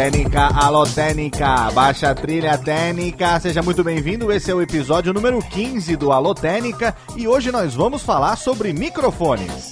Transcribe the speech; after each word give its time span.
Técnica, 0.00 0.48
alô 0.54 0.86
Técnica, 0.86 1.70
baixa 1.72 2.14
trilha 2.14 2.56
técnica, 2.56 3.38
seja 3.38 3.60
muito 3.60 3.84
bem-vindo, 3.84 4.32
esse 4.32 4.50
é 4.50 4.54
o 4.54 4.62
episódio 4.62 5.12
número 5.12 5.38
15 5.40 5.94
do 5.94 6.10
Alô 6.10 6.34
Técnica 6.34 6.96
e 7.14 7.28
hoje 7.28 7.52
nós 7.52 7.74
vamos 7.74 8.02
falar 8.02 8.36
sobre 8.36 8.72
microfones. 8.72 9.70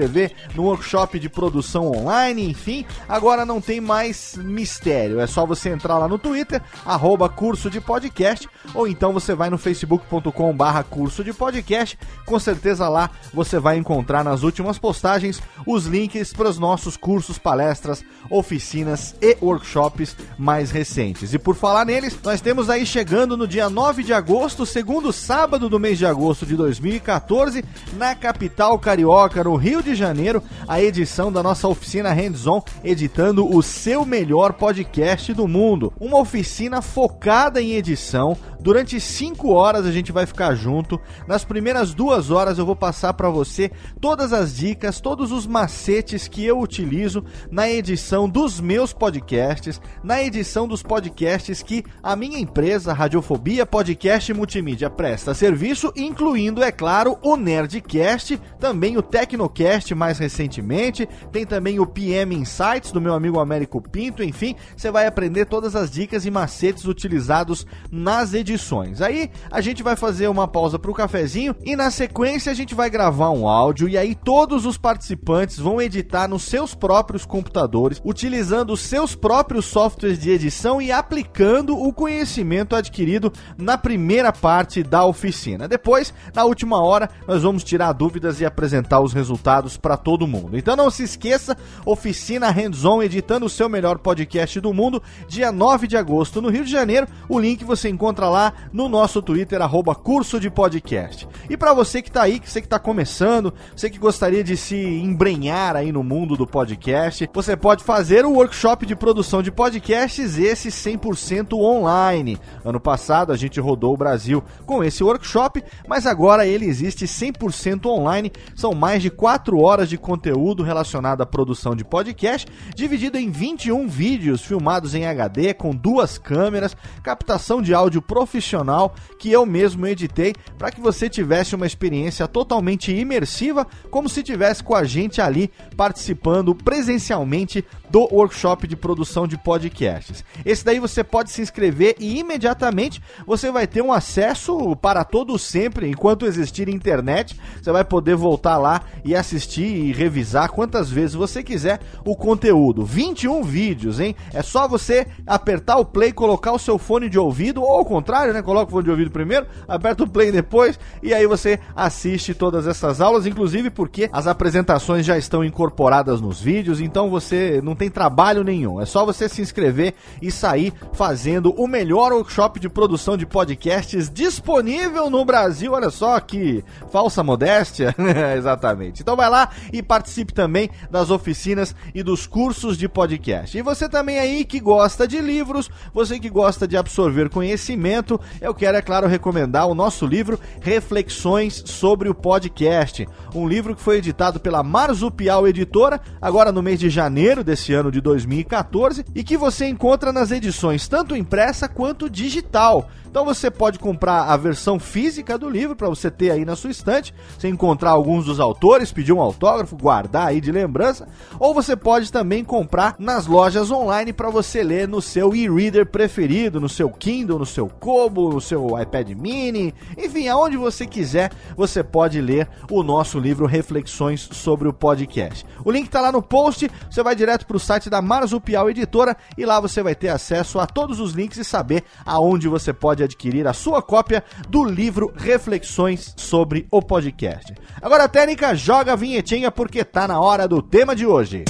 no 0.54 0.64
workshop 0.64 1.18
de 1.18 1.28
produção 1.28 1.90
online? 1.90 2.50
Enfim, 2.50 2.84
agora 3.08 3.44
não 3.44 3.60
tem 3.60 3.80
mais 3.80 4.36
mistério, 4.36 5.20
é 5.20 5.26
só 5.26 5.46
você 5.46 5.70
entrar 5.70 5.98
lá 5.98 6.08
no 6.08 6.18
Twitter, 6.18 6.62
arroba 6.84 7.28
curso 7.28 7.70
de 7.70 7.80
podcast, 7.80 8.48
ou 8.74 8.86
então 8.86 9.12
você 9.12 9.34
vai 9.34 9.50
no 9.50 9.58
facebook.com 9.58 10.56
barra 10.56 10.82
curso 10.82 11.22
de 11.22 11.32
podcast, 11.32 11.98
com 12.24 12.38
certeza 12.38 12.88
lá 12.88 13.10
você 13.32 13.58
vai 13.58 13.76
encontrar 13.76 14.24
nas 14.24 14.42
últimas 14.42 14.78
postagens 14.78 15.42
os 15.66 15.86
links 15.86 16.32
para 16.32 16.48
os 16.48 16.58
nossos 16.58 16.96
cursos, 16.96 17.38
palestras, 17.38 18.04
oficinas 18.30 19.14
e 19.20 19.36
workshops 19.40 20.16
mais 20.38 20.70
recentes. 20.70 21.32
E 21.32 21.38
por 21.38 21.54
falar 21.54 21.84
neles, 21.84 22.18
nós 22.22 22.40
temos 22.40 22.68
aí 22.68 22.84
chegando 22.84 23.36
no 23.36 23.46
dia 23.46 23.70
9 23.70 24.02
de 24.02 24.12
agosto, 24.12 24.66
segundo 24.66 25.12
sábado 25.12 25.68
do 25.68 25.78
mês 25.78 25.98
de 25.98 26.06
agosto 26.06 26.44
de 26.44 26.56
2014, 26.56 27.64
na 27.94 28.14
capital 28.14 28.78
carioca, 28.78 29.44
no 29.44 29.56
Rio 29.56 29.82
de 29.82 29.85
Janeiro, 29.94 30.42
a 30.66 30.80
edição 30.80 31.30
da 31.30 31.42
nossa 31.42 31.69
oficina 31.69 32.12
Hands-On, 32.12 32.62
editando 32.82 33.47
o 33.47 33.62
seu 33.62 34.04
melhor 34.04 34.54
podcast 34.54 35.32
do 35.34 35.47
mundo. 35.47 35.92
Uma 36.00 36.19
oficina 36.19 36.80
focada 36.80 37.60
em 37.60 37.72
edição. 37.72 38.36
Durante 38.58 38.98
5 38.98 39.52
horas 39.52 39.86
a 39.86 39.92
gente 39.92 40.10
vai 40.10 40.26
ficar 40.26 40.54
junto. 40.54 41.00
Nas 41.28 41.44
primeiras 41.44 41.94
duas 41.94 42.30
horas 42.30 42.58
eu 42.58 42.66
vou 42.66 42.74
passar 42.74 43.12
para 43.14 43.30
você 43.30 43.70
todas 44.00 44.32
as 44.32 44.56
dicas, 44.56 45.00
todos 45.00 45.30
os 45.30 45.47
macetes 45.47 46.26
que 46.26 46.44
eu 46.44 46.58
utilizo 46.58 47.24
na 47.50 47.68
edição 47.68 48.28
dos 48.28 48.60
meus 48.60 48.92
podcasts, 48.92 49.80
na 50.03 50.22
edição 50.22 50.66
dos 50.66 50.82
podcasts 50.82 51.62
que 51.62 51.84
a 52.03 52.16
minha 52.16 52.38
empresa, 52.38 52.92
Radiofobia 52.92 53.66
Podcast 53.66 54.32
Multimídia, 54.32 54.91
presta 54.91 55.34
serviço, 55.34 55.92
incluindo, 55.94 56.62
é 56.62 56.72
claro, 56.72 57.18
o 57.22 57.36
Nerdcast, 57.36 58.41
também 58.58 58.97
o 58.97 59.03
Tecnocast 59.03 59.66
mais 59.94 60.19
recentemente, 60.19 61.09
tem 61.32 61.44
também 61.44 61.81
o 61.81 61.87
PM 61.87 62.34
Insights 62.34 62.93
do 62.93 63.00
meu 63.00 63.15
amigo 63.15 63.41
Américo 63.41 63.81
Pinto, 63.81 64.22
enfim, 64.22 64.54
você 64.77 64.91
vai 64.91 65.06
aprender 65.06 65.47
todas 65.47 65.75
as 65.75 65.91
dicas 65.91 66.25
e 66.25 66.31
macetes 66.31 66.84
utilizados 66.84 67.66
nas 67.91 68.34
edições. 68.34 69.00
Aí 69.00 69.31
a 69.50 69.60
gente 69.60 69.82
vai 69.82 69.97
fazer 69.97 70.28
uma 70.28 70.47
pausa 70.47 70.78
para 70.78 70.91
o 70.91 70.94
cafezinho 70.94 71.54
e 71.65 71.75
na 71.75 71.91
sequência 71.91 72.53
a 72.53 72.54
gente 72.54 72.75
vai 72.75 72.88
gravar 72.88 73.31
um 73.31 73.49
áudio 73.49 73.88
e 73.88 73.99
aí 73.99 74.15
todos 74.15 74.66
os 74.66 74.78
participantes 74.78 75.59
vão 75.59 75.81
editar 75.81 76.28
nos 76.28 76.44
seus 76.44 76.75
próprios 76.75 77.25
computadores, 77.25 78.00
utilizando 78.04 78.72
os 78.72 78.81
seus 78.81 79.15
próprios 79.15 79.65
softwares 79.66 80.19
de 80.19 80.31
edição 80.31 80.81
e 80.81 80.93
aplicando 80.93 81.77
o 81.77 81.93
conhecimento 81.93 82.77
adquirido 82.77 83.33
na 83.59 83.77
primeira 83.77 84.33
parte 84.33 84.83
da 84.83 85.04
oficina. 85.04 85.66
Depois, 85.66 86.12
na 86.34 86.44
última 86.44 86.81
hora, 86.81 87.09
nós 87.27 87.43
vamos 87.43 87.65
tirar 87.65 87.93
dúvidas 87.93 88.41
e 88.41 88.44
apresentar 88.44 89.00
os 89.00 89.12
resultados 89.12 89.55
para 89.76 89.96
todo 89.96 90.26
mundo. 90.26 90.58
Então 90.58 90.76
não 90.76 90.90
se 90.90 91.02
esqueça, 91.02 91.56
oficina 91.84 92.50
Hands-On 92.50 93.02
editando 93.02 93.46
o 93.46 93.50
seu 93.50 93.68
melhor 93.68 93.98
podcast 93.98 94.60
do 94.60 94.74
mundo, 94.74 95.02
dia 95.26 95.50
9 95.50 95.86
de 95.86 95.96
agosto 95.96 96.42
no 96.42 96.50
Rio 96.50 96.64
de 96.64 96.70
Janeiro. 96.70 97.06
O 97.28 97.38
link 97.38 97.64
você 97.64 97.88
encontra 97.88 98.28
lá 98.28 98.52
no 98.72 98.88
nosso 98.88 99.22
Twitter 99.22 99.62
arroba 99.62 99.94
curso 99.94 100.38
de 100.38 100.50
podcast. 100.50 101.26
E 101.48 101.56
para 101.56 101.72
você 101.72 102.02
que 102.02 102.10
tá 102.10 102.22
aí, 102.22 102.38
que 102.38 102.50
você 102.50 102.60
que 102.60 102.68
tá 102.68 102.78
começando, 102.78 103.54
você 103.74 103.88
que 103.88 103.98
gostaria 103.98 104.44
de 104.44 104.56
se 104.56 104.76
embrenhar 104.76 105.76
aí 105.76 105.92
no 105.92 106.02
mundo 106.02 106.36
do 106.36 106.46
podcast, 106.46 107.30
você 107.32 107.56
pode 107.56 107.84
fazer 107.84 108.26
o 108.26 108.32
workshop 108.32 108.84
de 108.84 108.96
produção 108.96 109.42
de 109.42 109.50
podcasts, 109.50 110.38
esse 110.38 110.68
100% 110.68 111.54
online. 111.54 112.38
Ano 112.64 112.80
passado 112.80 113.32
a 113.32 113.36
gente 113.36 113.60
rodou 113.60 113.94
o 113.94 113.96
Brasil 113.96 114.42
com 114.66 114.82
esse 114.82 115.02
workshop, 115.04 115.62
mas 115.86 116.06
agora 116.06 116.46
ele 116.46 116.66
existe 116.66 117.04
100% 117.04 117.86
online. 117.86 118.32
São 118.54 118.74
mais 118.74 119.00
de 119.00 119.10
4 119.10 119.45
horas 119.54 119.88
de 119.88 119.98
conteúdo 119.98 120.62
relacionado 120.62 121.21
à 121.21 121.26
produção 121.26 121.76
de 121.76 121.84
podcast, 121.84 122.47
dividido 122.74 123.18
em 123.18 123.30
21 123.30 123.86
vídeos 123.86 124.42
filmados 124.42 124.94
em 124.94 125.06
HD 125.06 125.54
com 125.54 125.74
duas 125.74 126.18
câmeras, 126.18 126.76
captação 127.03 127.62
de 127.62 127.74
áudio 127.74 128.03
profissional 128.03 128.94
que 129.18 129.30
eu 129.30 129.47
mesmo 129.47 129.86
editei 129.86 130.34
para 130.59 130.71
que 130.71 130.80
você 130.80 131.09
tivesse 131.09 131.54
uma 131.54 131.66
experiência 131.66 132.26
totalmente 132.26 132.92
imersiva, 132.92 133.66
como 133.91 134.09
se 134.09 134.22
tivesse 134.22 134.65
com 134.65 134.74
a 134.74 134.84
gente 134.84 135.21
ali 135.21 135.50
participando 135.76 136.54
presencialmente 136.54 137.65
do 137.91 138.00
workshop 138.12 138.66
de 138.66 138.77
produção 138.77 139.27
de 139.27 139.38
podcasts. 139.38 140.24
Esse 140.44 140.65
daí 140.65 140.78
você 140.78 141.03
pode 141.03 141.30
se 141.30 141.42
inscrever 141.42 141.97
e 141.98 142.18
imediatamente 142.18 143.03
você 143.27 143.50
vai 143.50 143.66
ter 143.66 143.83
um 143.83 143.92
acesso 143.92 144.77
para 144.77 145.04
todo 145.04 145.38
sempre, 145.38 145.88
enquanto 145.88 146.27
existir 146.27 146.68
internet, 146.68 147.38
você 147.60 147.72
vai 147.72 147.84
poder 147.84 148.16
voltar 148.16 148.59
lá 148.59 148.83
e 149.04 149.15
assistir 149.15 149.66
e 149.66 149.92
revisar 149.92 150.50
quantas 150.50 150.91
vezes 150.91 151.15
você 151.15 151.42
quiser 151.42 151.80
o 152.04 152.15
conteúdo. 152.15 152.84
21 152.84 153.42
vídeos, 153.42 154.00
hein? 154.00 154.15
É 154.33 154.42
só 154.42 154.68
você 154.68 155.06
apertar 155.27 155.78
o 155.78 155.84
play, 155.84 156.12
colocar 156.12 156.53
o 156.53 156.59
seu 156.59 156.78
fone 156.78 157.09
de 157.09 157.18
ouvido 157.18 157.62
ou 157.62 157.71
ao 157.71 157.84
contrário 157.84 158.27
né? 158.33 158.42
Coloca 158.42 158.68
o 158.68 158.71
fone 158.71 158.84
de 158.84 158.91
ouvido 158.91 159.10
primeiro, 159.10 159.47
aperta 159.66 160.04
o 160.04 160.09
play 160.09 160.33
depois 160.33 160.78
e 161.03 161.12
aí 161.12 161.27
você 161.27 161.59
assiste 161.74 162.34
todas 162.34 162.66
essas 162.66 163.00
aulas, 163.00 163.27
inclusive 163.27 163.71
porque 163.71 164.09
as 164.12 164.27
apresentações 164.27 165.04
já 165.04 165.18
estão 165.18 165.44
incorporadas 165.44 166.21
nos 166.21 166.41
vídeos, 166.41 166.80
então 166.80 167.10
você 167.10 167.60
não 167.62 167.75
tem 167.76 167.90
trabalho 167.90 168.42
nenhum. 168.42 168.80
É 168.80 168.86
só 168.86 169.04
você 169.04 169.28
se 169.28 169.42
inscrever 169.42 169.94
e 170.20 170.30
sair 170.30 170.72
fazendo 170.92 171.52
o 171.52 171.66
melhor 171.66 172.12
workshop 172.12 172.58
de 172.58 172.68
produção 172.68 173.16
de 173.16 173.26
podcasts 173.26 174.10
disponível 174.10 175.10
no 175.10 175.24
Brasil. 175.24 175.72
Olha 175.72 175.90
só 175.90 176.18
que 176.18 176.64
falsa 176.90 177.22
modéstia. 177.22 177.94
Exatamente. 178.36 179.02
Então 179.02 179.16
vai 179.16 179.30
lá 179.30 179.50
e 179.72 179.82
participe 179.82 180.32
também 180.32 180.70
das 180.90 181.10
oficinas 181.10 181.74
e 181.94 182.02
dos 182.02 182.26
cursos 182.26 182.76
de 182.76 182.88
podcast. 182.88 183.56
E 183.56 183.62
você 183.62 183.88
também 183.88 184.18
aí 184.18 184.44
que 184.44 184.60
gosta 184.60 185.06
de 185.06 185.20
livros, 185.20 185.70
você 185.92 186.18
que 186.18 186.30
gosta 186.30 186.66
de 186.66 186.76
absorver 186.76 187.28
conhecimento, 187.28 188.20
eu 188.40 188.54
quero, 188.54 188.76
é 188.76 188.82
claro, 188.82 189.06
recomendar 189.06 189.66
o 189.68 189.74
nosso 189.74 190.06
livro 190.06 190.38
Reflexões 190.60 191.62
sobre 191.66 192.08
o 192.08 192.14
Podcast. 192.14 193.06
Um 193.34 193.46
livro 193.46 193.74
que 193.74 193.82
foi 193.82 193.98
editado 193.98 194.40
pela 194.40 194.62
Marzupial 194.62 195.46
Editora, 195.46 196.00
agora 196.20 196.50
no 196.52 196.62
mês 196.62 196.80
de 196.80 196.88
janeiro 196.88 197.44
desse 197.44 197.66
ano 197.72 197.91
de 197.91 198.01
2014, 198.01 199.04
e 199.15 199.22
que 199.22 199.36
você 199.36 199.66
encontra 199.66 200.13
nas 200.13 200.30
edições 200.30 200.89
tanto 200.89 201.16
impressa 201.16 201.68
quanto 201.68 202.10
digital. 202.10 202.91
Então 203.16 203.24
você 203.24 203.51
pode 203.51 203.78
comprar 203.78 204.24
a 204.24 204.36
versão 204.36 204.78
física 204.78 205.39
do 205.39 205.48
livro 205.48 205.74
para 205.74 205.89
você 205.89 206.10
ter 206.10 206.30
aí 206.30 206.45
na 206.45 206.54
sua 206.54 206.71
estante, 206.71 207.15
você 207.39 207.48
encontrar 207.48 207.92
alguns 207.92 208.27
dos 208.27 208.39
autores, 208.39 208.92
pedir 208.92 209.15
um 209.15 209.22
autógrafo, 209.22 209.74
guardar 209.74 210.27
aí 210.27 210.39
de 210.39 210.53
lembrança, 210.53 211.09
ou 211.41 211.54
você 211.54 211.74
pode 211.74 212.13
também 212.13 212.45
comprar 212.45 212.95
nas 212.98 213.27
lojas 213.27 213.71
online 213.71 214.13
para 214.13 214.28
você 214.28 214.63
ler 214.63 214.86
no 214.86 215.01
seu 215.01 215.34
e-reader 215.34 215.86
preferido, 215.86 216.60
no 216.60 216.68
seu 216.68 216.91
Kindle, 216.91 217.39
no 217.39 217.47
seu 217.47 217.71
Kobo, 217.71 218.34
no 218.34 218.41
seu 218.41 218.78
iPad 218.78 219.09
mini, 219.13 219.72
enfim, 219.97 220.28
aonde 220.28 220.59
você 220.59 220.84
quiser, 220.84 221.33
você 221.57 221.83
pode 221.83 222.21
ler 222.21 222.47
o 222.71 222.83
nosso 222.83 223.19
livro 223.19 223.47
Reflexões 223.47 224.28
sobre 224.30 224.69
o 224.69 224.74
Podcast. 224.74 225.47
O 225.65 225.71
link 225.71 225.86
está 225.86 226.03
lá 226.03 226.12
no 226.12 226.21
post, 226.21 226.71
você 226.91 227.03
vai 227.03 227.16
direto 227.16 227.47
para 227.47 227.57
o 227.57 227.60
site 227.60 227.89
da 227.89 228.03
Marzupial 228.03 228.69
Editora 228.69 229.16
e 229.39 229.47
lá 229.47 229.59
você 229.59 229.83
vai 229.83 229.95
ter 229.95 230.10
acesso 230.10 230.60
a 230.60 230.66
todos 230.66 231.01
os 231.01 231.12
links 231.12 231.39
e 231.39 231.45
saber 231.45 231.83
aonde 232.04 232.47
você 232.47 232.74
pode 232.74 233.05
adquirir 233.06 233.47
a 233.47 233.53
sua 233.53 233.80
cópia 233.80 234.22
do 234.48 234.64
livro 234.64 235.12
Reflexões 235.16 236.14
sobre 236.16 236.66
o 236.70 236.82
Podcast. 236.82 237.54
Agora 237.80 238.04
a 238.04 238.08
técnica 238.08 238.54
joga 238.54 238.92
a 238.92 238.97
vinhetinha 238.97 239.50
porque 239.50 239.84
tá 239.84 240.06
na 240.06 240.20
hora 240.20 240.47
do 240.47 240.60
tema 240.60 240.94
de 240.94 241.06
hoje. 241.06 241.44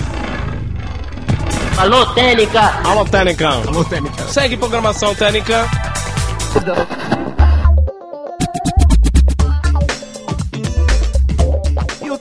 Alô, 1.79 2.07
Técnica! 2.15 2.81
Alô, 2.85 3.05
Técnica! 3.05 3.49
Alô, 3.49 3.85
Técnica! 3.85 4.29
Segue 4.29 4.57
programação 4.57 5.15
Técnica! 5.15 5.67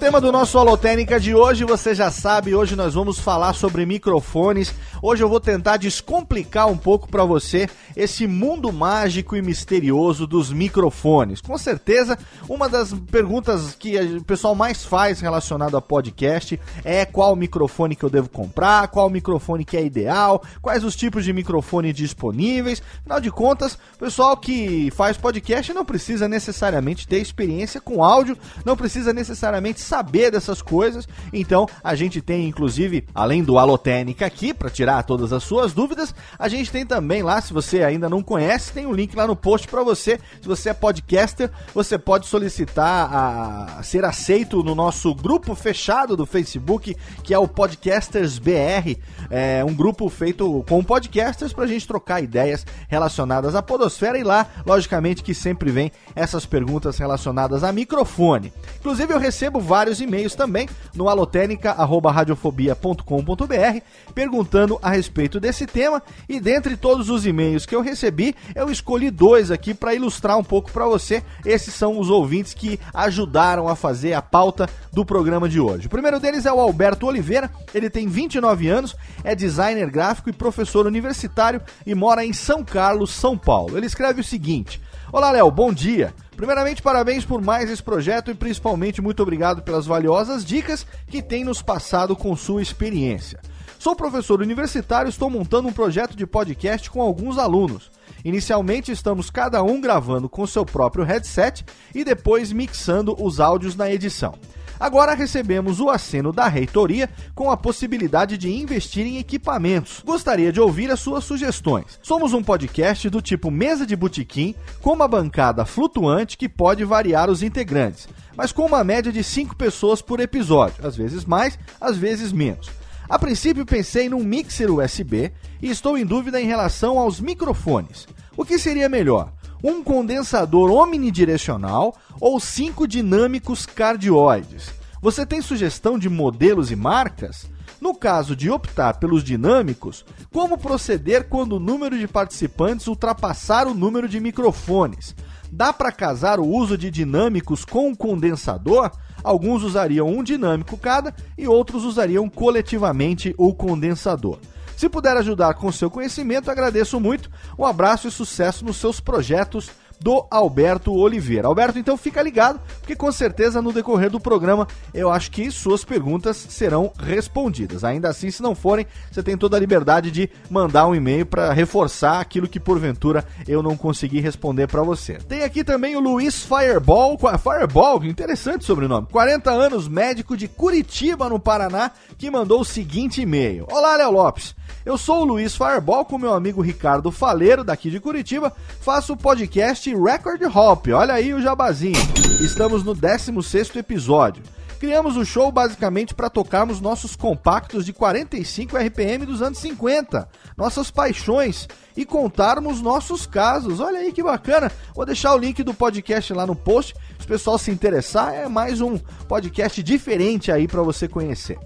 Tema 0.06 0.22
do 0.22 0.32
nosso 0.32 0.60
Holotênica 0.60 1.20
de 1.20 1.34
hoje, 1.34 1.66
você 1.66 1.96
já 1.96 2.12
sabe, 2.12 2.54
hoje 2.54 2.76
nós 2.76 2.94
vamos 2.94 3.20
falar 3.20 3.54
sobre 3.54 3.88
microfones. 3.88 4.72
Hoje 5.02 5.24
eu 5.24 5.28
vou 5.28 5.40
tentar 5.40 5.78
descomplicar 5.78 6.68
um 6.68 6.78
pouco 6.78 7.10
para 7.10 7.26
você 7.26 7.68
esse 7.98 8.28
mundo 8.28 8.72
mágico 8.72 9.36
e 9.36 9.42
misterioso 9.42 10.28
dos 10.28 10.54
microfones. 10.54 11.42
Com 11.42 11.58
certeza, 11.58 12.20
uma 12.48 12.70
das 12.70 12.94
perguntas 12.94 13.74
que 13.74 13.98
o 14.00 14.24
pessoal 14.24 14.54
mais 14.54 14.86
faz 14.86 15.22
relacionado 15.22 15.76
a 15.76 15.82
podcast 15.82 16.60
é 16.84 17.04
qual 17.04 17.36
microfone 17.36 17.96
que 17.96 18.06
eu 18.06 18.10
devo 18.10 18.30
comprar, 18.30 18.90
qual 18.90 19.10
microfone 19.10 19.66
que 19.66 19.76
é 19.76 19.84
ideal, 19.84 20.44
quais 20.62 20.84
os 20.84 20.96
tipos 20.96 21.26
de 21.26 21.34
microfone 21.34 21.92
disponíveis. 21.92 22.80
Afinal 23.00 23.20
de 23.20 23.32
contas, 23.32 23.74
o 23.96 23.98
pessoal 23.98 24.38
que 24.38 24.92
faz 24.92 25.18
podcast 25.18 25.74
não 25.74 25.84
precisa 25.84 26.28
necessariamente 26.28 27.08
ter 27.08 27.18
experiência 27.18 27.82
com 27.82 28.04
áudio, 28.04 28.38
não 28.64 28.78
precisa 28.78 29.12
necessariamente 29.12 29.82
saber 29.82 29.95
saber 29.96 30.30
dessas 30.30 30.62
coisas. 30.62 31.08
Então, 31.32 31.68
a 31.82 31.96
gente 31.96 32.22
tem, 32.22 32.48
inclusive, 32.48 33.08
além 33.16 33.44
do 33.44 33.58
Alotênica 33.58 34.26
aqui, 34.26 34.54
para 34.54 34.70
tirar 34.70 35.04
todas 35.04 35.32
as 35.32 35.44
suas 35.44 35.72
dúvidas, 35.74 36.14
a 36.38 36.50
gente 36.50 36.70
tem 36.70 36.86
também 36.86 37.24
lá, 37.24 37.40
se 37.40 37.54
você 37.54 37.82
ainda 37.82 38.10
não 38.10 38.22
conhece, 38.22 38.74
tem 38.74 38.86
um 38.86 38.92
link 38.92 39.16
lá 39.16 39.26
no 39.26 39.36
post 39.36 39.68
para 39.70 39.84
você. 39.84 40.20
Se 40.42 40.48
você 40.48 40.70
é 40.70 40.74
podcaster, 40.74 41.50
você 41.74 41.98
pode 41.98 42.28
solicitar 42.28 43.78
a 43.78 43.84
ser 43.84 44.04
aceito 44.04 44.62
no 44.62 44.76
nosso 44.76 45.16
grupo 45.16 45.56
fechado 45.56 46.18
do 46.18 46.26
Facebook, 46.26 46.96
que 47.24 47.34
é 47.34 47.40
o 47.40 47.48
Podcasters 47.48 48.38
BR. 48.38 49.00
É 49.30 49.64
um 49.64 49.74
grupo 49.74 50.10
feito 50.10 50.66
com 50.68 50.84
podcasters 50.84 51.54
para 51.54 51.64
a 51.64 51.68
gente 51.68 51.88
trocar 51.88 52.22
ideias 52.22 52.66
relacionadas 52.90 53.56
à 53.56 53.62
podosfera 53.62 54.18
e 54.18 54.24
lá, 54.24 54.46
logicamente, 54.66 55.24
que 55.24 55.34
sempre 55.34 55.72
vem 55.72 55.90
essas 56.14 56.46
perguntas 56.46 56.98
relacionadas 56.98 57.64
a 57.64 57.72
microfone. 57.72 58.52
Inclusive, 58.80 59.14
eu 59.14 59.20
recebo 59.20 59.60
várias 59.60 59.85
vários 59.86 60.02
e-mails 60.02 60.34
também 60.34 60.68
no 60.96 61.08
alotenica@radiofobia.com.br 61.08 63.82
perguntando 64.16 64.80
a 64.82 64.90
respeito 64.90 65.40
desse 65.40 65.68
tema 65.68 66.02
e 66.28 66.40
dentre 66.40 66.76
todos 66.76 67.12
os 67.12 67.28
e-mails 67.28 67.68
que 67.68 67.76
eu 67.76 67.82
recebi, 67.82 68.36
eu 68.56 68.72
escolhi 68.72 69.12
dois 69.12 69.52
aqui 69.52 69.76
para 69.76 69.94
ilustrar 69.94 70.40
um 70.40 70.44
pouco 70.44 70.72
para 70.72 70.88
você. 70.88 71.22
Esses 71.46 71.76
são 71.76 72.00
os 72.00 72.10
ouvintes 72.10 72.56
que 72.56 72.80
ajudaram 72.94 73.68
a 73.68 73.76
fazer 73.76 74.14
a 74.14 74.24
pauta 74.24 74.68
do 74.92 75.06
programa 75.06 75.48
de 75.48 75.60
hoje. 75.60 75.86
O 75.86 75.90
primeiro 75.90 76.20
deles 76.20 76.48
é 76.48 76.52
o 76.52 76.60
Alberto 76.60 77.06
Oliveira, 77.06 77.52
ele 77.72 77.88
tem 77.90 78.08
29 78.08 78.68
anos, 78.68 78.96
é 79.24 79.36
designer 79.36 79.92
gráfico 79.92 80.32
e 80.32 80.34
professor 80.34 80.88
universitário 80.88 81.62
e 81.86 81.94
mora 81.94 82.26
em 82.26 82.34
São 82.34 82.64
Carlos, 82.64 83.12
São 83.12 83.38
Paulo. 83.38 83.78
Ele 83.78 83.86
escreve 83.86 84.22
o 84.22 84.24
seguinte: 84.24 84.82
Olá, 85.14 85.30
Léo, 85.32 85.52
bom 85.52 85.72
dia. 85.72 86.12
Primeiramente, 86.36 86.82
parabéns 86.82 87.24
por 87.24 87.42
mais 87.42 87.70
esse 87.70 87.82
projeto 87.82 88.30
e 88.30 88.36
principalmente 88.36 89.02
muito 89.02 89.24
obrigado 89.24 89.62
pelas 89.62 89.86
valiosas 89.86 90.44
dicas 90.44 90.86
que 91.08 91.22
tem 91.22 91.44
nos 91.46 91.62
passado 91.62 92.16
com 92.16 92.36
sua 92.36 92.62
experiência. 92.62 93.40
Sou 93.80 93.96
professor 93.96 94.42
universitário 94.42 95.08
e 95.08 95.12
estou 95.12 95.30
montando 95.30 95.68
um 95.68 95.74
projeto 95.74 96.16
de 96.16 96.26
podcast 96.26 96.90
com 96.90 97.02
alguns 97.02 97.38
alunos. 97.38 97.92
Inicialmente 98.24 98.92
estamos 98.92 99.30
cada 99.30 99.64
um 99.64 99.80
gravando 99.80 100.28
com 100.28 100.46
seu 100.48 100.66
próprio 100.66 101.06
headset 101.06 101.64
e 101.94 102.04
depois 102.04 102.52
mixando 102.52 103.16
os 103.24 103.40
áudios 103.40 103.76
na 103.76 103.92
edição. 103.92 104.34
Agora 104.80 105.14
recebemos 105.14 105.80
o 105.80 105.90
aceno 105.90 106.32
da 106.32 106.48
reitoria 106.48 107.10
com 107.34 107.50
a 107.50 107.58
possibilidade 107.58 108.38
de 108.38 108.52
investir 108.52 109.06
em 109.06 109.18
equipamentos. 109.18 110.02
Gostaria 110.06 110.52
de 110.52 110.60
ouvir 110.60 110.92
as 110.92 111.00
suas 111.00 111.24
sugestões. 111.24 112.00
Somos 112.02 112.34
um 112.34 112.44
podcast 112.44 113.10
do 113.10 113.22
tipo 113.22 113.50
mesa 113.50 113.86
de 113.86 113.96
botequim, 113.96 114.54
com 114.82 114.94
uma 114.94 115.08
bancada 115.08 115.66
flutuante 115.66 116.38
que 116.38 116.50
pode 116.50 116.84
variar 116.84 117.30
os 117.30 117.42
integrantes, 117.42 118.08
mas 118.36 118.52
com 118.52 118.66
uma 118.66 118.84
média 118.84 119.12
de 119.12 119.24
5 119.24 119.56
pessoas 119.56 120.02
por 120.02 120.20
episódio, 120.20 120.86
às 120.86 120.96
vezes 120.96 121.26
mais, 121.26 121.58
às 121.80 121.98
vezes 121.98 122.32
menos. 122.32 122.70
A 123.08 123.20
princípio 123.20 123.66
pensei 123.66 124.10
num 124.10 124.24
mixer 124.24 124.72
USB 124.72 125.32
e 125.62 125.70
estou 125.70 125.98
em 125.98 126.06
dúvida 126.06 126.42
em 126.42 126.46
relação 126.46 126.98
aos 126.98 127.22
microfones. 127.22 128.08
O 128.36 128.44
que 128.44 128.58
seria 128.58 128.90
melhor? 128.90 129.32
Um 129.64 129.84
condensador 129.84 130.72
omnidirecional 130.72 131.96
ou 132.20 132.40
cinco 132.40 132.88
dinâmicos 132.88 133.66
cardioides. 133.66 134.74
Você 135.02 135.26
tem 135.26 135.42
sugestão 135.42 136.00
de 136.00 136.10
modelos 136.10 136.72
e 136.72 136.76
marcas? 136.76 137.48
No 137.80 137.94
caso 137.94 138.36
de 138.36 138.50
optar 138.50 139.00
pelos 139.00 139.24
dinâmicos, 139.24 140.06
como 140.32 140.58
proceder 140.58 141.28
quando 141.28 141.58
o 141.58 141.60
número 141.60 141.98
de 141.98 142.08
participantes 142.08 142.88
ultrapassar 142.88 143.68
o 143.68 143.74
número 143.74 144.08
de 144.08 144.20
microfones? 144.20 145.16
Dá 145.52 145.72
para 145.72 145.92
casar 145.92 146.40
o 146.40 146.48
uso 146.48 146.78
de 146.78 146.90
dinâmicos 146.90 147.64
com 147.64 147.90
um 147.90 147.96
condensador? 147.96 148.92
Alguns 149.24 149.64
usariam 149.64 150.08
um 150.08 150.24
dinâmico 150.24 150.78
cada 150.78 151.14
e 151.38 151.48
outros 151.48 151.84
usariam 151.84 152.28
coletivamente 152.30 153.34
o 153.38 153.54
condensador. 153.54 154.40
Se 154.76 154.90
puder 154.90 155.16
ajudar 155.18 155.54
com 155.54 155.72
seu 155.72 155.90
conhecimento, 155.90 156.52
agradeço 156.52 157.00
muito. 157.00 157.30
Um 157.58 157.66
abraço 157.66 158.08
e 158.08 158.12
sucesso 158.12 158.66
nos 158.66 158.78
seus 158.78 159.00
projetos 159.00 159.70
do 160.00 160.26
Alberto 160.30 160.94
Oliveira. 160.94 161.48
Alberto, 161.48 161.80
então 161.80 161.98
fica 161.98 162.22
ligado, 162.22 162.60
porque 162.80 162.96
com 162.96 163.12
certeza 163.12 163.62
no 163.62 163.74
decorrer 163.74 164.10
do 164.10 164.20
programa 164.20 164.68
eu 164.94 165.12
acho 165.12 165.32
que 165.32 165.50
suas 165.52 165.84
perguntas 165.84 166.38
serão 166.50 166.92
respondidas. 166.98 167.84
Ainda 167.84 168.10
assim, 168.10 168.30
se 168.30 168.42
não 168.42 168.56
forem, 168.56 168.86
você 169.12 169.24
tem 169.24 169.38
toda 169.38 169.58
a 169.58 169.60
liberdade 169.60 170.12
de 170.12 170.30
mandar 170.50 170.88
um 170.88 170.96
e-mail 170.96 171.26
para 171.26 171.54
reforçar 171.54 172.20
aquilo 172.20 172.48
que 172.48 172.60
porventura 172.60 173.26
eu 173.48 173.62
não 173.62 173.76
consegui 173.76 174.20
responder 174.20 174.68
para 174.68 174.84
você. 174.84 175.16
Tem 175.16 175.44
aqui 175.44 175.64
também 175.64 175.96
o 175.96 176.00
Luiz 176.00 176.44
Fireball, 176.44 177.18
Fireball, 177.18 178.04
interessante 178.04 178.66
sobrenome, 178.66 179.08
40 179.12 179.52
anos, 179.52 179.88
médico 179.88 180.38
de 180.38 180.48
Curitiba, 180.48 181.30
no 181.30 181.40
Paraná, 181.40 181.92
que 182.18 182.32
mandou 182.32 182.62
o 182.62 182.66
seguinte 182.66 183.22
e-mail: 183.22 183.66
Olá, 183.72 183.96
Léo 183.96 184.12
Lopes. 184.12 184.56
Eu 184.86 184.98
sou 185.00 185.22
o 185.22 185.26
Luiz 185.26 185.56
Fireball 185.56 186.06
com 186.06 186.18
meu 186.18 186.34
amigo 186.34 186.62
Ricardo 186.62 187.12
Faleiro, 187.12 187.64
daqui 187.64 187.90
de 187.90 188.00
Curitiba. 188.00 188.54
Faço 188.82 189.14
o 189.14 189.18
podcast 189.18 189.85
Record 189.94 190.42
Hop. 190.56 190.88
Olha 190.88 191.14
aí 191.14 191.34
o 191.34 191.42
jabazinho. 191.42 192.00
Estamos 192.42 192.84
no 192.84 192.96
16 192.96 193.76
episódio. 193.76 194.42
Criamos 194.80 195.18
o 195.18 195.26
show 195.26 195.52
basicamente 195.52 196.14
para 196.14 196.30
tocarmos 196.30 196.82
nossos 196.82 197.16
compactos 197.16 197.86
de 197.86 197.94
45 197.94 198.78
RPM 198.78 199.26
dos 199.26 199.42
anos 199.42 199.60
50, 199.60 200.28
nossas 200.58 200.92
paixões 200.92 201.68
e 201.96 202.06
contarmos 202.06 202.82
nossos 202.82 203.26
casos. 203.26 203.80
Olha 203.80 204.00
aí 204.00 204.12
que 204.12 204.22
bacana. 204.22 204.72
Vou 204.94 205.06
deixar 205.06 205.34
o 205.34 205.38
link 205.38 205.64
do 205.64 205.74
podcast 205.74 206.34
lá 206.34 206.46
no 206.46 206.56
post. 206.56 206.94
Se 207.20 207.26
o 207.26 207.28
pessoal 207.28 207.58
se 207.58 207.72
interessar, 207.72 208.34
é 208.34 208.48
mais 208.48 208.82
um 208.82 208.98
podcast 209.28 209.82
diferente 209.82 210.52
aí 210.52 210.68
para 210.68 210.82
você 210.82 211.08
conhecer. 211.08 211.58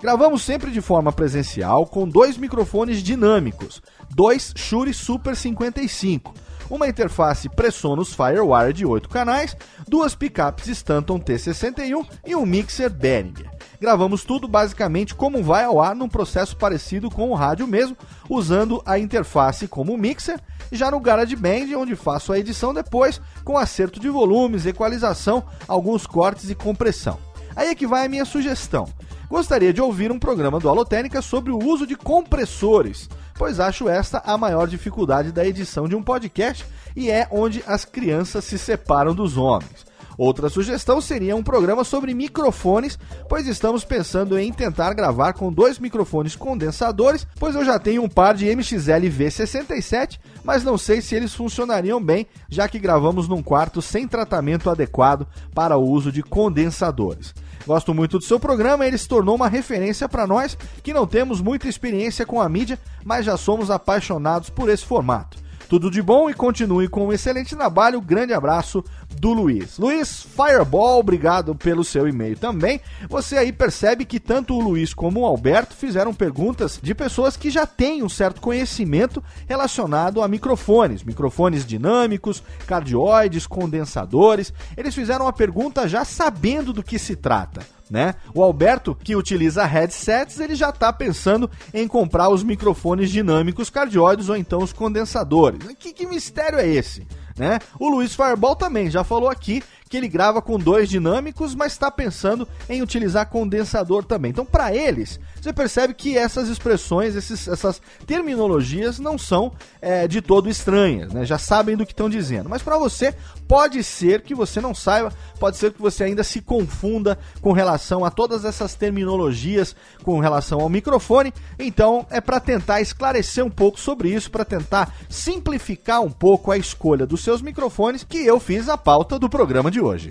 Gravamos 0.00 0.42
sempre 0.42 0.70
de 0.70 0.80
forma 0.80 1.10
presencial 1.10 1.86
com 1.86 2.06
dois 2.06 2.36
microfones 2.36 3.02
dinâmicos, 3.02 3.80
dois 4.14 4.52
Shure 4.54 4.92
Super 4.92 5.34
55, 5.34 6.34
uma 6.68 6.88
interface 6.88 7.48
Presonus 7.48 8.14
Firewire 8.14 8.72
de 8.72 8.84
8 8.84 9.08
canais, 9.08 9.56
duas 9.86 10.14
picapes 10.14 10.68
Stanton 10.68 11.18
T61 11.18 12.06
e 12.26 12.34
um 12.34 12.44
mixer 12.44 12.90
Behringer. 12.90 13.50
Gravamos 13.80 14.24
tudo 14.24 14.48
basicamente 14.48 15.14
como 15.14 15.42
vai 15.42 15.64
ao 15.64 15.80
ar 15.80 15.94
num 15.94 16.08
processo 16.08 16.56
parecido 16.56 17.10
com 17.10 17.30
o 17.30 17.34
rádio 17.34 17.66
mesmo, 17.66 17.96
usando 18.28 18.82
a 18.86 18.98
interface 18.98 19.68
como 19.68 19.96
mixer, 19.96 20.40
já 20.72 20.90
no 20.90 21.00
GarageBand, 21.00 21.74
onde 21.76 21.94
faço 21.94 22.32
a 22.32 22.38
edição 22.38 22.72
depois, 22.72 23.20
com 23.44 23.58
acerto 23.58 24.00
de 24.00 24.08
volumes, 24.08 24.66
equalização, 24.66 25.44
alguns 25.68 26.06
cortes 26.06 26.50
e 26.50 26.54
compressão. 26.54 27.18
Aí 27.54 27.68
é 27.68 27.74
que 27.74 27.86
vai 27.86 28.06
a 28.06 28.08
minha 28.08 28.24
sugestão. 28.24 28.88
Gostaria 29.28 29.72
de 29.72 29.80
ouvir 29.80 30.12
um 30.12 30.18
programa 30.18 30.60
do 30.60 30.68
Alotênica 30.68 31.20
sobre 31.20 31.50
o 31.50 31.58
uso 31.58 31.86
de 31.86 31.96
compressores, 31.96 33.08
pois 33.38 33.60
acho 33.60 33.88
esta 33.88 34.22
a 34.24 34.36
maior 34.36 34.66
dificuldade 34.68 35.32
da 35.32 35.46
edição 35.46 35.88
de 35.88 35.94
um 35.94 36.02
podcast 36.02 36.64
e 36.94 37.10
é 37.10 37.28
onde 37.30 37.62
as 37.66 37.84
crianças 37.84 38.44
se 38.44 38.58
separam 38.58 39.14
dos 39.14 39.36
homens. 39.36 39.86
Outra 40.18 40.48
sugestão 40.48 40.98
seria 40.98 41.36
um 41.36 41.42
programa 41.42 41.84
sobre 41.84 42.14
microfones, 42.14 42.98
pois 43.28 43.46
estamos 43.46 43.84
pensando 43.84 44.38
em 44.38 44.50
tentar 44.50 44.94
gravar 44.94 45.34
com 45.34 45.52
dois 45.52 45.78
microfones 45.78 46.34
condensadores, 46.34 47.26
pois 47.38 47.54
eu 47.54 47.64
já 47.64 47.78
tenho 47.78 48.02
um 48.02 48.08
par 48.08 48.34
de 48.34 48.46
MXL 48.46 49.10
V67, 49.10 50.18
mas 50.42 50.64
não 50.64 50.78
sei 50.78 51.02
se 51.02 51.14
eles 51.14 51.34
funcionariam 51.34 52.02
bem, 52.02 52.26
já 52.48 52.66
que 52.66 52.78
gravamos 52.78 53.28
num 53.28 53.42
quarto 53.42 53.82
sem 53.82 54.08
tratamento 54.08 54.70
adequado 54.70 55.26
para 55.54 55.76
o 55.76 55.86
uso 55.86 56.10
de 56.10 56.22
condensadores. 56.22 57.34
Gosto 57.66 57.92
muito 57.92 58.18
do 58.18 58.24
seu 58.24 58.38
programa, 58.38 58.86
ele 58.86 58.96
se 58.96 59.08
tornou 59.08 59.34
uma 59.34 59.48
referência 59.48 60.08
para 60.08 60.26
nós 60.26 60.56
que 60.84 60.94
não 60.94 61.06
temos 61.06 61.40
muita 61.40 61.68
experiência 61.68 62.24
com 62.24 62.40
a 62.40 62.48
mídia, 62.48 62.78
mas 63.04 63.26
já 63.26 63.36
somos 63.36 63.70
apaixonados 63.70 64.48
por 64.48 64.68
esse 64.68 64.86
formato. 64.86 65.36
Tudo 65.68 65.90
de 65.90 66.00
bom 66.00 66.30
e 66.30 66.34
continue 66.34 66.86
com 66.86 67.08
um 67.08 67.12
excelente 67.12 67.56
trabalho. 67.56 68.00
Grande 68.00 68.32
abraço 68.32 68.84
do 69.20 69.32
Luiz. 69.32 69.78
Luiz 69.78 70.22
Fireball, 70.22 71.00
obrigado 71.00 71.54
pelo 71.54 71.84
seu 71.84 72.08
e-mail 72.08 72.36
também. 72.36 72.80
Você 73.08 73.36
aí 73.36 73.52
percebe 73.52 74.04
que 74.04 74.20
tanto 74.20 74.54
o 74.54 74.60
Luiz 74.60 74.92
como 74.94 75.20
o 75.20 75.26
Alberto 75.26 75.74
fizeram 75.74 76.14
perguntas 76.14 76.78
de 76.82 76.94
pessoas 76.94 77.36
que 77.36 77.50
já 77.50 77.66
têm 77.66 78.02
um 78.02 78.08
certo 78.08 78.40
conhecimento 78.40 79.22
relacionado 79.48 80.22
a 80.22 80.28
microfones, 80.28 81.02
microfones 81.02 81.66
dinâmicos, 81.66 82.42
cardioides, 82.66 83.46
condensadores. 83.46 84.52
Eles 84.76 84.94
fizeram 84.94 85.26
a 85.26 85.32
pergunta 85.32 85.88
já 85.88 86.04
sabendo 86.04 86.72
do 86.72 86.82
que 86.82 86.98
se 86.98 87.16
trata 87.16 87.76
né? 87.90 88.14
O 88.34 88.42
Alberto, 88.42 88.94
que 88.94 89.14
utiliza 89.14 89.64
headsets, 89.64 90.40
ele 90.40 90.54
já 90.54 90.70
está 90.70 90.92
pensando 90.92 91.50
em 91.72 91.86
comprar 91.86 92.28
os 92.28 92.42
microfones 92.42 93.10
dinâmicos 93.10 93.70
cardioides 93.70 94.28
ou 94.28 94.36
então 94.36 94.60
os 94.62 94.72
condensadores. 94.72 95.60
Que, 95.78 95.92
que 95.92 96.06
mistério 96.06 96.58
é 96.58 96.66
esse? 96.66 97.06
Né? 97.38 97.58
O 97.78 97.88
Luiz 97.88 98.14
Fireball 98.14 98.56
também 98.56 98.90
já 98.90 99.04
falou 99.04 99.28
aqui 99.28 99.62
que 99.88 99.96
ele 99.96 100.08
grava 100.08 100.42
com 100.42 100.58
dois 100.58 100.88
dinâmicos, 100.88 101.54
mas 101.54 101.72
está 101.72 101.90
pensando 101.90 102.46
em 102.68 102.82
utilizar 102.82 103.28
condensador 103.28 104.04
também. 104.04 104.30
Então, 104.30 104.44
para 104.44 104.74
eles, 104.74 105.20
você 105.40 105.52
percebe 105.52 105.94
que 105.94 106.18
essas 106.18 106.48
expressões, 106.48 107.14
esses, 107.14 107.46
essas 107.46 107.80
terminologias 108.06 108.98
não 108.98 109.16
são 109.16 109.52
é, 109.80 110.08
de 110.08 110.20
todo 110.20 110.48
estranhas, 110.48 111.12
né? 111.12 111.24
já 111.24 111.38
sabem 111.38 111.76
do 111.76 111.86
que 111.86 111.92
estão 111.92 112.10
dizendo. 112.10 112.48
Mas 112.48 112.62
para 112.62 112.78
você, 112.78 113.14
pode 113.46 113.82
ser 113.84 114.22
que 114.22 114.34
você 114.34 114.60
não 114.60 114.74
saiba, 114.74 115.12
pode 115.38 115.56
ser 115.56 115.72
que 115.72 115.80
você 115.80 116.04
ainda 116.04 116.24
se 116.24 116.40
confunda 116.40 117.18
com 117.40 117.52
relação 117.52 118.04
a 118.04 118.10
todas 118.10 118.44
essas 118.44 118.74
terminologias 118.74 119.76
com 120.02 120.18
relação 120.18 120.60
ao 120.60 120.68
microfone. 120.68 121.32
Então, 121.58 122.06
é 122.10 122.20
para 122.20 122.40
tentar 122.40 122.80
esclarecer 122.80 123.44
um 123.44 123.50
pouco 123.50 123.78
sobre 123.78 124.12
isso, 124.12 124.30
para 124.30 124.44
tentar 124.44 124.94
simplificar 125.08 126.02
um 126.02 126.10
pouco 126.10 126.50
a 126.50 126.58
escolha 126.58 127.06
dos 127.06 127.22
seus 127.22 127.40
microfones, 127.40 128.04
que 128.04 128.18
eu 128.18 128.40
fiz 128.40 128.68
a 128.68 128.76
pauta 128.76 129.18
do 129.18 129.28
programa 129.28 129.70
de 129.70 129.75
hoje. 129.80 130.10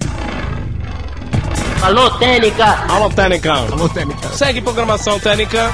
Alô, 1.82 2.10
Técnica! 2.12 2.66
Alô, 2.90 3.10
Técnica! 3.10 3.54
Alô, 3.54 3.88
Técnica! 3.90 4.30
Segue 4.30 4.62
programação 4.62 5.20
Técnica! 5.20 5.72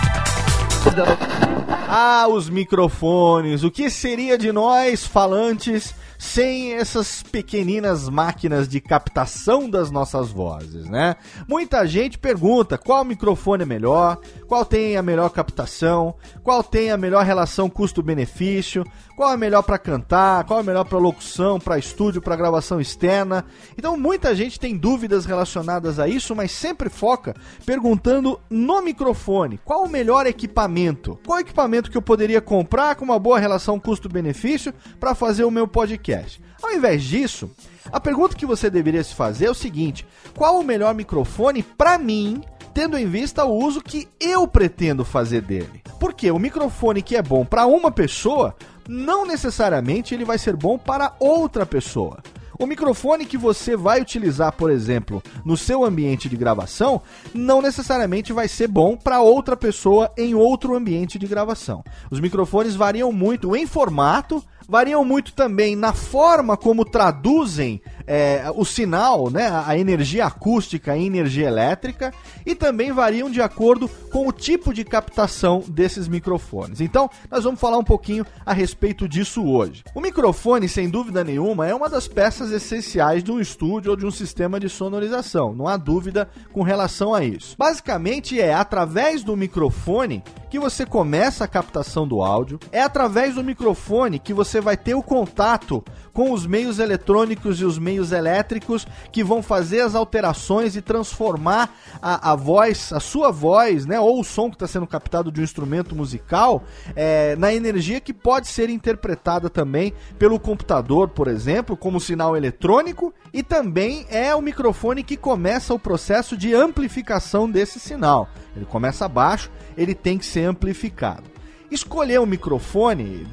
Ah, 1.88 2.26
os 2.30 2.50
microfones! 2.50 3.64
O 3.64 3.72
que 3.72 3.90
seria 3.90 4.38
de 4.38 4.52
nós, 4.52 5.06
falantes, 5.06 5.94
sem 6.22 6.74
essas 6.74 7.24
pequeninas 7.24 8.08
máquinas 8.08 8.68
de 8.68 8.80
captação 8.80 9.68
das 9.68 9.90
nossas 9.90 10.30
vozes, 10.30 10.86
né? 10.86 11.16
Muita 11.48 11.84
gente 11.88 12.20
pergunta 12.20 12.78
qual 12.78 13.04
microfone 13.04 13.64
é 13.64 13.66
melhor, 13.66 14.20
qual 14.48 14.64
tem 14.64 14.96
a 14.96 15.02
melhor 15.02 15.30
captação, 15.32 16.14
qual 16.44 16.64
tem 16.64 16.92
a 16.92 16.96
melhor 16.98 17.26
relação 17.26 17.68
custo-benefício, 17.68 18.86
qual 19.18 19.34
é 19.34 19.38
melhor 19.38 19.64
para 19.64 19.80
cantar, 19.80 20.44
qual 20.44 20.60
é 20.60 20.64
melhor 20.64 20.86
para 20.86 21.00
locução, 21.00 21.60
para 21.60 21.80
estúdio, 21.80 22.22
para 22.22 22.36
gravação 22.36 22.80
externa. 22.80 23.44
Então 23.76 23.98
muita 23.98 24.36
gente 24.36 24.60
tem 24.60 24.78
dúvidas 24.78 25.26
relacionadas 25.26 25.98
a 25.98 26.08
isso, 26.08 26.36
mas 26.36 26.52
sempre 26.52 26.88
foca 26.88 27.34
perguntando 27.66 28.40
no 28.48 28.80
microfone, 28.84 29.60
qual 29.66 29.86
o 29.86 29.90
melhor 29.90 30.28
equipamento? 30.28 31.20
Qual 31.26 31.40
equipamento 31.40 31.90
que 31.90 31.98
eu 31.98 32.02
poderia 32.02 32.42
comprar 32.42 32.96
com 32.96 33.06
uma 33.06 33.18
boa 33.18 33.40
relação 33.40 33.80
custo-benefício 33.80 34.72
para 35.00 35.16
fazer 35.16 35.46
o 35.46 35.52
meu 35.52 35.68
podcast? 35.68 36.11
Podcast. 36.12 36.42
Ao 36.62 36.72
invés 36.72 37.04
disso, 37.04 37.50
a 37.92 38.00
pergunta 38.00 38.36
que 38.36 38.46
você 38.46 38.70
deveria 38.70 39.04
se 39.04 39.16
fazer 39.16 39.46
é 39.46 39.52
o 39.52 39.56
seguinte: 39.56 40.06
qual 40.36 40.60
o 40.60 40.64
melhor 40.64 40.94
microfone 40.94 41.64
para 41.64 41.98
mim, 41.98 42.44
tendo 42.74 42.98
em 42.98 43.08
vista 43.08 43.46
o 43.46 43.56
uso 43.56 43.82
que 43.82 44.08
eu 44.20 44.48
pretendo 44.48 45.06
fazer 45.06 45.42
dele? 45.42 45.82
Porque 46.00 46.30
o 46.30 46.40
microfone 46.40 47.02
que 47.02 47.16
é 47.16 47.22
bom 47.22 47.46
para 47.46 47.66
uma 47.66 47.92
pessoa, 47.92 48.56
não 48.88 49.26
necessariamente 49.26 50.14
ele 50.14 50.26
vai 50.26 50.38
ser 50.38 50.56
bom 50.56 50.78
para 50.78 51.14
outra 51.20 51.66
pessoa. 51.66 52.22
O 52.60 52.68
microfone 52.68 53.26
que 53.26 53.40
você 53.40 53.76
vai 53.76 54.02
utilizar, 54.02 54.52
por 54.52 54.70
exemplo, 54.70 55.24
no 55.44 55.58
seu 55.58 55.84
ambiente 55.84 56.30
de 56.30 56.38
gravação, 56.38 57.02
não 57.34 57.60
necessariamente 57.60 58.32
vai 58.32 58.48
ser 58.48 58.68
bom 58.68 58.96
para 58.96 59.20
outra 59.20 59.58
pessoa 59.58 60.12
em 60.16 60.36
outro 60.36 60.76
ambiente 60.76 61.18
de 61.18 61.26
gravação. 61.26 61.84
Os 62.12 62.20
microfones 62.20 62.76
variam 62.76 63.12
muito 63.12 63.56
em 63.56 63.66
formato, 63.66 64.44
variam 64.72 65.04
muito 65.04 65.34
também 65.34 65.76
na 65.76 65.92
forma 65.92 66.56
como 66.56 66.86
traduzem 66.86 67.82
é, 68.08 68.46
o 68.56 68.66
sinal, 68.66 69.30
né, 69.30 69.50
a 69.66 69.78
energia 69.78 70.26
acústica 70.26 70.96
e 70.96 71.06
energia 71.06 71.48
elétrica, 71.48 72.14
e 72.46 72.56
também 72.56 72.92
variam 72.92 73.30
de 73.30 73.42
acordo 73.42 73.88
com 74.12 74.28
o 74.28 74.32
tipo 74.32 74.74
de 74.74 74.84
captação 74.84 75.64
desses 75.68 76.08
microfones. 76.08 76.82
Então, 76.82 77.10
nós 77.30 77.44
vamos 77.44 77.60
falar 77.60 77.78
um 77.78 77.84
pouquinho 77.84 78.26
a 78.46 78.54
respeito 78.54 79.08
disso 79.08 79.44
hoje. 79.46 79.84
O 79.94 80.02
microfone, 80.02 80.68
sem 80.68 80.90
dúvida 80.90 81.24
nenhuma, 81.24 81.68
é 81.68 81.74
uma 81.74 81.90
das 81.90 82.08
peças 82.08 82.52
essenciais 82.52 83.24
de 83.24 83.32
um 83.32 83.40
estúdio 83.40 83.92
ou 83.92 83.98
de 83.98 84.06
um 84.06 84.12
sistema 84.12 84.60
de 84.60 84.70
sonorização, 84.70 85.54
não 85.54 85.68
há 85.68 85.78
dúvida 85.78 86.30
com 86.52 86.62
relação 86.62 87.14
a 87.14 87.24
isso. 87.24 87.56
Basicamente, 87.58 88.40
é 88.40 88.54
através 88.54 89.24
do 89.24 89.36
microfone 89.36 90.24
que 90.50 90.60
você 90.60 90.86
começa 90.86 91.46
a 91.46 91.48
captação 91.48 92.06
do 92.08 92.22
áudio, 92.22 92.60
é 92.72 92.82
através 92.82 93.36
do 93.36 93.44
microfone 93.44 94.20
que 94.20 94.34
você 94.34 94.60
vai 94.60 94.76
ter 94.76 94.94
o 94.94 95.02
contato 95.02 95.84
com 96.14 96.32
os 96.32 96.46
meios 96.46 96.78
eletrônicos 96.78 97.62
e 97.62 97.66
os 97.66 97.80
meios 97.80 97.91
elétricos 98.12 98.88
que 99.12 99.24
vão 99.24 99.42
fazer 99.42 99.82
as 99.82 99.96
alterações 99.96 100.76
e 100.76 100.82
transformar 100.82 101.76
a, 102.02 102.32
a 102.32 102.36
voz, 102.36 102.92
a 102.94 103.00
sua 103.00 103.32
voz, 103.32 103.86
né, 103.86 104.00
ou 104.00 104.20
o 104.20 104.24
som 104.24 104.50
que 104.50 104.56
está 104.56 104.68
sendo 104.68 104.88
captado 104.88 105.32
de 105.32 105.42
um 105.42 105.44
instrumento 105.44 105.96
musical, 105.96 106.64
é, 106.96 107.36
na 107.36 107.54
energia 107.54 108.00
que 108.00 108.14
pode 108.14 108.48
ser 108.48 108.70
interpretada 108.70 109.50
também 109.50 109.94
pelo 110.18 110.40
computador, 110.40 111.10
por 111.10 111.28
exemplo, 111.28 111.76
como 111.76 112.00
sinal 112.00 112.38
eletrônico, 112.38 113.14
e 113.34 113.44
também 113.44 114.06
é 114.10 114.36
o 114.36 114.42
microfone 114.42 115.04
que 115.04 115.18
começa 115.18 115.74
o 115.74 115.80
processo 115.80 116.38
de 116.38 116.54
amplificação 116.54 117.50
desse 117.50 117.80
sinal. 117.80 118.28
Ele 118.56 118.66
começa 118.66 119.08
baixo 119.08 119.50
ele 119.78 119.94
tem 119.94 120.18
que 120.18 120.26
ser 120.26 120.46
amplificado. 120.46 121.24
Escolher 121.72 122.20
um 122.20 122.26
microfone, 122.26 123.26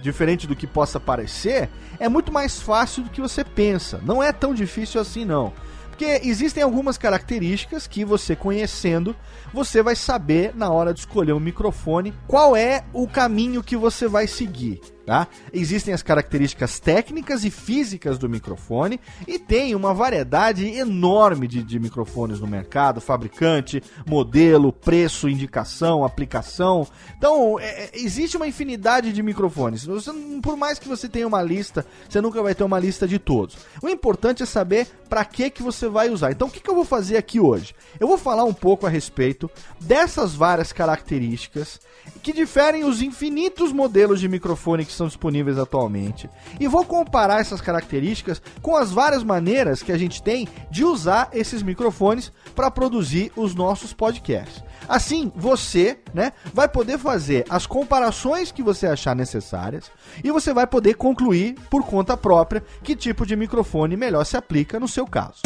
diferente 0.00 0.46
do 0.46 0.56
que 0.56 0.66
possa 0.66 0.98
parecer, 0.98 1.68
é 2.00 2.08
muito 2.08 2.32
mais 2.32 2.58
fácil 2.58 3.04
do 3.04 3.10
que 3.10 3.20
você 3.20 3.44
pensa. 3.44 4.00
Não 4.02 4.22
é 4.22 4.32
tão 4.32 4.54
difícil 4.54 4.98
assim, 4.98 5.26
não. 5.26 5.52
Porque 5.90 6.26
existem 6.26 6.62
algumas 6.62 6.96
características 6.96 7.86
que 7.86 8.02
você 8.02 8.34
conhecendo, 8.34 9.14
você 9.52 9.82
vai 9.82 9.94
saber 9.94 10.56
na 10.56 10.70
hora 10.70 10.94
de 10.94 11.00
escolher 11.00 11.34
um 11.34 11.38
microfone 11.38 12.14
qual 12.26 12.56
é 12.56 12.82
o 12.94 13.06
caminho 13.06 13.62
que 13.62 13.76
você 13.76 14.08
vai 14.08 14.26
seguir. 14.26 14.80
Tá? 15.04 15.26
Existem 15.52 15.92
as 15.92 16.02
características 16.02 16.78
técnicas 16.78 17.44
e 17.44 17.50
físicas 17.50 18.18
do 18.18 18.28
microfone 18.28 19.00
e 19.26 19.36
tem 19.36 19.74
uma 19.74 19.92
variedade 19.92 20.64
enorme 20.64 21.48
de, 21.48 21.60
de 21.60 21.80
microfones 21.80 22.38
no 22.38 22.46
mercado, 22.46 23.00
fabricante, 23.00 23.82
modelo, 24.06 24.72
preço, 24.72 25.28
indicação, 25.28 26.04
aplicação. 26.04 26.86
Então, 27.18 27.58
é, 27.58 27.84
é 27.84 27.90
existe 27.94 28.36
uma 28.36 28.46
infinidade 28.46 29.12
de 29.12 29.22
microfones. 29.24 29.84
Você, 29.84 30.12
por 30.40 30.56
mais 30.56 30.78
que 30.78 30.88
você 30.88 31.08
tenha 31.08 31.26
uma 31.26 31.42
lista, 31.42 31.84
você 32.08 32.20
nunca 32.20 32.40
vai 32.40 32.54
ter 32.54 32.62
uma 32.62 32.78
lista 32.78 33.08
de 33.08 33.18
todos. 33.18 33.56
O 33.82 33.88
importante 33.88 34.44
é 34.44 34.46
saber 34.46 34.86
para 35.08 35.24
que, 35.24 35.50
que 35.50 35.62
você 35.62 35.88
vai 35.88 36.10
usar. 36.10 36.30
Então, 36.30 36.46
o 36.46 36.50
que, 36.50 36.60
que 36.60 36.70
eu 36.70 36.74
vou 36.74 36.84
fazer 36.84 37.16
aqui 37.16 37.40
hoje? 37.40 37.74
Eu 37.98 38.06
vou 38.06 38.16
falar 38.16 38.44
um 38.44 38.54
pouco 38.54 38.86
a 38.86 38.88
respeito 38.88 39.50
dessas 39.80 40.34
várias 40.34 40.72
características 40.72 41.80
que 42.22 42.32
diferem 42.32 42.84
os 42.84 43.02
infinitos 43.02 43.72
modelos 43.72 44.20
de 44.20 44.28
microfone 44.28 44.84
que 44.84 44.92
são 44.92 45.06
disponíveis 45.06 45.58
atualmente. 45.58 46.30
E 46.60 46.68
vou 46.68 46.84
comparar 46.84 47.40
essas 47.40 47.60
características 47.60 48.40
com 48.60 48.76
as 48.76 48.90
várias 48.90 49.24
maneiras 49.24 49.82
que 49.82 49.92
a 49.92 49.98
gente 49.98 50.22
tem 50.22 50.48
de 50.70 50.84
usar 50.84 51.28
esses 51.32 51.62
microfones 51.62 52.32
para 52.54 52.70
produzir 52.70 53.32
os 53.36 53.54
nossos 53.54 53.92
podcasts. 53.92 54.62
Assim, 54.88 55.32
você, 55.34 55.98
né, 56.12 56.32
vai 56.52 56.68
poder 56.68 56.98
fazer 56.98 57.44
as 57.48 57.66
comparações 57.66 58.52
que 58.52 58.62
você 58.62 58.86
achar 58.86 59.14
necessárias 59.14 59.90
e 60.22 60.30
você 60.30 60.52
vai 60.52 60.66
poder 60.66 60.94
concluir 60.94 61.54
por 61.70 61.84
conta 61.84 62.16
própria 62.16 62.62
que 62.82 62.96
tipo 62.96 63.24
de 63.24 63.36
microfone 63.36 63.96
melhor 63.96 64.24
se 64.24 64.36
aplica 64.36 64.78
no 64.78 64.88
seu 64.88 65.06
caso. 65.06 65.40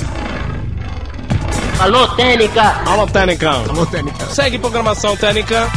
Alô, 1.78 2.08
Técnica! 2.16 2.62
Alô, 2.86 3.06
Técnica! 3.06 3.50
Alô, 3.50 3.84
Técnica! 3.84 4.26
Segue 4.26 4.58
programação 4.58 5.14
Técnica! 5.14 5.68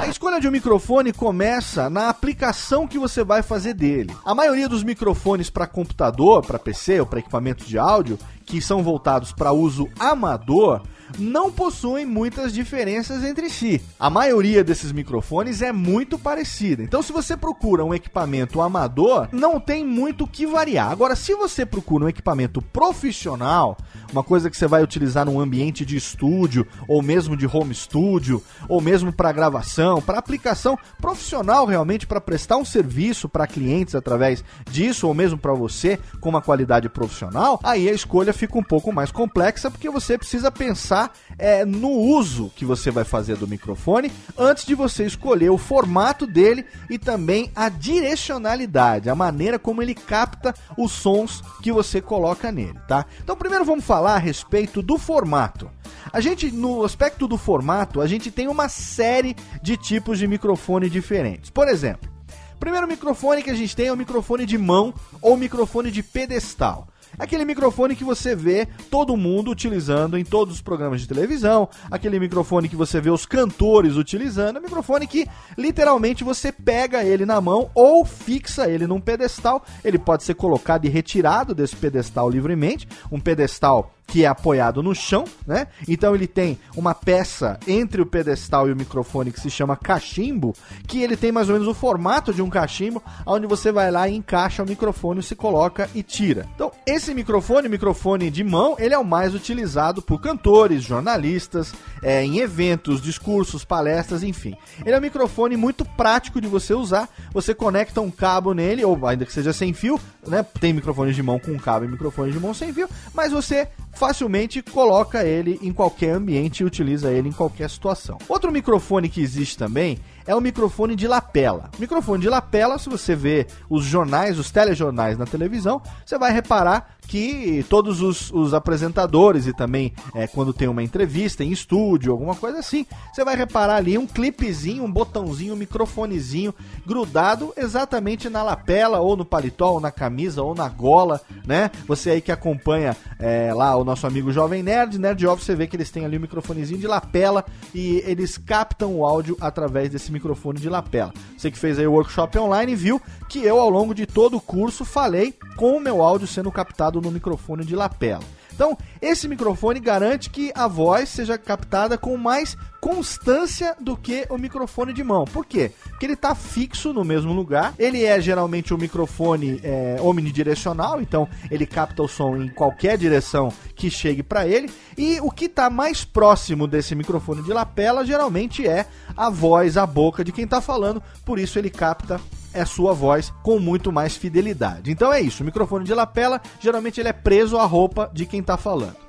A 0.00 0.06
escolha 0.06 0.40
de 0.40 0.46
um 0.46 0.50
microfone 0.50 1.12
começa 1.12 1.90
na 1.90 2.08
aplicação 2.08 2.86
que 2.86 2.98
você 2.98 3.24
vai 3.24 3.42
fazer 3.42 3.74
dele. 3.74 4.14
A 4.24 4.34
maioria 4.34 4.68
dos 4.68 4.84
microfones 4.84 5.50
para 5.50 5.66
computador, 5.66 6.44
para 6.46 6.58
PC 6.58 7.00
ou 7.00 7.06
para 7.06 7.18
equipamento 7.18 7.64
de 7.64 7.78
áudio, 7.78 8.18
que 8.44 8.60
são 8.60 8.82
voltados 8.82 9.32
para 9.32 9.52
uso 9.52 9.88
amador, 9.98 10.82
não 11.18 11.50
possuem 11.50 12.04
muitas 12.04 12.52
diferenças 12.52 13.24
entre 13.24 13.48
si. 13.50 13.80
A 13.98 14.10
maioria 14.10 14.64
desses 14.64 14.92
microfones 14.92 15.62
é 15.62 15.72
muito 15.72 16.18
parecida. 16.18 16.82
Então, 16.82 17.02
se 17.02 17.12
você 17.12 17.36
procura 17.36 17.84
um 17.84 17.94
equipamento 17.94 18.60
amador, 18.60 19.28
não 19.32 19.60
tem 19.60 19.84
muito 19.84 20.24
o 20.24 20.28
que 20.28 20.46
variar. 20.46 20.90
Agora, 20.90 21.16
se 21.16 21.34
você 21.34 21.64
procura 21.64 22.04
um 22.04 22.08
equipamento 22.08 22.60
profissional, 22.60 23.76
uma 24.12 24.22
coisa 24.22 24.50
que 24.50 24.56
você 24.56 24.66
vai 24.66 24.82
utilizar 24.82 25.26
num 25.26 25.40
ambiente 25.40 25.84
de 25.84 25.96
estúdio, 25.96 26.66
ou 26.86 27.02
mesmo 27.02 27.36
de 27.36 27.46
home 27.46 27.74
studio, 27.74 28.42
ou 28.68 28.80
mesmo 28.80 29.12
para 29.12 29.32
gravação, 29.32 30.00
para 30.00 30.18
aplicação 30.18 30.78
profissional 31.00 31.66
realmente, 31.66 32.06
para 32.06 32.20
prestar 32.20 32.56
um 32.56 32.64
serviço 32.64 33.28
para 33.28 33.46
clientes 33.46 33.94
através 33.94 34.44
disso, 34.70 35.06
ou 35.06 35.14
mesmo 35.14 35.38
para 35.38 35.52
você 35.52 35.98
com 36.20 36.28
uma 36.28 36.42
qualidade 36.42 36.88
profissional, 36.88 37.58
aí 37.62 37.88
a 37.88 37.92
escolha 37.92 38.32
fica 38.32 38.58
um 38.58 38.62
pouco 38.62 38.92
mais 38.92 39.10
complexa 39.10 39.70
porque 39.70 39.88
você 39.90 40.18
precisa 40.18 40.50
pensar 40.50 41.01
pensar 41.02 41.12
é, 41.38 41.64
no 41.64 41.90
uso 41.90 42.52
que 42.54 42.64
você 42.64 42.90
vai 42.90 43.04
fazer 43.04 43.36
do 43.36 43.48
microfone 43.48 44.12
antes 44.38 44.64
de 44.64 44.74
você 44.74 45.04
escolher 45.04 45.50
o 45.50 45.58
formato 45.58 46.26
dele 46.26 46.64
e 46.88 46.98
também 46.98 47.50
a 47.54 47.68
direcionalidade, 47.68 49.10
a 49.10 49.14
maneira 49.14 49.58
como 49.58 49.82
ele 49.82 49.94
capta 49.94 50.54
os 50.76 50.92
sons 50.92 51.42
que 51.62 51.72
você 51.72 52.00
coloca 52.00 52.52
nele, 52.52 52.78
tá? 52.86 53.06
Então, 53.22 53.36
primeiro 53.36 53.64
vamos 53.64 53.84
falar 53.84 54.14
a 54.14 54.18
respeito 54.18 54.82
do 54.82 54.98
formato. 54.98 55.70
A 56.12 56.20
gente, 56.20 56.50
no 56.50 56.84
aspecto 56.84 57.26
do 57.26 57.38
formato, 57.38 58.00
a 58.00 58.06
gente 58.06 58.30
tem 58.30 58.48
uma 58.48 58.68
série 58.68 59.34
de 59.62 59.76
tipos 59.76 60.18
de 60.18 60.26
microfone 60.26 60.90
diferentes. 60.90 61.50
Por 61.50 61.68
exemplo, 61.68 62.10
o 62.54 62.58
primeiro 62.58 62.86
microfone 62.86 63.42
que 63.42 63.50
a 63.50 63.54
gente 63.54 63.74
tem 63.74 63.86
é 63.86 63.92
o 63.92 63.96
microfone 63.96 64.44
de 64.44 64.58
mão 64.58 64.94
ou 65.20 65.36
microfone 65.36 65.90
de 65.90 66.02
pedestal. 66.02 66.88
Aquele 67.18 67.44
microfone 67.44 67.94
que 67.94 68.04
você 68.04 68.34
vê 68.34 68.66
todo 68.90 69.16
mundo 69.16 69.50
utilizando 69.50 70.16
em 70.16 70.24
todos 70.24 70.54
os 70.54 70.60
programas 70.60 71.00
de 71.00 71.08
televisão, 71.08 71.68
aquele 71.90 72.18
microfone 72.18 72.68
que 72.68 72.76
você 72.76 73.00
vê 73.00 73.10
os 73.10 73.26
cantores 73.26 73.96
utilizando, 73.96 74.56
é 74.56 74.60
um 74.60 74.64
microfone 74.64 75.06
que 75.06 75.26
literalmente 75.56 76.24
você 76.24 76.50
pega 76.50 77.04
ele 77.04 77.26
na 77.26 77.40
mão 77.40 77.70
ou 77.74 78.04
fixa 78.04 78.68
ele 78.68 78.86
num 78.86 79.00
pedestal. 79.00 79.64
Ele 79.84 79.98
pode 79.98 80.24
ser 80.24 80.34
colocado 80.34 80.84
e 80.84 80.88
retirado 80.88 81.54
desse 81.54 81.76
pedestal 81.76 82.30
livremente, 82.30 82.88
um 83.10 83.20
pedestal 83.20 83.92
que 84.06 84.24
é 84.24 84.28
apoiado 84.28 84.82
no 84.82 84.94
chão, 84.94 85.24
né? 85.46 85.66
Então 85.88 86.14
ele 86.14 86.26
tem 86.26 86.58
uma 86.76 86.94
peça 86.94 87.58
entre 87.66 88.02
o 88.02 88.06
pedestal 88.06 88.68
e 88.68 88.72
o 88.72 88.76
microfone 88.76 89.32
que 89.32 89.40
se 89.40 89.50
chama 89.50 89.76
cachimbo, 89.76 90.54
que 90.86 91.02
ele 91.02 91.16
tem 91.16 91.32
mais 91.32 91.48
ou 91.48 91.54
menos 91.54 91.68
o 91.68 91.74
formato 91.74 92.32
de 92.32 92.42
um 92.42 92.50
cachimbo, 92.50 93.02
onde 93.24 93.46
você 93.46 93.72
vai 93.72 93.90
lá 93.90 94.08
e 94.08 94.14
encaixa 94.14 94.62
o 94.62 94.66
microfone, 94.66 95.22
se 95.22 95.34
coloca 95.34 95.88
e 95.94 96.02
tira. 96.02 96.46
Então 96.54 96.70
esse 96.86 97.14
microfone, 97.14 97.68
microfone 97.68 98.30
de 98.30 98.44
mão, 98.44 98.76
ele 98.78 98.94
é 98.94 98.98
o 98.98 99.04
mais 99.04 99.34
utilizado 99.34 100.02
por 100.02 100.20
cantores, 100.20 100.82
jornalistas, 100.82 101.72
é, 102.02 102.24
em 102.24 102.38
eventos, 102.38 103.00
discursos, 103.00 103.64
palestras, 103.64 104.22
enfim. 104.22 104.54
Ele 104.84 104.94
é 104.94 104.98
um 104.98 105.02
microfone 105.02 105.56
muito 105.56 105.84
prático 105.84 106.40
de 106.40 106.48
você 106.48 106.74
usar. 106.74 107.08
Você 107.32 107.54
conecta 107.54 108.00
um 108.00 108.10
cabo 108.10 108.52
nele, 108.52 108.84
ou 108.84 109.06
ainda 109.06 109.24
que 109.24 109.32
seja 109.32 109.52
sem 109.52 109.72
fio, 109.72 109.98
né? 110.26 110.44
Tem 110.60 110.72
microfones 110.72 111.16
de 111.16 111.22
mão 111.22 111.38
com 111.38 111.58
cabo 111.58 111.84
e 111.84 111.88
microfones 111.88 112.32
de 112.32 112.40
mão 112.40 112.54
sem 112.54 112.72
fio, 112.72 112.88
mas 113.14 113.32
você 113.32 113.68
facilmente 113.92 114.62
coloca 114.62 115.24
ele 115.24 115.58
em 115.62 115.72
qualquer 115.72 116.14
ambiente 116.14 116.60
e 116.60 116.64
utiliza 116.64 117.10
ele 117.10 117.28
em 117.28 117.32
qualquer 117.32 117.68
situação. 117.68 118.18
Outro 118.28 118.52
microfone 118.52 119.08
que 119.08 119.20
existe 119.20 119.58
também 119.58 119.98
é 120.26 120.34
o 120.34 120.40
microfone 120.40 120.94
de 120.94 121.06
lapela. 121.06 121.70
Microfone 121.78 122.22
de 122.22 122.28
lapela, 122.28 122.78
se 122.78 122.88
você 122.88 123.14
vê 123.14 123.46
os 123.68 123.84
jornais, 123.84 124.38
os 124.38 124.50
telejornais 124.50 125.18
na 125.18 125.26
televisão, 125.26 125.82
você 126.04 126.18
vai 126.18 126.32
reparar 126.32 126.96
que 127.12 127.62
todos 127.68 128.00
os, 128.00 128.32
os 128.32 128.54
apresentadores 128.54 129.46
e 129.46 129.52
também 129.52 129.92
é, 130.14 130.26
quando 130.26 130.54
tem 130.54 130.66
uma 130.66 130.82
entrevista 130.82 131.44
em 131.44 131.52
estúdio, 131.52 132.10
alguma 132.10 132.34
coisa 132.34 132.58
assim, 132.58 132.86
você 133.12 133.22
vai 133.22 133.36
reparar 133.36 133.76
ali 133.76 133.98
um 133.98 134.06
clipezinho, 134.06 134.82
um 134.82 134.90
botãozinho, 134.90 135.52
um 135.52 135.56
microfonezinho 135.58 136.54
grudado 136.86 137.52
exatamente 137.54 138.30
na 138.30 138.42
lapela, 138.42 139.00
ou 139.00 139.14
no 139.14 139.26
paletó, 139.26 139.72
ou 139.72 139.80
na 139.80 139.90
camisa, 139.90 140.42
ou 140.42 140.54
na 140.54 140.70
gola, 140.70 141.20
né? 141.46 141.70
Você 141.86 142.08
aí 142.08 142.22
que 142.22 142.32
acompanha 142.32 142.96
é, 143.18 143.52
lá 143.52 143.76
o 143.76 143.84
nosso 143.84 144.06
amigo 144.06 144.32
Jovem 144.32 144.62
Nerd, 144.62 144.98
Nerd 144.98 145.26
Off, 145.26 145.44
você 145.44 145.54
vê 145.54 145.66
que 145.66 145.76
eles 145.76 145.90
têm 145.90 146.06
ali 146.06 146.16
um 146.16 146.22
microfonezinho 146.22 146.80
de 146.80 146.86
lapela 146.86 147.44
e 147.74 148.02
eles 148.06 148.38
captam 148.38 148.94
o 148.96 149.04
áudio 149.04 149.36
através 149.38 149.90
desse 149.90 150.10
microfone 150.10 150.58
de 150.58 150.70
lapela. 150.70 151.12
Você 151.36 151.50
que 151.50 151.58
fez 151.58 151.78
aí 151.78 151.86
o 151.86 151.92
workshop 151.92 152.38
online 152.38 152.74
viu 152.74 153.02
que 153.28 153.40
eu, 153.44 153.60
ao 153.60 153.68
longo 153.68 153.94
de 153.94 154.06
todo 154.06 154.38
o 154.38 154.40
curso, 154.40 154.82
falei 154.82 155.34
com 155.56 155.76
o 155.76 155.80
meu 155.80 156.02
áudio 156.02 156.26
sendo 156.26 156.50
captado 156.50 157.01
no 157.02 157.10
microfone 157.10 157.64
de 157.64 157.76
lapela. 157.76 158.22
Então, 158.54 158.76
esse 159.00 159.26
microfone 159.26 159.80
garante 159.80 160.30
que 160.30 160.52
a 160.54 160.68
voz 160.68 161.08
seja 161.08 161.38
captada 161.38 161.96
com 161.96 162.16
mais 162.16 162.56
constância 162.80 163.74
do 163.80 163.96
que 163.96 164.26
o 164.28 164.36
microfone 164.36 164.92
de 164.92 165.02
mão. 165.02 165.24
Por 165.24 165.46
quê? 165.46 165.72
Porque 165.88 166.04
ele 166.06 166.12
está 166.12 166.34
fixo 166.34 166.92
no 166.92 167.04
mesmo 167.04 167.32
lugar. 167.32 167.74
Ele 167.78 168.04
é 168.04 168.20
geralmente 168.20 168.74
um 168.74 168.78
microfone 168.78 169.60
é, 169.62 169.96
omnidirecional, 170.00 171.00
então 171.00 171.28
ele 171.50 171.66
capta 171.66 172.02
o 172.02 172.08
som 172.08 172.36
em 172.36 172.48
qualquer 172.48 172.98
direção 172.98 173.52
que 173.74 173.90
chegue 173.90 174.22
para 174.22 174.46
ele. 174.46 174.70
E 174.98 175.18
o 175.20 175.30
que 175.30 175.46
está 175.46 175.70
mais 175.70 176.04
próximo 176.04 176.66
desse 176.66 176.94
microfone 176.94 177.42
de 177.42 177.52
lapela 177.52 178.04
geralmente 178.04 178.66
é 178.66 178.86
a 179.16 179.30
voz, 179.30 179.76
a 179.76 179.86
boca 179.86 180.24
de 180.24 180.32
quem 180.32 180.44
está 180.44 180.60
falando. 180.60 181.02
Por 181.24 181.38
isso 181.38 181.58
ele 181.58 181.70
capta 181.70 182.20
é 182.52 182.64
sua 182.64 182.92
voz 182.92 183.32
com 183.42 183.58
muito 183.58 183.92
mais 183.92 184.16
fidelidade. 184.16 184.90
Então 184.90 185.12
é 185.12 185.20
isso, 185.20 185.42
o 185.42 185.46
microfone 185.46 185.84
de 185.84 185.94
lapela, 185.94 186.40
geralmente 186.60 187.00
ele 187.00 187.08
é 187.08 187.12
preso 187.12 187.56
à 187.56 187.64
roupa 187.64 188.10
de 188.12 188.26
quem 188.26 188.40
está 188.40 188.56
falando. 188.56 189.02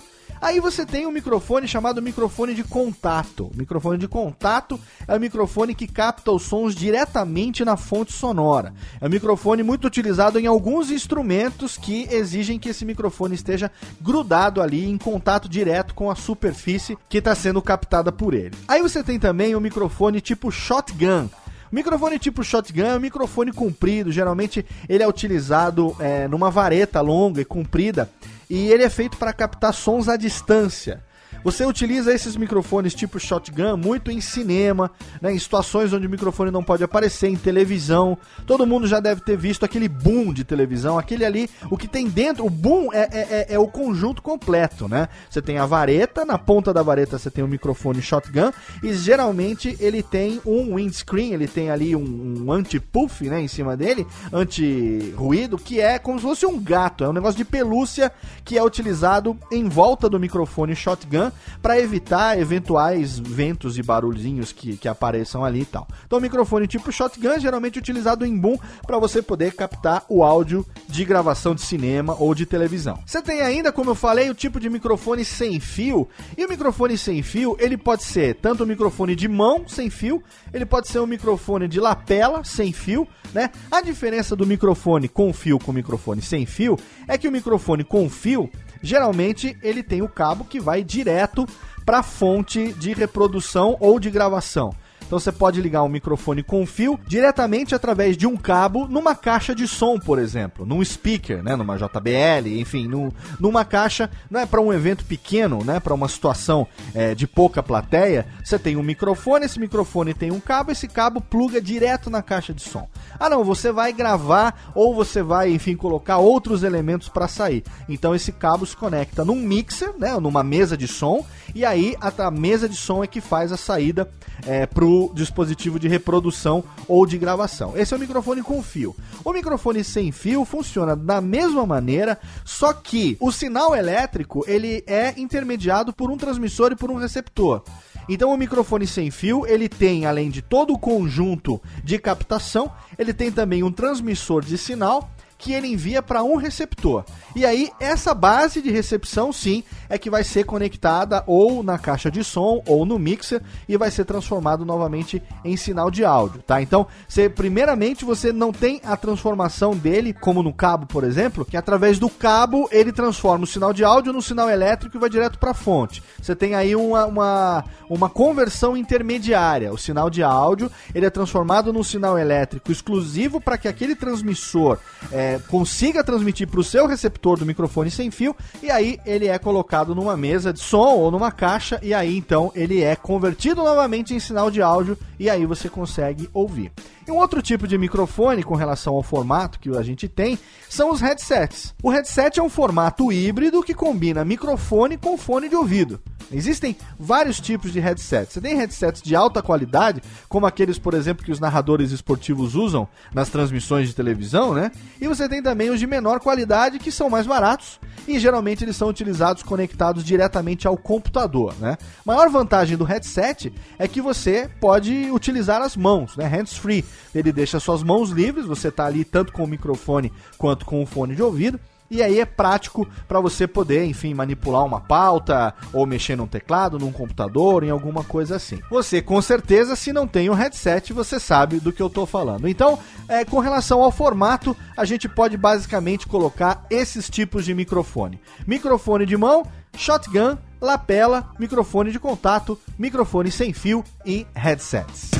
Aí 0.44 0.60
você 0.60 0.86
tem 0.86 1.08
um 1.08 1.12
microfone 1.12 1.70
chamado 1.70 2.02
microfone 2.02 2.54
de 2.54 2.66
contato. 2.66 3.46
O 3.46 3.58
microfone 3.58 3.98
de 3.98 4.10
contato 4.10 4.78
é 5.08 5.16
o 5.16 5.20
microfone 5.20 5.74
que 5.74 5.88
capta 5.88 6.34
os 6.34 6.44
sons 6.44 6.76
diretamente 6.76 7.64
na 7.64 7.78
fonte 7.78 8.12
sonora. 8.12 8.74
É 9.00 9.08
um 9.08 9.10
microfone 9.10 9.64
muito 9.64 9.88
utilizado 9.88 10.38
em 10.38 10.46
alguns 10.46 10.92
instrumentos 10.92 11.78
que 11.78 12.10
exigem 12.12 12.60
que 12.60 12.68
esse 12.68 12.84
microfone 12.84 13.36
esteja 13.36 13.72
grudado 14.02 14.62
ali 14.62 14.84
em 14.84 14.98
contato 14.98 15.48
direto 15.48 15.96
com 15.96 16.12
a 16.12 16.16
superfície 16.16 16.98
que 17.08 17.20
está 17.20 17.34
sendo 17.34 17.62
captada 17.62 18.12
por 18.12 18.34
ele. 18.34 18.52
Aí 18.68 18.82
você 18.82 19.02
tem 19.02 19.18
também 19.18 19.56
o 19.56 19.62
microfone 19.62 20.20
tipo 20.20 20.52
shotgun 20.52 21.30
Microfone 21.74 22.20
tipo 22.20 22.44
shotgun 22.44 22.84
é 22.84 22.96
um 22.96 23.00
microfone 23.00 23.52
comprido, 23.52 24.12
geralmente 24.12 24.64
ele 24.88 25.02
é 25.02 25.08
utilizado 25.08 25.96
é, 26.00 26.28
numa 26.28 26.52
vareta 26.52 27.02
longa 27.02 27.42
e 27.42 27.46
comprida 27.46 28.08
e 28.48 28.72
ele 28.72 28.84
é 28.84 28.90
feito 28.92 29.18
para 29.18 29.34
captar 29.34 29.74
sons 29.74 30.08
à 30.08 30.16
distância. 30.16 31.04
Você 31.44 31.66
utiliza 31.66 32.14
esses 32.14 32.38
microfones 32.38 32.94
tipo 32.94 33.20
shotgun 33.20 33.76
muito 33.76 34.10
em 34.10 34.22
cinema, 34.22 34.90
né, 35.22 35.34
em 35.34 35.40
situações 35.40 35.92
onde 35.92 36.08
o 36.08 36.10
microfone 36.10 36.50
não 36.50 36.64
pode 36.64 36.84
aparecer, 36.84 37.28
em 37.28 37.36
televisão. 37.36 38.18
Todo 38.46 38.66
mundo 38.66 38.88
já 38.88 39.00
deve 39.00 39.22
ter 39.22 39.38
visto 39.38 39.66
aquele 39.66 39.90
boom 39.90 40.34
de 40.34 40.44
televisão, 40.44 40.98
aquele 40.98 41.26
ali, 41.26 41.50
o 41.70 41.78
que 41.78 41.88
tem 41.88 42.08
dentro, 42.08 42.46
o 42.46 42.50
boom 42.50 42.94
é, 42.94 43.02
é, 43.02 43.08
é, 43.12 43.46
é 43.56 43.60
o 43.60 43.68
conjunto 43.68 44.22
completo, 44.22 44.88
né? 44.88 45.10
Você 45.30 45.42
tem 45.42 45.58
a 45.58 45.66
vareta, 45.66 46.24
na 46.24 46.38
ponta 46.38 46.74
da 46.74 46.82
vareta 46.82 47.18
você 47.18 47.30
tem 47.30 47.44
o 47.44 47.48
microfone 47.48 48.02
shotgun 48.02 48.52
e 48.82 48.94
geralmente 48.94 49.76
ele 49.80 50.02
tem 50.02 50.42
um 50.46 50.76
windscreen, 50.76 51.34
ele 51.34 51.48
tem 51.48 51.70
ali 51.70 51.96
um, 51.96 52.46
um 52.46 52.52
anti-puff, 52.52 53.28
né, 53.28 53.42
em 53.42 53.48
cima 53.48 53.76
dele, 53.76 54.08
anti-ruído, 54.32 55.58
que 55.58 55.82
é 55.82 56.00
como 56.00 56.20
se 56.20 56.24
fosse 56.24 56.46
um 56.46 56.60
gato, 56.60 57.04
é 57.04 57.10
um 57.10 57.14
negócio 57.14 57.38
de 57.38 57.46
pelúcia 57.46 58.12
que 58.46 58.58
é 58.58 58.64
utilizado 58.64 59.38
em 59.52 59.68
volta 59.68 60.10
do 60.10 60.20
microfone 60.20 60.76
shotgun 60.76 61.33
para 61.62 61.80
evitar 61.80 62.40
eventuais 62.40 63.20
ventos 63.20 63.78
e 63.78 63.84
barulhinhos 63.84 64.52
que, 64.52 64.78
que 64.78 64.88
apareçam 64.88 65.44
ali 65.44 65.62
e 65.62 65.66
tal. 65.66 65.88
Então, 66.06 66.20
microfone 66.20 66.68
tipo 66.68 66.92
shotgun, 66.92 67.40
geralmente 67.40 67.80
utilizado 67.80 68.26
em 68.26 68.38
boom 68.38 68.58
para 68.86 68.98
você 68.98 69.22
poder 69.22 69.54
captar 69.54 70.06
o 70.10 70.24
áudio 70.24 70.66
de 70.88 71.06
gravação 71.06 71.54
de 71.56 71.62
cinema 71.62 72.16
ou 72.20 72.34
de 72.34 72.46
televisão. 72.46 73.00
Você 73.06 73.22
tem 73.22 73.42
ainda, 73.42 73.72
como 73.72 73.92
eu 73.92 73.96
falei, 73.96 74.30
o 74.30 74.36
tipo 74.36 74.60
de 74.60 74.70
microfone 74.70 75.24
sem 75.26 75.60
fio. 75.60 76.08
E 76.38 76.46
o 76.46 76.50
microfone 76.50 76.98
sem 76.98 77.22
fio, 77.22 77.56
ele 77.60 77.78
pode 77.78 78.04
ser 78.04 78.36
tanto 78.36 78.64
um 78.64 78.68
microfone 78.68 79.16
de 79.16 79.28
mão 79.28 79.68
sem 79.68 79.90
fio, 79.90 80.24
ele 80.54 80.66
pode 80.66 80.88
ser 80.88 81.00
um 81.00 81.08
microfone 81.08 81.68
de 81.68 81.80
lapela 81.80 82.44
sem 82.44 82.72
fio, 82.72 83.08
né? 83.34 83.50
A 83.72 83.82
diferença 83.82 84.36
do 84.36 84.46
microfone 84.46 85.08
com 85.08 85.34
fio 85.34 85.60
com 85.60 85.72
microfone 85.72 86.22
sem 86.22 86.46
fio 86.46 86.78
é 87.08 87.18
que 87.18 87.28
o 87.28 87.32
microfone 87.32 87.84
com 87.84 88.10
fio 88.10 88.50
geralmente 88.84 89.58
ele 89.64 89.82
tem 89.82 90.02
o 90.02 90.10
cabo 90.10 90.44
que 90.44 90.60
vai 90.60 90.84
direto 90.84 91.48
para 91.86 92.00
a 92.00 92.04
fonte 92.04 92.74
de 92.74 92.94
reprodução 92.94 93.78
ou 93.80 94.00
de 94.00 94.12
gravação. 94.12 94.76
Então 95.06 95.20
você 95.20 95.32
pode 95.32 95.62
ligar 95.62 95.84
um 95.84 95.90
microfone 95.90 96.42
com 96.42 96.66
fio 96.66 97.00
diretamente 97.08 97.76
através 97.76 98.18
de 98.18 98.26
um 98.26 98.36
cabo 98.36 98.88
numa 98.88 99.16
caixa 99.16 99.54
de 99.54 99.68
som, 99.68 100.00
por 100.00 100.20
exemplo, 100.20 100.66
num 100.66 100.84
speaker, 100.84 101.44
né, 101.44 101.56
numa 101.56 101.78
JBL, 101.78 102.48
enfim, 102.60 102.88
no, 102.88 103.14
numa 103.40 103.64
caixa, 103.64 104.10
não 104.30 104.40
é 104.40 104.46
para 104.46 104.62
um 104.62 104.74
evento 104.74 105.06
pequeno, 105.06 105.64
né, 105.64 105.80
para 105.80 105.94
uma 105.94 106.08
situação 106.08 106.68
é, 106.94 107.14
de 107.14 107.28
pouca 107.28 107.62
plateia, 107.62 108.26
você 108.44 108.58
tem 108.58 108.76
um 108.78 108.84
microfone, 108.84 109.46
esse 109.46 109.60
microfone 109.60 110.14
tem 110.14 110.32
um 110.32 110.40
cabo, 110.40 110.72
esse 110.72 110.88
cabo 110.88 111.22
pluga 111.22 111.62
direto 111.62 112.10
na 112.10 112.22
caixa 112.22 112.54
de 112.54 112.62
som. 112.62 112.88
Ah, 113.20 113.30
não, 113.30 113.44
você 113.44 113.72
vai 113.72 113.94
gravar 113.94 114.72
ou 114.74 114.96
você 114.96 115.22
vai, 115.22 115.52
enfim, 115.52 115.76
colocar 115.76 116.18
outros 116.18 116.64
elementos 116.64 117.10
para 117.10 117.28
sair. 117.28 117.64
Então 117.88 118.16
esse 118.16 118.32
cabo 118.32 118.66
se 118.66 118.76
conecta 118.76 119.24
num 119.24 119.36
mixer, 119.36 119.94
né, 119.98 120.18
numa 120.20 120.44
mesa 120.44 120.76
de 120.76 120.88
som, 120.88 121.26
e 121.54 121.66
aí 121.66 121.96
a, 122.02 122.28
a 122.28 122.32
mesa 122.32 122.68
de 122.68 122.76
som 122.76 123.04
é 123.04 123.08
que 123.08 123.22
faz 123.22 123.52
a 123.52 123.58
saída 123.58 124.10
é, 124.46 124.66
pro 124.66 124.93
dispositivo 125.14 125.80
de 125.80 125.88
reprodução 125.88 126.64
ou 126.88 127.06
de 127.06 127.18
gravação. 127.18 127.78
Esse 127.78 127.94
é 127.94 127.98
o 127.98 128.00
microfone 128.00 128.42
com 128.42 128.62
fio. 128.62 128.96
O 129.24 129.34
microfone 129.34 129.84
sem 129.84 130.12
fio 130.12 130.46
funciona 130.46 130.96
da 130.96 131.22
mesma 131.22 131.66
maneira, 131.66 132.20
só 132.44 132.74
que 132.74 133.18
o 133.20 133.32
sinal 133.32 133.76
elétrico 133.76 134.44
ele 134.48 134.84
é 134.88 135.14
intermediado 135.18 135.94
por 135.94 136.12
um 136.12 136.18
transmissor 136.18 136.72
e 136.72 136.76
por 136.76 136.92
um 136.92 136.98
receptor. 136.98 137.64
Então 138.10 138.34
o 138.34 138.38
microfone 138.38 138.86
sem 138.86 139.10
fio, 139.10 139.46
ele 139.48 139.70
tem 139.70 140.06
além 140.06 140.30
de 140.30 140.42
todo 140.42 140.74
o 140.74 140.80
conjunto 140.80 141.62
de 141.84 141.98
captação, 141.98 142.72
ele 142.98 143.14
tem 143.14 143.32
também 143.32 143.64
um 143.64 143.72
transmissor 143.72 144.44
de 144.44 144.58
sinal 144.58 145.10
que 145.44 145.52
ele 145.52 145.68
envia 145.68 146.02
para 146.02 146.24
um 146.24 146.38
receptor. 146.38 147.04
E 147.36 147.46
aí, 147.46 147.70
essa 147.78 148.14
base 148.14 148.62
de 148.62 148.72
recepção, 148.72 149.34
sim, 149.34 149.62
é 149.90 149.98
que 149.98 150.10
vai 150.10 150.24
ser 150.24 150.46
conectada 150.46 151.22
ou 151.28 151.62
na 151.62 151.78
caixa 151.78 152.10
de 152.10 152.24
som 152.24 152.64
ou 152.66 152.86
no 152.86 152.98
mixer 152.98 153.42
e 153.68 153.76
vai 153.76 153.92
ser 153.92 154.06
transformado 154.06 154.64
novamente 154.64 155.22
em 155.44 155.58
sinal 155.58 155.92
de 155.92 156.06
áudio, 156.06 156.42
tá? 156.44 156.62
Então, 156.62 156.88
você, 157.06 157.28
primeiramente, 157.28 158.06
você 158.06 158.32
não 158.32 158.54
tem 158.54 158.80
a 158.86 158.96
transformação 158.96 159.76
dele, 159.76 160.14
como 160.14 160.42
no 160.42 160.54
cabo, 160.54 160.86
por 160.86 161.04
exemplo, 161.04 161.44
que 161.44 161.58
através 161.58 162.00
do 162.00 162.08
cabo 162.08 162.70
ele 162.72 162.94
transforma 162.94 163.44
o 163.44 163.48
sinal 163.48 163.74
de 163.74 163.84
áudio 163.84 164.14
no 164.14 164.22
sinal 164.22 164.50
elétrico 164.50 164.96
e 164.96 165.00
vai 165.00 165.10
direto 165.10 165.38
para 165.38 165.52
a 165.52 165.56
fonte. 165.56 166.02
Você 166.22 166.34
tem 166.34 166.56
aí 166.56 166.74
uma, 166.74 167.06
uma, 167.06 167.66
uma 167.90 168.10
conversão 168.10 168.78
intermediária. 168.78 169.74
O 169.74 169.78
sinal 169.78 170.10
de 170.10 170.24
áudio 170.24 170.72
ele 170.96 171.06
é 171.06 171.10
transformado 171.10 171.74
num 171.74 171.84
sinal 171.84 172.18
elétrico 172.18 172.72
exclusivo 172.72 173.42
para 173.42 173.58
que 173.58 173.68
aquele 173.68 173.94
transmissor 173.94 174.78
é, 175.12 175.33
consiga 175.40 176.04
transmitir 176.04 176.48
para 176.48 176.60
o 176.60 176.64
seu 176.64 176.88
receptor 176.88 177.38
do 177.38 177.46
microfone 177.46 177.92
sem 177.92 178.12
fio 178.12 178.36
e 178.62 178.70
aí 178.70 179.00
ele 179.06 179.28
é 179.28 179.38
colocado 179.38 179.94
numa 179.94 180.16
mesa 180.18 180.54
de 180.54 180.60
som 180.60 180.96
ou 180.96 181.12
numa 181.12 181.32
caixa 181.32 181.80
e 181.82 181.94
aí 181.94 182.18
então 182.18 182.52
ele 182.56 182.82
é 182.82 182.96
convertido 182.96 183.64
novamente 183.64 184.14
em 184.14 184.20
sinal 184.20 184.50
de 184.50 184.62
áudio 184.62 184.98
e 185.20 185.30
aí 185.30 185.46
você 185.46 185.70
consegue 185.70 186.30
ouvir. 186.34 186.72
E 187.06 187.12
um 187.12 187.18
outro 187.18 187.42
tipo 187.42 187.68
de 187.68 187.78
microfone 187.78 188.44
com 188.44 188.56
relação 188.56 188.96
ao 188.96 189.04
formato 189.04 189.60
que 189.60 189.70
a 189.76 189.82
gente 189.82 190.08
tem 190.08 190.40
são 190.70 190.90
os 190.90 191.02
headsets. 191.02 191.76
O 191.84 191.90
headset 191.90 192.40
é 192.40 192.44
um 192.44 192.50
formato 192.50 193.12
híbrido 193.12 193.62
que 193.62 193.74
combina 193.74 194.24
microfone 194.24 194.98
com 194.98 195.18
fone 195.18 195.50
de 195.50 195.56
ouvido. 195.56 196.00
Existem 196.32 196.76
vários 196.98 197.40
tipos 197.40 197.72
de 197.72 197.80
headsets. 197.80 198.34
Você 198.34 198.42
tem 198.42 198.56
headsets 198.56 199.02
de 199.02 199.16
alta 199.16 199.42
qualidade, 199.42 200.02
como 200.30 200.46
aqueles, 200.46 200.80
por 200.80 200.94
exemplo, 200.94 201.24
que 201.24 201.32
os 201.32 201.40
narradores 201.40 201.92
esportivos 201.92 202.56
usam 202.56 202.88
nas 203.14 203.30
transmissões 203.30 203.90
de 203.90 203.96
televisão, 203.96 204.54
né? 204.54 204.72
E 205.00 205.08
você 205.08 205.23
tem 205.28 205.42
também 205.42 205.70
os 205.70 205.80
de 205.80 205.88
menor 205.88 206.20
qualidade, 206.20 206.80
que 206.80 206.92
são 206.92 207.10
mais 207.10 207.26
baratos 207.28 207.80
e 208.08 208.20
geralmente 208.20 208.64
eles 208.64 208.76
são 208.76 208.90
utilizados 208.90 209.44
conectados 209.44 210.04
diretamente 210.04 210.68
ao 210.68 210.78
computador, 210.78 211.54
né? 211.60 211.78
Maior 212.06 212.30
vantagem 212.30 212.78
do 212.78 212.84
headset 212.84 213.54
é 213.78 213.88
que 213.88 214.02
você 214.02 214.50
pode 214.60 215.10
utilizar 215.12 215.62
as 215.62 215.76
mãos, 215.76 216.16
né? 216.18 216.26
Hands 216.26 216.58
free. 216.58 216.84
Ele 217.14 217.32
deixa 217.32 217.60
suas 217.60 217.84
mãos 217.84 218.10
livres, 218.10 218.46
você 218.46 218.68
está 218.68 218.86
ali 218.86 219.04
tanto 219.06 219.32
com 219.32 219.44
o 219.44 219.48
microfone 219.48 220.12
quanto 220.38 220.66
com 220.66 220.82
o 220.82 220.86
fone 220.86 221.16
de 221.16 221.24
ouvido 221.24 221.60
e 221.94 222.02
aí 222.02 222.20
é 222.20 222.26
prático 222.26 222.88
para 223.08 223.20
você 223.20 223.46
poder, 223.46 223.86
enfim, 223.86 224.16
manipular 224.16 224.66
uma 224.66 224.82
pauta 224.82 225.54
ou 225.72 225.86
mexer 225.86 226.16
num 226.16 226.26
teclado, 226.26 226.80
num 226.80 226.92
computador, 226.92 227.64
em 227.64 227.70
alguma 227.70 228.04
coisa 228.04 228.36
assim. 228.38 228.60
Você, 228.70 229.00
com 229.00 229.22
certeza, 229.22 229.76
se 229.76 229.94
não 229.94 230.08
tem 230.08 230.28
um 230.28 230.34
headset, 230.34 230.92
você 230.92 231.20
sabe 231.20 231.60
do 231.60 231.72
que 231.72 231.82
eu 231.82 231.88
estou 231.88 232.08
falando. 232.08 232.48
Então, 232.48 232.80
é, 233.08 233.24
com 233.24 233.40
relação 233.40 233.84
ao 233.84 233.92
formato, 233.92 234.58
a 234.76 234.86
gente 234.86 235.08
pode 235.08 235.38
basicamente 235.38 236.08
colocar 236.08 236.66
esses 236.68 237.08
tipos 237.12 237.46
de 237.46 237.54
microfone: 237.54 238.20
microfone 238.48 239.06
de 239.06 239.16
mão, 239.16 239.46
shotgun, 239.78 240.36
lapela, 240.60 241.30
microfone 241.38 241.92
de 241.92 242.00
contato, 242.00 242.60
microfone 242.78 243.30
sem 243.30 243.54
fio 243.54 243.84
e 244.04 244.26
headsets. 244.34 245.12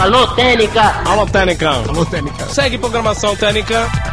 Alô, 0.00 0.26
Técnica! 0.34 1.02
Alô, 1.04 1.26
Técnica! 1.26 1.70
Alô, 1.70 2.04
Técnica! 2.06 2.46
Segue 2.46 2.78
programação 2.78 3.36
Técnica. 3.36 4.07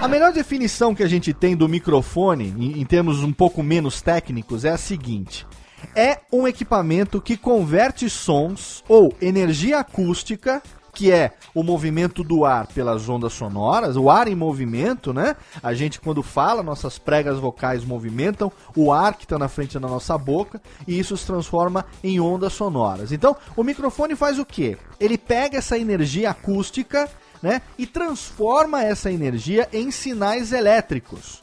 A 0.00 0.08
melhor 0.08 0.32
definição 0.32 0.94
que 0.94 1.02
a 1.02 1.08
gente 1.08 1.32
tem 1.32 1.56
do 1.56 1.68
microfone, 1.68 2.54
em, 2.58 2.80
em 2.80 2.84
termos 2.84 3.22
um 3.22 3.32
pouco 3.32 3.62
menos 3.62 4.02
técnicos, 4.02 4.64
é 4.64 4.70
a 4.70 4.78
seguinte: 4.78 5.46
é 5.94 6.20
um 6.32 6.46
equipamento 6.46 7.20
que 7.20 7.36
converte 7.36 8.08
sons 8.08 8.84
ou 8.88 9.14
energia 9.20 9.78
acústica 9.78 10.62
que 10.96 11.12
é 11.12 11.32
o 11.54 11.62
movimento 11.62 12.24
do 12.24 12.46
ar 12.46 12.66
pelas 12.68 13.06
ondas 13.06 13.34
sonoras, 13.34 13.96
o 13.96 14.08
ar 14.08 14.28
em 14.28 14.34
movimento, 14.34 15.12
né? 15.12 15.36
A 15.62 15.74
gente, 15.74 16.00
quando 16.00 16.22
fala, 16.22 16.62
nossas 16.62 16.98
pregas 16.98 17.38
vocais 17.38 17.84
movimentam 17.84 18.50
o 18.74 18.90
ar 18.90 19.12
que 19.12 19.24
está 19.24 19.38
na 19.38 19.46
frente 19.46 19.78
da 19.78 19.86
nossa 19.86 20.16
boca 20.16 20.58
e 20.88 20.98
isso 20.98 21.14
se 21.14 21.26
transforma 21.26 21.84
em 22.02 22.18
ondas 22.18 22.54
sonoras. 22.54 23.12
Então, 23.12 23.36
o 23.54 23.62
microfone 23.62 24.16
faz 24.16 24.38
o 24.38 24.46
quê? 24.46 24.78
Ele 24.98 25.18
pega 25.18 25.58
essa 25.58 25.78
energia 25.78 26.30
acústica 26.30 27.10
né, 27.42 27.62
e 27.78 27.86
transforma 27.86 28.82
essa 28.82 29.10
energia 29.10 29.68
em 29.72 29.90
sinais 29.90 30.52
elétricos. 30.52 31.42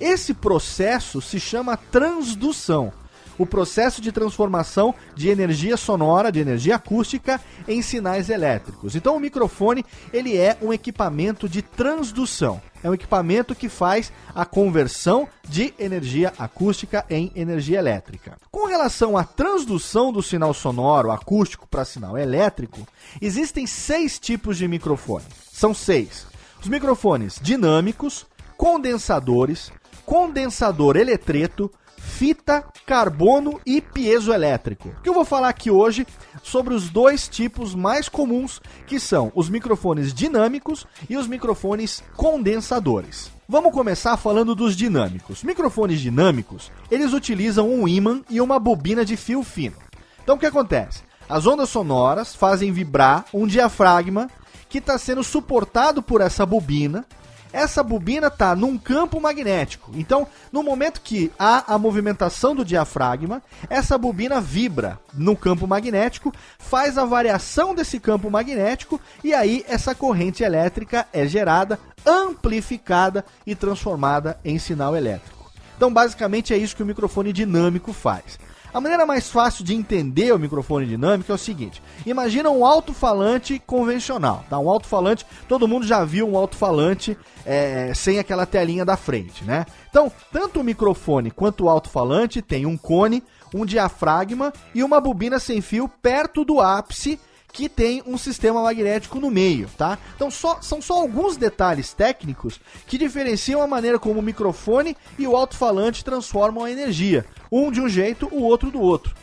Esse 0.00 0.34
processo 0.34 1.20
se 1.20 1.40
chama 1.40 1.76
transdução. 1.76 2.92
O 3.38 3.46
processo 3.46 4.00
de 4.00 4.12
transformação 4.12 4.94
de 5.14 5.28
energia 5.28 5.76
sonora, 5.76 6.32
de 6.32 6.40
energia 6.40 6.76
acústica, 6.76 7.40
em 7.68 7.82
sinais 7.82 8.30
elétricos. 8.30 8.96
Então, 8.96 9.16
o 9.16 9.20
microfone 9.20 9.84
ele 10.12 10.36
é 10.36 10.56
um 10.62 10.72
equipamento 10.72 11.48
de 11.48 11.62
transdução. 11.62 12.60
É 12.82 12.90
um 12.90 12.94
equipamento 12.94 13.54
que 13.54 13.68
faz 13.68 14.12
a 14.34 14.44
conversão 14.44 15.28
de 15.48 15.74
energia 15.78 16.32
acústica 16.38 17.04
em 17.10 17.32
energia 17.34 17.78
elétrica. 17.78 18.36
Com 18.50 18.66
relação 18.66 19.16
à 19.16 19.24
transdução 19.24 20.12
do 20.12 20.22
sinal 20.22 20.54
sonoro 20.54 21.10
acústico 21.10 21.66
para 21.66 21.84
sinal 21.84 22.16
elétrico, 22.16 22.86
existem 23.20 23.66
seis 23.66 24.18
tipos 24.18 24.56
de 24.56 24.68
microfone. 24.68 25.24
São 25.52 25.74
seis: 25.74 26.26
os 26.62 26.68
microfones 26.68 27.40
dinâmicos, 27.42 28.26
condensadores, 28.56 29.72
condensador 30.04 30.96
eletreto, 30.96 31.70
fita, 32.16 32.64
carbono 32.86 33.60
e 33.66 33.78
piezoelétrico. 33.78 34.88
O 34.88 35.02
que 35.02 35.08
eu 35.10 35.12
vou 35.12 35.24
falar 35.24 35.50
aqui 35.50 35.70
hoje 35.70 36.06
sobre 36.42 36.72
os 36.72 36.88
dois 36.88 37.28
tipos 37.28 37.74
mais 37.74 38.08
comuns, 38.08 38.58
que 38.86 38.98
são 38.98 39.30
os 39.34 39.50
microfones 39.50 40.14
dinâmicos 40.14 40.86
e 41.10 41.16
os 41.18 41.26
microfones 41.26 42.02
condensadores. 42.16 43.30
Vamos 43.46 43.70
começar 43.70 44.16
falando 44.16 44.54
dos 44.54 44.74
dinâmicos. 44.74 45.42
Microfones 45.42 46.00
dinâmicos, 46.00 46.72
eles 46.90 47.12
utilizam 47.12 47.68
um 47.68 47.86
ímã 47.86 48.22
e 48.30 48.40
uma 48.40 48.58
bobina 48.58 49.04
de 49.04 49.14
fio 49.14 49.42
fino. 49.42 49.76
Então 50.22 50.36
o 50.36 50.38
que 50.38 50.46
acontece? 50.46 51.02
As 51.28 51.46
ondas 51.46 51.68
sonoras 51.68 52.34
fazem 52.34 52.72
vibrar 52.72 53.26
um 53.34 53.46
diafragma 53.46 54.30
que 54.70 54.78
está 54.78 54.96
sendo 54.96 55.22
suportado 55.22 56.02
por 56.02 56.22
essa 56.22 56.46
bobina 56.46 57.04
essa 57.52 57.82
bobina 57.82 58.28
está 58.28 58.54
num 58.54 58.76
campo 58.76 59.20
magnético. 59.20 59.90
Então, 59.94 60.26
no 60.52 60.62
momento 60.62 61.00
que 61.00 61.30
há 61.38 61.74
a 61.74 61.78
movimentação 61.78 62.54
do 62.54 62.64
diafragma, 62.64 63.42
essa 63.68 63.96
bobina 63.96 64.40
vibra 64.40 64.98
no 65.14 65.36
campo 65.36 65.66
magnético, 65.66 66.32
faz 66.58 66.98
a 66.98 67.04
variação 67.04 67.74
desse 67.74 67.98
campo 67.98 68.30
magnético 68.30 69.00
e 69.22 69.34
aí 69.34 69.64
essa 69.68 69.94
corrente 69.94 70.42
elétrica 70.42 71.06
é 71.12 71.26
gerada, 71.26 71.78
amplificada 72.04 73.24
e 73.46 73.54
transformada 73.54 74.38
em 74.44 74.58
sinal 74.58 74.96
elétrico. 74.96 75.50
Então, 75.76 75.92
basicamente 75.92 76.54
é 76.54 76.56
isso 76.56 76.74
que 76.74 76.82
o 76.82 76.86
microfone 76.86 77.32
dinâmico 77.32 77.92
faz. 77.92 78.38
A 78.76 78.80
maneira 78.80 79.06
mais 79.06 79.30
fácil 79.30 79.64
de 79.64 79.74
entender 79.74 80.34
o 80.34 80.38
microfone 80.38 80.84
dinâmico 80.84 81.32
é 81.32 81.34
o 81.34 81.38
seguinte: 81.38 81.82
imagina 82.04 82.50
um 82.50 82.62
alto-falante 82.62 83.58
convencional, 83.58 84.44
tá? 84.50 84.58
Um 84.58 84.68
alto-falante, 84.68 85.24
todo 85.48 85.66
mundo 85.66 85.86
já 85.86 86.04
viu 86.04 86.28
um 86.28 86.36
alto-falante 86.36 87.16
é, 87.46 87.94
sem 87.94 88.18
aquela 88.18 88.44
telinha 88.44 88.84
da 88.84 88.94
frente, 88.94 89.42
né? 89.44 89.64
Então, 89.88 90.12
tanto 90.30 90.60
o 90.60 90.62
microfone 90.62 91.30
quanto 91.30 91.64
o 91.64 91.70
alto-falante 91.70 92.42
tem 92.42 92.66
um 92.66 92.76
cone, 92.76 93.22
um 93.54 93.64
diafragma 93.64 94.52
e 94.74 94.84
uma 94.84 95.00
bobina 95.00 95.38
sem 95.38 95.62
fio 95.62 95.88
perto 95.88 96.44
do 96.44 96.60
ápice 96.60 97.18
que 97.56 97.70
tem 97.70 98.02
um 98.06 98.18
sistema 98.18 98.62
magnético 98.62 99.18
no 99.18 99.30
meio, 99.30 99.66
tá? 99.78 99.98
Então 100.14 100.30
só, 100.30 100.60
são 100.60 100.82
só 100.82 101.00
alguns 101.00 101.38
detalhes 101.38 101.94
técnicos 101.94 102.60
que 102.86 102.98
diferenciam 102.98 103.62
a 103.62 103.66
maneira 103.66 103.98
como 103.98 104.20
o 104.20 104.22
microfone 104.22 104.94
e 105.18 105.26
o 105.26 105.34
alto-falante 105.34 106.04
transformam 106.04 106.64
a 106.64 106.70
energia, 106.70 107.24
um 107.50 107.72
de 107.72 107.80
um 107.80 107.88
jeito, 107.88 108.28
o 108.30 108.42
outro 108.42 108.70
do 108.70 108.78
outro 108.78 109.14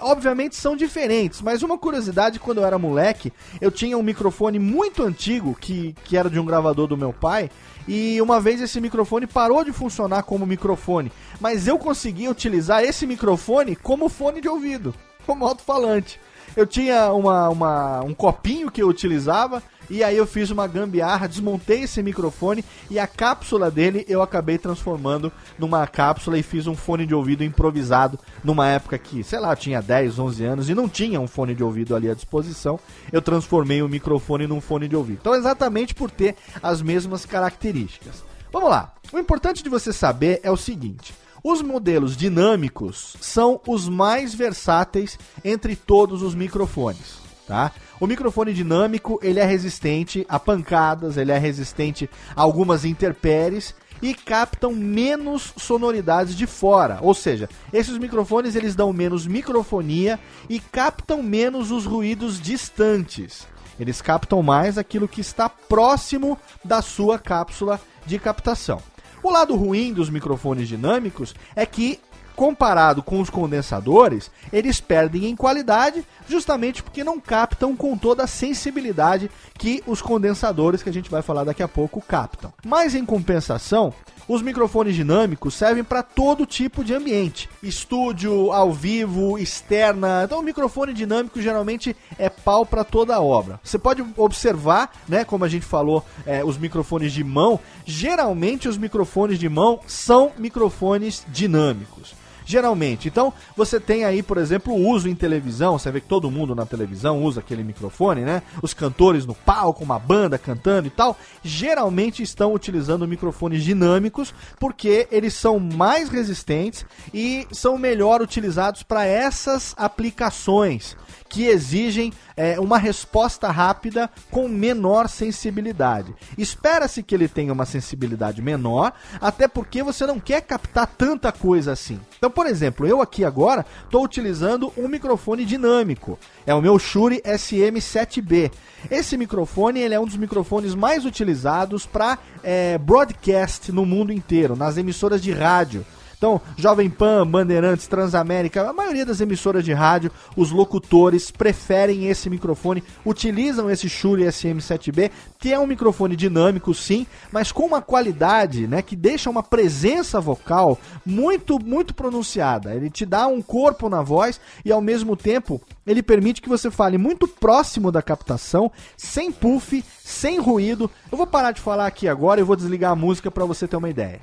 obviamente 0.00 0.56
são 0.56 0.74
diferentes, 0.74 1.42
mas 1.42 1.62
uma 1.62 1.76
curiosidade, 1.76 2.40
quando 2.40 2.62
eu 2.62 2.64
era 2.64 2.78
moleque, 2.78 3.30
eu 3.60 3.70
tinha 3.70 3.98
um 3.98 4.02
microfone 4.02 4.58
muito 4.58 5.02
antigo, 5.02 5.54
que, 5.54 5.94
que 6.04 6.16
era 6.16 6.30
de 6.30 6.40
um 6.40 6.46
gravador 6.46 6.86
do 6.86 6.96
meu 6.96 7.12
pai, 7.12 7.50
e 7.86 8.22
uma 8.22 8.40
vez 8.40 8.62
esse 8.62 8.80
microfone 8.80 9.26
parou 9.26 9.62
de 9.62 9.70
funcionar 9.70 10.22
como 10.22 10.46
microfone, 10.46 11.12
mas 11.38 11.68
eu 11.68 11.78
consegui 11.78 12.26
utilizar 12.26 12.82
esse 12.82 13.06
microfone 13.06 13.76
como 13.76 14.08
fone 14.08 14.40
de 14.40 14.48
ouvido, 14.48 14.94
como 15.26 15.46
alto-falante 15.46 16.18
eu 16.56 16.66
tinha 16.66 17.12
uma, 17.12 17.48
uma, 17.48 18.00
um 18.02 18.14
copinho 18.14 18.70
que 18.70 18.82
eu 18.82 18.88
utilizava 18.88 19.62
e 19.90 20.04
aí 20.04 20.16
eu 20.16 20.26
fiz 20.26 20.50
uma 20.50 20.68
gambiarra, 20.68 21.26
desmontei 21.26 21.82
esse 21.82 22.00
microfone 22.00 22.64
e 22.88 22.98
a 22.98 23.08
cápsula 23.08 23.70
dele 23.70 24.04
eu 24.08 24.22
acabei 24.22 24.56
transformando 24.56 25.32
numa 25.58 25.84
cápsula 25.86 26.38
e 26.38 26.44
fiz 26.44 26.68
um 26.68 26.76
fone 26.76 27.04
de 27.04 27.14
ouvido 27.14 27.42
improvisado 27.42 28.16
numa 28.44 28.68
época 28.68 28.96
que, 28.96 29.24
sei 29.24 29.40
lá, 29.40 29.56
tinha 29.56 29.82
10, 29.82 30.18
11 30.18 30.44
anos 30.44 30.68
e 30.70 30.74
não 30.76 30.88
tinha 30.88 31.20
um 31.20 31.26
fone 31.26 31.56
de 31.56 31.64
ouvido 31.64 31.96
ali 31.96 32.08
à 32.08 32.14
disposição. 32.14 32.78
Eu 33.10 33.20
transformei 33.20 33.82
o 33.82 33.88
microfone 33.88 34.46
num 34.46 34.60
fone 34.60 34.86
de 34.86 34.94
ouvido. 34.94 35.18
Então, 35.20 35.34
exatamente 35.34 35.92
por 35.92 36.08
ter 36.08 36.36
as 36.62 36.80
mesmas 36.80 37.26
características. 37.26 38.22
Vamos 38.52 38.70
lá. 38.70 38.92
O 39.12 39.18
importante 39.18 39.62
de 39.62 39.68
você 39.68 39.92
saber 39.92 40.38
é 40.44 40.50
o 40.52 40.56
seguinte: 40.56 41.12
os 41.42 41.62
modelos 41.62 42.16
dinâmicos 42.16 43.16
são 43.20 43.60
os 43.66 43.88
mais 43.88 44.34
versáteis 44.34 45.18
entre 45.44 45.74
todos 45.76 46.22
os 46.22 46.34
microfones, 46.34 47.18
tá? 47.46 47.72
O 47.98 48.06
microfone 48.06 48.52
dinâmico, 48.54 49.18
ele 49.22 49.40
é 49.40 49.44
resistente 49.44 50.24
a 50.28 50.38
pancadas, 50.38 51.16
ele 51.16 51.32
é 51.32 51.38
resistente 51.38 52.08
a 52.34 52.42
algumas 52.42 52.84
intempéries 52.84 53.74
e 54.02 54.14
captam 54.14 54.72
menos 54.72 55.52
sonoridades 55.56 56.34
de 56.34 56.46
fora. 56.46 56.98
Ou 57.02 57.14
seja, 57.14 57.48
esses 57.72 57.98
microfones 57.98 58.56
eles 58.56 58.74
dão 58.74 58.92
menos 58.92 59.26
microfonia 59.26 60.18
e 60.48 60.58
captam 60.58 61.22
menos 61.22 61.70
os 61.70 61.84
ruídos 61.84 62.40
distantes. 62.40 63.46
Eles 63.78 64.02
captam 64.02 64.42
mais 64.42 64.76
aquilo 64.76 65.08
que 65.08 65.20
está 65.20 65.48
próximo 65.48 66.38
da 66.64 66.82
sua 66.82 67.18
cápsula 67.18 67.80
de 68.06 68.18
captação. 68.18 68.82
O 69.22 69.30
lado 69.30 69.54
ruim 69.54 69.92
dos 69.92 70.08
microfones 70.08 70.68
dinâmicos 70.68 71.34
é 71.54 71.66
que 71.66 72.00
comparado 72.40 73.02
com 73.02 73.20
os 73.20 73.28
condensadores, 73.28 74.30
eles 74.50 74.80
perdem 74.80 75.26
em 75.26 75.36
qualidade 75.36 76.02
justamente 76.26 76.82
porque 76.82 77.04
não 77.04 77.20
captam 77.20 77.76
com 77.76 77.98
toda 77.98 78.24
a 78.24 78.26
sensibilidade 78.26 79.30
que 79.58 79.82
os 79.86 80.00
condensadores, 80.00 80.82
que 80.82 80.88
a 80.88 80.92
gente 80.92 81.10
vai 81.10 81.20
falar 81.20 81.44
daqui 81.44 81.62
a 81.62 81.68
pouco, 81.68 82.00
captam. 82.00 82.50
Mas 82.64 82.94
em 82.94 83.04
compensação, 83.04 83.92
os 84.32 84.42
microfones 84.42 84.94
dinâmicos 84.94 85.54
servem 85.54 85.82
para 85.82 86.04
todo 86.04 86.46
tipo 86.46 86.84
de 86.84 86.94
ambiente: 86.94 87.50
estúdio, 87.60 88.52
ao 88.52 88.72
vivo, 88.72 89.36
externa. 89.36 90.22
Então, 90.24 90.38
o 90.38 90.42
microfone 90.42 90.92
dinâmico 90.92 91.42
geralmente 91.42 91.96
é 92.16 92.28
pau 92.28 92.64
para 92.64 92.84
toda 92.84 93.16
a 93.16 93.20
obra. 93.20 93.58
Você 93.64 93.76
pode 93.76 94.04
observar, 94.16 94.92
né, 95.08 95.24
como 95.24 95.44
a 95.44 95.48
gente 95.48 95.66
falou, 95.66 96.04
é, 96.24 96.44
os 96.44 96.56
microfones 96.56 97.12
de 97.12 97.24
mão. 97.24 97.58
Geralmente, 97.84 98.68
os 98.68 98.78
microfones 98.78 99.36
de 99.36 99.48
mão 99.48 99.80
são 99.84 100.30
microfones 100.38 101.26
dinâmicos 101.28 102.20
geralmente. 102.50 103.08
Então, 103.08 103.32
você 103.56 103.78
tem 103.78 104.04
aí, 104.04 104.22
por 104.22 104.38
exemplo, 104.38 104.74
o 104.74 104.88
uso 104.88 105.08
em 105.08 105.14
televisão, 105.14 105.78
você 105.78 105.90
vê 105.90 106.00
que 106.00 106.08
todo 106.08 106.30
mundo 106.30 106.54
na 106.54 106.66
televisão 106.66 107.22
usa 107.22 107.40
aquele 107.40 107.62
microfone, 107.62 108.22
né? 108.22 108.42
Os 108.62 108.74
cantores 108.74 109.24
no 109.24 109.34
palco, 109.34 109.84
uma 109.84 109.98
banda 109.98 110.38
cantando 110.38 110.88
e 110.88 110.90
tal, 110.90 111.16
geralmente 111.42 112.22
estão 112.22 112.52
utilizando 112.52 113.06
microfones 113.06 113.62
dinâmicos 113.62 114.34
porque 114.58 115.06
eles 115.10 115.34
são 115.34 115.58
mais 115.58 116.08
resistentes 116.08 116.84
e 117.14 117.46
são 117.52 117.78
melhor 117.78 118.20
utilizados 118.20 118.82
para 118.82 119.04
essas 119.04 119.74
aplicações 119.76 120.96
que 121.30 121.46
exigem 121.46 122.12
é, 122.36 122.58
uma 122.58 122.76
resposta 122.76 123.48
rápida 123.50 124.10
com 124.30 124.48
menor 124.48 125.08
sensibilidade. 125.08 126.12
Espera-se 126.36 127.04
que 127.04 127.14
ele 127.14 127.28
tenha 127.28 127.52
uma 127.52 127.64
sensibilidade 127.64 128.42
menor, 128.42 128.92
até 129.20 129.46
porque 129.46 129.80
você 129.82 130.04
não 130.04 130.18
quer 130.18 130.42
captar 130.42 130.88
tanta 130.88 131.30
coisa 131.30 131.72
assim. 131.72 132.00
Então, 132.18 132.30
por 132.30 132.46
exemplo, 132.46 132.84
eu 132.84 133.00
aqui 133.00 133.24
agora 133.24 133.64
estou 133.84 134.04
utilizando 134.04 134.72
um 134.76 134.88
microfone 134.88 135.44
dinâmico. 135.44 136.18
É 136.44 136.52
o 136.52 136.60
meu 136.60 136.78
Shure 136.78 137.22
SM7B. 137.22 138.50
Esse 138.90 139.16
microfone 139.16 139.80
ele 139.80 139.94
é 139.94 140.00
um 140.00 140.06
dos 140.06 140.16
microfones 140.16 140.74
mais 140.74 141.04
utilizados 141.04 141.86
para 141.86 142.18
é, 142.42 142.76
broadcast 142.76 143.70
no 143.70 143.86
mundo 143.86 144.12
inteiro, 144.12 144.56
nas 144.56 144.76
emissoras 144.76 145.22
de 145.22 145.30
rádio. 145.30 145.86
Então, 146.20 146.38
Jovem 146.54 146.90
Pan, 146.90 147.26
Bandeirantes, 147.26 147.88
Transamérica, 147.88 148.68
a 148.68 148.74
maioria 148.74 149.06
das 149.06 149.22
emissoras 149.22 149.64
de 149.64 149.72
rádio, 149.72 150.12
os 150.36 150.50
locutores 150.50 151.30
preferem 151.30 152.08
esse 152.08 152.28
microfone, 152.28 152.84
utilizam 153.06 153.70
esse 153.70 153.88
Shure 153.88 154.24
SM7B, 154.24 155.10
que 155.38 155.50
é 155.50 155.58
um 155.58 155.66
microfone 155.66 156.14
dinâmico 156.14 156.74
sim, 156.74 157.06
mas 157.32 157.50
com 157.50 157.64
uma 157.64 157.80
qualidade, 157.80 158.66
né, 158.66 158.82
que 158.82 158.94
deixa 158.94 159.30
uma 159.30 159.42
presença 159.42 160.20
vocal 160.20 160.78
muito 161.06 161.58
muito 161.58 161.94
pronunciada. 161.94 162.74
Ele 162.74 162.90
te 162.90 163.06
dá 163.06 163.26
um 163.26 163.40
corpo 163.40 163.88
na 163.88 164.02
voz 164.02 164.38
e 164.62 164.70
ao 164.70 164.82
mesmo 164.82 165.16
tempo 165.16 165.58
ele 165.86 166.02
permite 166.02 166.42
que 166.42 166.50
você 166.50 166.70
fale 166.70 166.98
muito 166.98 167.26
próximo 167.26 167.90
da 167.90 168.02
captação, 168.02 168.70
sem 168.94 169.32
puff, 169.32 169.82
sem 170.04 170.38
ruído. 170.38 170.90
Eu 171.10 171.16
vou 171.16 171.26
parar 171.26 171.52
de 171.52 171.62
falar 171.62 171.86
aqui 171.86 172.06
agora 172.06 172.40
e 172.42 172.44
vou 172.44 172.56
desligar 172.56 172.92
a 172.92 172.96
música 172.96 173.30
para 173.30 173.46
você 173.46 173.66
ter 173.66 173.76
uma 173.76 173.88
ideia. 173.88 174.20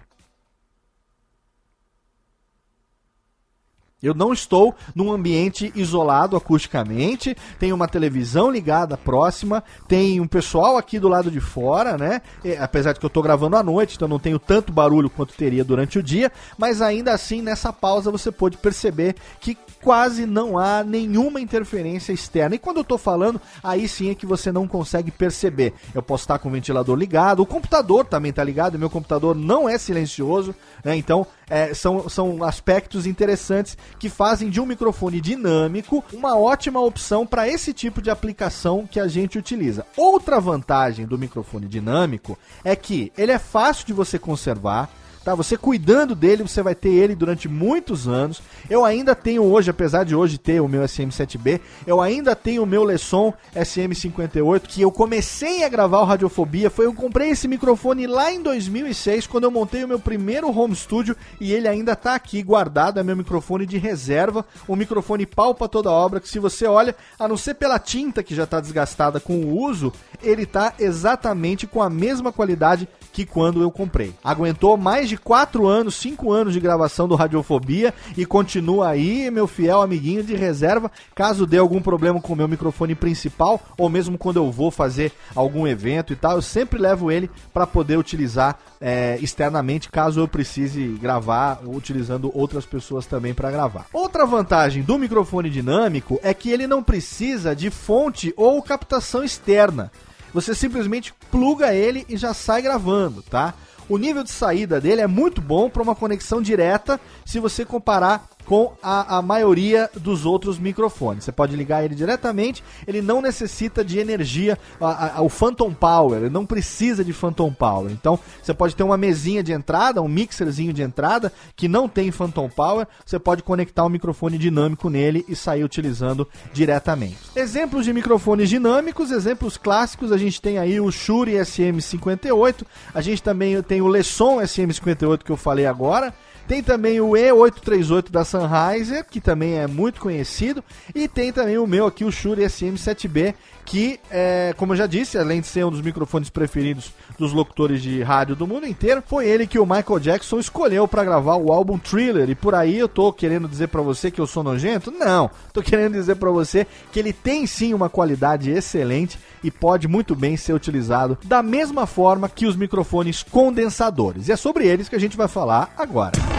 Eu 4.01 4.13
não 4.13 4.31
estou 4.31 4.75
num 4.93 5.11
ambiente 5.11 5.71
isolado 5.75 6.37
acusticamente, 6.37 7.35
tem 7.57 7.73
uma 7.73 7.87
televisão 7.87 8.51
ligada 8.51 8.95
próxima, 8.95 9.63
tem 9.87 10.21
um 10.21 10.27
pessoal 10.27 10.77
aqui 10.77 10.99
do 10.99 11.07
lado 11.07 11.31
de 11.31 11.39
fora, 11.39 11.97
né? 11.97 12.21
E, 12.43 12.55
apesar 12.57 12.93
de 12.93 12.99
que 12.99 13.05
eu 13.05 13.09
estou 13.09 13.23
gravando 13.23 13.55
à 13.55 13.63
noite, 13.63 13.95
então 13.95 14.07
não 14.07 14.19
tenho 14.19 14.37
tanto 14.37 14.71
barulho 14.71 15.09
quanto 15.09 15.33
teria 15.33 15.63
durante 15.63 15.97
o 15.97 16.03
dia, 16.03 16.31
mas 16.59 16.79
ainda 16.79 17.11
assim 17.11 17.41
nessa 17.41 17.73
pausa 17.73 18.11
você 18.11 18.31
pode 18.31 18.57
perceber 18.57 19.15
que 19.41 19.57
quase 19.81 20.27
não 20.27 20.59
há 20.59 20.83
nenhuma 20.83 21.41
interferência 21.41 22.13
externa. 22.13 22.53
E 22.53 22.59
quando 22.59 22.77
eu 22.77 22.81
estou 22.81 22.99
falando, 22.99 23.41
aí 23.63 23.87
sim 23.87 24.11
é 24.11 24.15
que 24.15 24.27
você 24.27 24.51
não 24.51 24.67
consegue 24.67 25.09
perceber. 25.09 25.73
Eu 25.95 26.03
posso 26.03 26.23
estar 26.23 26.37
com 26.37 26.49
o 26.49 26.51
ventilador 26.51 26.95
ligado, 26.95 27.41
o 27.41 27.47
computador 27.47 28.05
também 28.05 28.29
está 28.29 28.43
ligado, 28.43 28.77
meu 28.77 28.91
computador 28.91 29.35
não 29.35 29.67
é 29.67 29.75
silencioso, 29.79 30.53
né? 30.83 30.95
Então 30.95 31.25
é, 31.49 31.73
são, 31.73 32.09
são 32.09 32.43
aspectos 32.43 33.05
interessantes 33.05 33.77
que 33.99 34.09
fazem 34.09 34.49
de 34.49 34.59
um 34.59 34.65
microfone 34.65 35.21
dinâmico 35.21 36.03
uma 36.13 36.37
ótima 36.37 36.79
opção 36.79 37.25
para 37.25 37.47
esse 37.47 37.73
tipo 37.73 38.01
de 38.01 38.09
aplicação 38.09 38.87
que 38.89 38.99
a 38.99 39.07
gente 39.07 39.37
utiliza. 39.37 39.85
Outra 39.95 40.39
vantagem 40.39 41.05
do 41.05 41.17
microfone 41.17 41.67
dinâmico 41.67 42.37
é 42.63 42.75
que 42.75 43.11
ele 43.17 43.31
é 43.31 43.39
fácil 43.39 43.85
de 43.85 43.93
você 43.93 44.19
conservar 44.19 44.89
tá? 45.27 45.35
Você 45.35 45.57
cuidando 45.57 46.15
dele, 46.15 46.43
você 46.43 46.61
vai 46.61 46.73
ter 46.73 46.87
ele 46.87 47.13
durante 47.13 47.49
muitos 47.49 48.07
anos. 48.07 48.41
Eu 48.69 48.85
ainda 48.85 49.13
tenho 49.13 49.43
hoje, 49.43 49.69
apesar 49.69 50.05
de 50.05 50.15
hoje 50.15 50.37
ter 50.37 50.61
o 50.61 50.69
meu 50.69 50.83
SM7B, 50.83 51.59
eu 51.85 51.99
ainda 51.99 52.33
tenho 52.33 52.63
o 52.63 52.65
meu 52.65 52.85
Lesson 52.85 53.33
SM58, 53.53 54.61
que 54.61 54.81
eu 54.81 54.89
comecei 54.89 55.65
a 55.65 55.69
gravar 55.69 55.99
o 55.99 56.05
Radiofobia, 56.05 56.69
foi 56.69 56.85
eu 56.85 56.93
comprei 56.93 57.31
esse 57.31 57.45
microfone 57.45 58.07
lá 58.07 58.31
em 58.31 58.41
2006, 58.41 59.27
quando 59.27 59.43
eu 59.43 59.51
montei 59.51 59.83
o 59.83 59.87
meu 59.87 59.99
primeiro 59.99 60.49
home 60.49 60.73
studio, 60.73 61.13
e 61.41 61.51
ele 61.51 61.67
ainda 61.67 61.93
tá 61.93 62.15
aqui 62.15 62.41
guardado, 62.41 62.97
é 62.97 63.03
meu 63.03 63.17
microfone 63.17 63.65
de 63.65 63.77
reserva, 63.77 64.45
um 64.69 64.77
microfone 64.77 65.25
pau 65.25 65.53
pra 65.53 65.67
toda 65.67 65.91
obra, 65.91 66.21
que 66.21 66.29
se 66.29 66.39
você 66.39 66.65
olha, 66.67 66.95
a 67.19 67.27
não 67.27 67.35
ser 67.35 67.55
pela 67.55 67.77
tinta 67.79 68.23
que 68.23 68.33
já 68.33 68.45
tá 68.45 68.61
desgastada 68.61 69.19
com 69.19 69.41
o 69.41 69.61
uso, 69.61 69.91
ele 70.23 70.45
tá 70.45 70.73
exatamente 70.79 71.67
com 71.67 71.81
a 71.81 71.89
mesma 71.89 72.31
qualidade 72.31 72.87
que 73.11 73.25
quando 73.25 73.61
eu 73.61 73.69
comprei. 73.69 74.13
Aguentou 74.23 74.77
mais 74.77 75.09
de 75.17 75.19
4 75.19 75.67
anos, 75.67 75.95
5 75.95 76.31
anos 76.31 76.53
de 76.53 76.59
gravação 76.59 77.07
do 77.07 77.15
Radiofobia 77.15 77.93
e 78.15 78.25
continua 78.25 78.89
aí, 78.89 79.29
meu 79.31 79.47
fiel 79.47 79.81
amiguinho 79.81 80.23
de 80.23 80.35
reserva, 80.35 80.91
caso 81.15 81.47
dê 81.47 81.57
algum 81.57 81.81
problema 81.81 82.21
com 82.21 82.33
o 82.33 82.35
meu 82.35 82.47
microfone 82.47 82.93
principal 82.93 83.59
ou 83.77 83.89
mesmo 83.89 84.17
quando 84.17 84.37
eu 84.37 84.51
vou 84.51 84.69
fazer 84.69 85.11
algum 85.35 85.67
evento 85.67 86.13
e 86.13 86.15
tal, 86.15 86.35
eu 86.35 86.41
sempre 86.41 86.79
levo 86.79 87.11
ele 87.11 87.29
para 87.51 87.65
poder 87.65 87.97
utilizar 87.97 88.59
é, 88.79 89.17
externamente, 89.19 89.89
caso 89.89 90.19
eu 90.19 90.27
precise 90.27 90.85
gravar 91.01 91.61
utilizando 91.65 92.31
outras 92.33 92.65
pessoas 92.65 93.07
também 93.07 93.33
para 93.33 93.49
gravar. 93.49 93.87
Outra 93.91 94.25
vantagem 94.25 94.83
do 94.83 94.99
microfone 94.99 95.49
dinâmico 95.49 96.19
é 96.21 96.33
que 96.33 96.51
ele 96.51 96.67
não 96.67 96.83
precisa 96.83 97.55
de 97.55 97.71
fonte 97.71 98.33
ou 98.37 98.61
captação 98.61 99.23
externa. 99.23 99.91
Você 100.33 100.53
simplesmente 100.53 101.13
pluga 101.31 101.73
ele 101.73 102.05
e 102.07 102.17
já 102.17 102.33
sai 102.33 102.61
gravando, 102.61 103.23
tá? 103.23 103.55
O 103.89 103.97
nível 103.97 104.23
de 104.23 104.31
saída 104.31 104.81
dele 104.81 105.01
é 105.01 105.07
muito 105.07 105.41
bom 105.41 105.69
para 105.69 105.81
uma 105.81 105.95
conexão 105.95 106.41
direta 106.41 106.99
se 107.25 107.39
você 107.39 107.63
comparar 107.63 108.27
com 108.47 108.73
a, 108.81 109.17
a 109.17 109.21
maioria 109.21 109.89
dos 109.93 110.25
outros 110.25 110.57
microfones. 110.57 111.25
Você 111.25 111.33
pode 111.33 111.55
ligar 111.55 111.83
ele 111.83 111.93
diretamente, 111.93 112.63
ele 112.87 113.01
não 113.01 113.21
necessita 113.21 113.83
de 113.83 113.99
energia, 113.99 114.57
a, 114.79 115.17
a, 115.17 115.21
o 115.21 115.27
Phantom 115.27 115.73
Power, 115.73 116.21
ele 116.21 116.29
não 116.29 116.45
precisa 116.45 117.03
de 117.03 117.11
Phantom 117.11 117.51
Power. 117.51 117.91
Então, 117.91 118.17
você 118.41 118.53
pode 118.53 118.73
ter 118.73 118.83
uma 118.83 118.97
mesinha 118.97 119.43
de 119.43 119.51
entrada, 119.51 120.01
um 120.01 120.07
mixerzinho 120.07 120.71
de 120.71 120.81
entrada 120.81 121.31
que 121.57 121.67
não 121.67 121.89
tem 121.89 122.09
Phantom 122.09 122.47
Power, 122.47 122.87
você 123.05 123.19
pode 123.19 123.43
conectar 123.43 123.85
um 123.85 123.89
microfone 123.89 124.37
dinâmico 124.37 124.89
nele 124.89 125.25
e 125.27 125.35
sair 125.35 125.65
utilizando 125.65 126.25
diretamente. 126.53 127.17
Exemplos 127.35 127.83
de 127.83 127.91
microfones 127.91 128.47
dinâmicos, 128.47 129.11
exemplos 129.11 129.57
clássicos, 129.57 130.09
a 130.09 130.17
gente 130.17 130.41
tem 130.41 130.57
aí 130.57 130.79
o 130.79 130.89
Shure 130.89 131.33
SM58, 131.33 132.63
a 132.93 133.01
gente 133.01 133.21
também 133.21 133.61
tem 133.61 133.81
o 133.81 133.87
Lesson 133.87 134.37
SM58 134.37 135.23
que 135.23 135.31
eu 135.31 135.37
falei 135.37 135.65
agora, 135.65 136.13
tem 136.47 136.63
também 136.63 137.01
o 137.01 137.09
E838 137.09 138.09
da 138.09 138.23
Sennheiser, 138.23 139.05
que 139.05 139.19
também 139.19 139.57
é 139.57 139.67
muito 139.67 139.99
conhecido. 139.99 140.63
E 140.95 141.07
tem 141.07 141.33
também 141.33 141.57
o 141.57 141.67
meu 141.67 141.85
aqui, 141.85 142.05
o 142.05 142.11
Shure 142.11 142.43
SM7B, 142.43 143.33
que, 143.65 143.99
é, 144.09 144.53
como 144.55 144.71
eu 144.71 144.77
já 144.77 144.87
disse, 144.87 145.17
além 145.17 145.41
de 145.41 145.47
ser 145.47 145.65
um 145.65 145.69
dos 145.69 145.81
microfones 145.81 146.29
preferidos 146.29 146.93
dos 147.19 147.33
locutores 147.33 147.81
de 147.81 148.01
rádio 148.01 148.33
do 148.33 148.47
mundo 148.47 148.65
inteiro, 148.65 149.03
foi 149.05 149.27
ele 149.27 149.45
que 149.45 149.59
o 149.59 149.65
Michael 149.65 149.99
Jackson 149.99 150.39
escolheu 150.39 150.87
para 150.87 151.03
gravar 151.03 151.35
o 151.35 151.51
álbum 151.51 151.77
Thriller. 151.77 152.29
E 152.29 152.35
por 152.35 152.55
aí 152.55 152.77
eu 152.77 152.87
tô 152.87 153.11
querendo 153.11 153.45
dizer 153.45 153.67
para 153.67 153.81
você 153.81 154.09
que 154.09 154.21
eu 154.21 154.27
sou 154.27 154.41
nojento? 154.41 154.89
Não, 154.89 155.29
tô 155.51 155.61
querendo 155.61 155.93
dizer 155.93 156.15
para 156.15 156.31
você 156.31 156.65
que 156.93 156.99
ele 156.99 157.11
tem 157.11 157.45
sim 157.45 157.73
uma 157.73 157.89
qualidade 157.89 158.49
excelente 158.49 159.19
e 159.43 159.51
pode 159.51 159.85
muito 159.85 160.15
bem 160.15 160.37
ser 160.37 160.53
utilizado 160.53 161.17
da 161.25 161.43
mesma 161.43 161.85
forma 161.85 162.29
que 162.29 162.45
os 162.45 162.55
microfones 162.55 163.21
condensadores. 163.21 164.29
E 164.29 164.31
é 164.31 164.37
sobre 164.37 164.65
eles 164.65 164.87
que 164.87 164.95
a 164.95 164.99
gente 164.99 165.17
vai 165.17 165.27
falar 165.27 165.73
agora. 165.77 166.36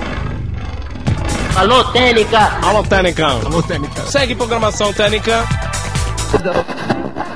Alô, 1.59 1.83
Técnica! 1.87 2.39
Alô, 2.65 2.85
Técnica! 2.85 3.27
Alô, 3.27 3.61
Técnica! 3.61 4.07
Segue 4.07 4.33
programação 4.37 4.93
Técnica! 4.93 5.45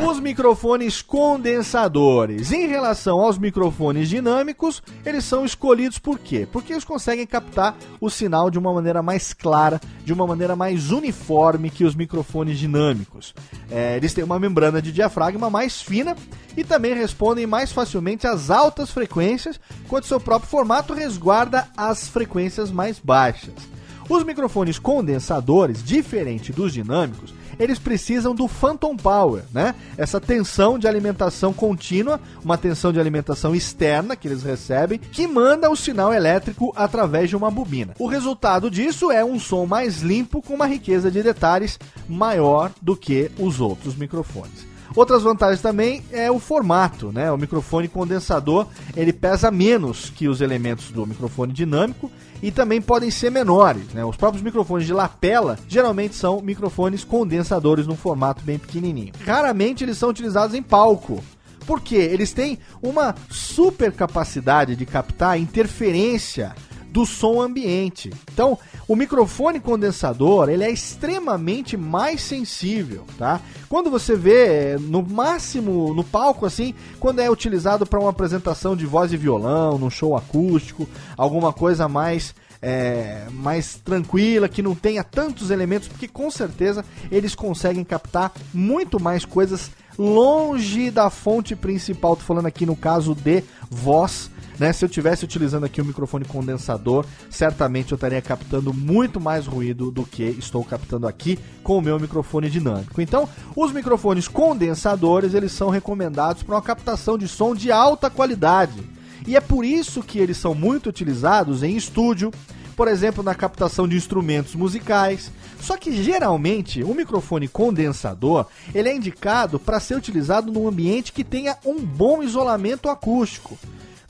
Os 0.09 0.21
microfones 0.21 1.03
condensadores. 1.03 2.53
Em 2.53 2.69
relação 2.69 3.19
aos 3.21 3.37
microfones 3.37 4.09
dinâmicos, 4.09 4.81
eles 5.05 5.25
são 5.25 5.45
escolhidos 5.45 5.99
por 5.99 6.21
quê? 6.21 6.47
Porque 6.53 6.73
eles 6.73 6.85
conseguem 6.85 7.27
captar 7.27 7.75
o 8.01 8.09
sinal 8.09 8.49
de 8.49 8.61
uma 8.61 8.73
maneira 8.73 9.03
mais 9.03 9.33
clara, 9.33 9.81
de 10.05 10.13
uma 10.13 10.25
maneira 10.25 10.55
mais 10.55 10.93
uniforme 10.93 11.69
que 11.69 11.85
os 11.85 11.97
microfones 11.97 12.61
dinâmicos. 12.61 13.35
É, 13.69 13.97
eles 13.97 14.15
têm 14.15 14.23
uma 14.23 14.39
membrana 14.39 14.81
de 14.81 14.93
diafragma 14.93 15.51
mais 15.51 15.83
fina 15.83 16.17
e 16.57 16.63
também 16.63 16.95
respondem 16.95 17.45
mais 17.45 17.73
facilmente 17.73 18.25
às 18.29 18.51
altas 18.51 18.89
frequências, 18.89 19.59
enquanto 19.85 20.07
seu 20.07 20.21
próprio 20.21 20.49
formato 20.49 20.95
resguarda 20.95 21.67
as 21.77 22.07
frequências 22.07 22.71
mais 22.71 23.01
baixas. 23.01 23.72
Os 24.13 24.25
microfones 24.25 24.79
condensadores, 24.79 25.83
diferente 25.83 26.53
dos 26.53 26.71
dinâmicos, 26.71 27.33
eles 27.59 27.79
precisam 27.79 28.35
do 28.35 28.47
phantom 28.47 28.95
power, 28.95 29.43
né? 29.55 29.75
Essa 29.97 30.21
tensão 30.21 30.79
de 30.79 30.87
alimentação 30.87 31.51
contínua, 31.51 32.21
uma 32.45 32.59
tensão 32.59 32.93
de 32.93 33.01
alimentação 33.01 33.55
externa 33.55 34.15
que 34.15 34.29
eles 34.29 34.43
recebem, 34.43 34.99
que 34.99 35.27
manda 35.27 35.71
o 35.71 35.75
sinal 35.75 36.13
elétrico 36.13 36.75
através 36.77 37.31
de 37.31 37.37
uma 37.37 37.51
bobina. 37.51 37.95
O 37.99 38.07
resultado 38.07 38.71
disso 38.71 39.11
é 39.11 39.25
um 39.25 39.41
som 39.41 39.65
mais 39.65 40.03
limpo 40.03 40.43
com 40.43 40.53
uma 40.53 40.67
riqueza 40.67 41.11
de 41.11 41.23
detalhes 41.23 41.81
maior 42.07 42.71
do 42.83 42.95
que 42.95 43.31
os 43.39 43.63
outros 43.63 43.97
microfones. 43.97 44.71
Outras 44.95 45.23
vantagens 45.23 45.63
também 45.63 46.05
é 46.13 46.31
o 46.31 46.39
formato, 46.39 47.11
né? 47.11 47.33
O 47.33 47.39
microfone 47.39 47.89
condensador, 47.89 48.67
ele 48.95 49.11
pesa 49.11 49.51
menos 49.51 50.11
que 50.11 50.29
os 50.29 50.43
elementos 50.43 50.91
do 50.91 51.07
microfone 51.07 51.51
dinâmico 51.51 52.11
e 52.43 52.51
também 52.51 52.83
podem 52.83 53.11
ser 53.11 53.31
menores, 53.31 53.87
né? 53.95 54.05
Os 54.05 54.17
próprios 54.17 54.43
microfones 54.43 54.87
de 54.87 54.93
lapela 54.93 55.59
geralmente 55.69 56.15
são 56.15 56.41
microfones 56.41 57.05
condensadores 57.05 57.87
num 57.87 57.97
formato 57.97 58.43
bem 58.43 58.59
pequenininho. 58.59 59.13
Raramente 59.25 59.85
eles 59.85 59.97
são 59.97 60.11
utilizados 60.11 60.55
em 60.55 60.63
palco. 60.63 61.23
Porque 61.65 61.95
eles 61.95 62.33
têm 62.33 62.59
uma 62.83 63.15
super 63.31 63.93
capacidade 63.93 64.75
de 64.75 64.85
captar 64.85 65.39
interferência 65.39 66.57
do 66.93 67.07
som 67.07 67.41
ambiente. 67.41 68.11
Então, 68.33 68.59
o 68.87 68.95
microfone 68.95 69.59
condensador, 69.59 70.51
ele 70.51 70.63
é 70.63 70.71
extremamente 70.71 71.75
mais 71.77 72.21
sensível, 72.21 73.05
tá? 73.17 73.41
Quando 73.69 73.91
você 73.91 74.15
vê 74.15 74.77
no 74.79 75.03
máximo 75.03 75.95
no 75.95 76.05
palco 76.05 76.45
assim, 76.45 76.75
quando 77.01 77.21
é 77.21 77.31
utilizado 77.31 77.87
para 77.87 77.99
uma 77.99 78.11
apresentação 78.11 78.77
de 78.77 78.85
voz 78.85 79.13
e 79.13 79.17
violão, 79.17 79.79
num 79.79 79.89
show 79.89 80.15
acústico, 80.15 80.87
alguma 81.17 81.53
coisa 81.53 81.89
mais 81.89 82.35
é, 82.61 83.27
mais 83.33 83.75
tranquila, 83.75 84.49
que 84.49 84.63
não 84.63 84.75
tenha 84.75 85.03
tantos 85.03 85.51
elementos, 85.51 85.89
porque 85.89 86.07
com 86.07 86.31
certeza 86.31 86.85
eles 87.11 87.35
conseguem 87.35 87.83
captar 87.83 88.33
muito 88.55 89.03
mais 89.03 89.25
coisas 89.25 89.71
longe 89.99 90.91
da 90.91 91.11
fonte 91.11 91.57
principal. 91.57 92.15
Tô 92.15 92.23
falando 92.23 92.47
aqui 92.47 92.65
no 92.65 92.77
caso 92.77 93.15
de 93.15 93.43
voz 93.69 94.31
né? 94.63 94.73
Se 94.73 94.85
eu 94.85 94.89
tivesse 94.89 95.25
utilizando 95.25 95.65
aqui 95.65 95.81
o 95.81 95.85
microfone 95.85 96.25
condensador, 96.25 97.05
certamente 97.29 97.91
eu 97.91 97.97
estaria 97.97 98.23
captando 98.23 98.73
muito 98.73 99.21
mais 99.21 99.45
ruído 99.45 99.91
do 99.91 100.07
que 100.07 100.23
estou 100.23 100.63
captando 100.63 101.09
aqui 101.09 101.37
com 101.65 101.79
o 101.79 101.81
meu 101.83 101.99
microfone 101.99 102.49
dinâmico. 102.49 103.03
Então, 103.03 103.29
os 103.57 103.73
microfones 103.73 104.29
condensadores, 104.29 105.35
eles 105.35 105.51
são 105.51 105.69
recomendados 105.69 106.45
para 106.45 106.55
uma 106.55 106.63
captação 106.63 107.19
de 107.19 107.27
som 107.27 107.57
de 107.57 107.73
alta 107.73 108.09
qualidade. 108.09 108.89
E 109.27 109.35
é 109.35 109.41
por 109.41 109.65
isso 109.65 110.01
que 110.01 110.21
eles 110.21 110.37
são 110.37 110.55
muito 110.55 110.89
utilizados 110.89 111.65
em 111.65 111.77
estúdio, 111.77 112.31
por 112.77 112.87
exemplo, 112.87 113.21
na 113.21 113.35
captação 113.35 113.89
de 113.89 113.97
instrumentos 113.97 114.55
musicais. 114.55 115.33
Só 115.61 115.77
que 115.77 115.91
geralmente 115.91 116.85
o 116.85 116.95
microfone 116.95 117.49
condensador 117.49 118.47
ele 118.73 118.89
é 118.89 118.95
indicado 118.95 119.59
para 119.59 119.81
ser 119.81 119.97
utilizado 119.97 120.53
num 120.53 120.69
ambiente 120.69 121.13
que 121.13 121.25
tenha 121.25 121.57
um 121.67 121.81
bom 121.81 122.23
isolamento 122.23 122.89
acústico 122.89 123.59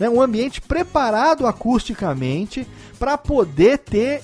né, 0.02 0.10
um 0.10 0.20
ambiente 0.20 0.60
preparado 0.60 1.46
acusticamente 1.46 2.66
para 2.98 3.16
poder 3.16 3.78
ter 3.78 4.20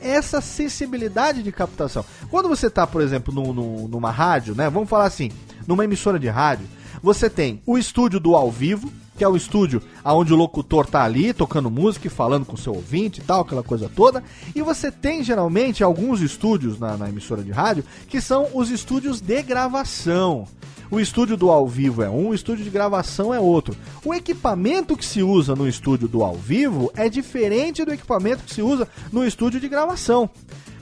essa 0.00 0.40
sensibilidade 0.40 1.42
de 1.42 1.52
captação. 1.52 2.02
Quando 2.30 2.48
você 2.48 2.68
está, 2.68 2.86
por 2.86 3.02
exemplo, 3.02 3.34
no, 3.34 3.52
no, 3.52 3.88
numa 3.88 4.10
rádio, 4.10 4.54
né, 4.54 4.70
vamos 4.70 4.88
falar 4.88 5.04
assim, 5.04 5.30
numa 5.66 5.84
emissora 5.84 6.18
de 6.18 6.28
rádio, 6.28 6.66
você 7.02 7.28
tem 7.28 7.60
o 7.66 7.76
estúdio 7.76 8.18
do 8.18 8.34
ao 8.34 8.50
vivo, 8.50 8.90
que 9.18 9.24
é 9.24 9.28
o 9.28 9.36
estúdio 9.36 9.82
onde 10.04 10.32
o 10.32 10.36
locutor 10.36 10.86
tá 10.86 11.02
ali 11.02 11.32
tocando 11.32 11.68
música 11.68 12.06
e 12.06 12.10
falando 12.10 12.46
com 12.46 12.56
seu 12.56 12.72
ouvinte 12.72 13.20
e 13.20 13.24
tal, 13.24 13.40
aquela 13.40 13.64
coisa 13.64 13.90
toda. 13.94 14.22
E 14.54 14.62
você 14.62 14.92
tem 14.92 15.24
geralmente 15.24 15.82
alguns 15.82 16.20
estúdios 16.22 16.78
na, 16.78 16.96
na 16.96 17.08
emissora 17.08 17.42
de 17.42 17.50
rádio 17.50 17.84
que 18.08 18.20
são 18.20 18.48
os 18.54 18.70
estúdios 18.70 19.20
de 19.20 19.42
gravação. 19.42 20.46
O 20.90 21.00
estúdio 21.00 21.36
do 21.36 21.50
ao 21.50 21.66
vivo 21.66 22.02
é 22.02 22.08
um, 22.08 22.28
o 22.28 22.34
estúdio 22.34 22.64
de 22.64 22.70
gravação 22.70 23.34
é 23.34 23.40
outro. 23.40 23.76
O 24.04 24.14
equipamento 24.14 24.96
que 24.96 25.04
se 25.04 25.22
usa 25.22 25.54
no 25.54 25.68
estúdio 25.68 26.08
do 26.08 26.22
ao 26.22 26.34
vivo 26.34 26.90
é 26.96 27.10
diferente 27.10 27.84
do 27.84 27.92
equipamento 27.92 28.44
que 28.44 28.54
se 28.54 28.62
usa 28.62 28.88
no 29.12 29.26
estúdio 29.26 29.60
de 29.60 29.68
gravação. 29.68 30.30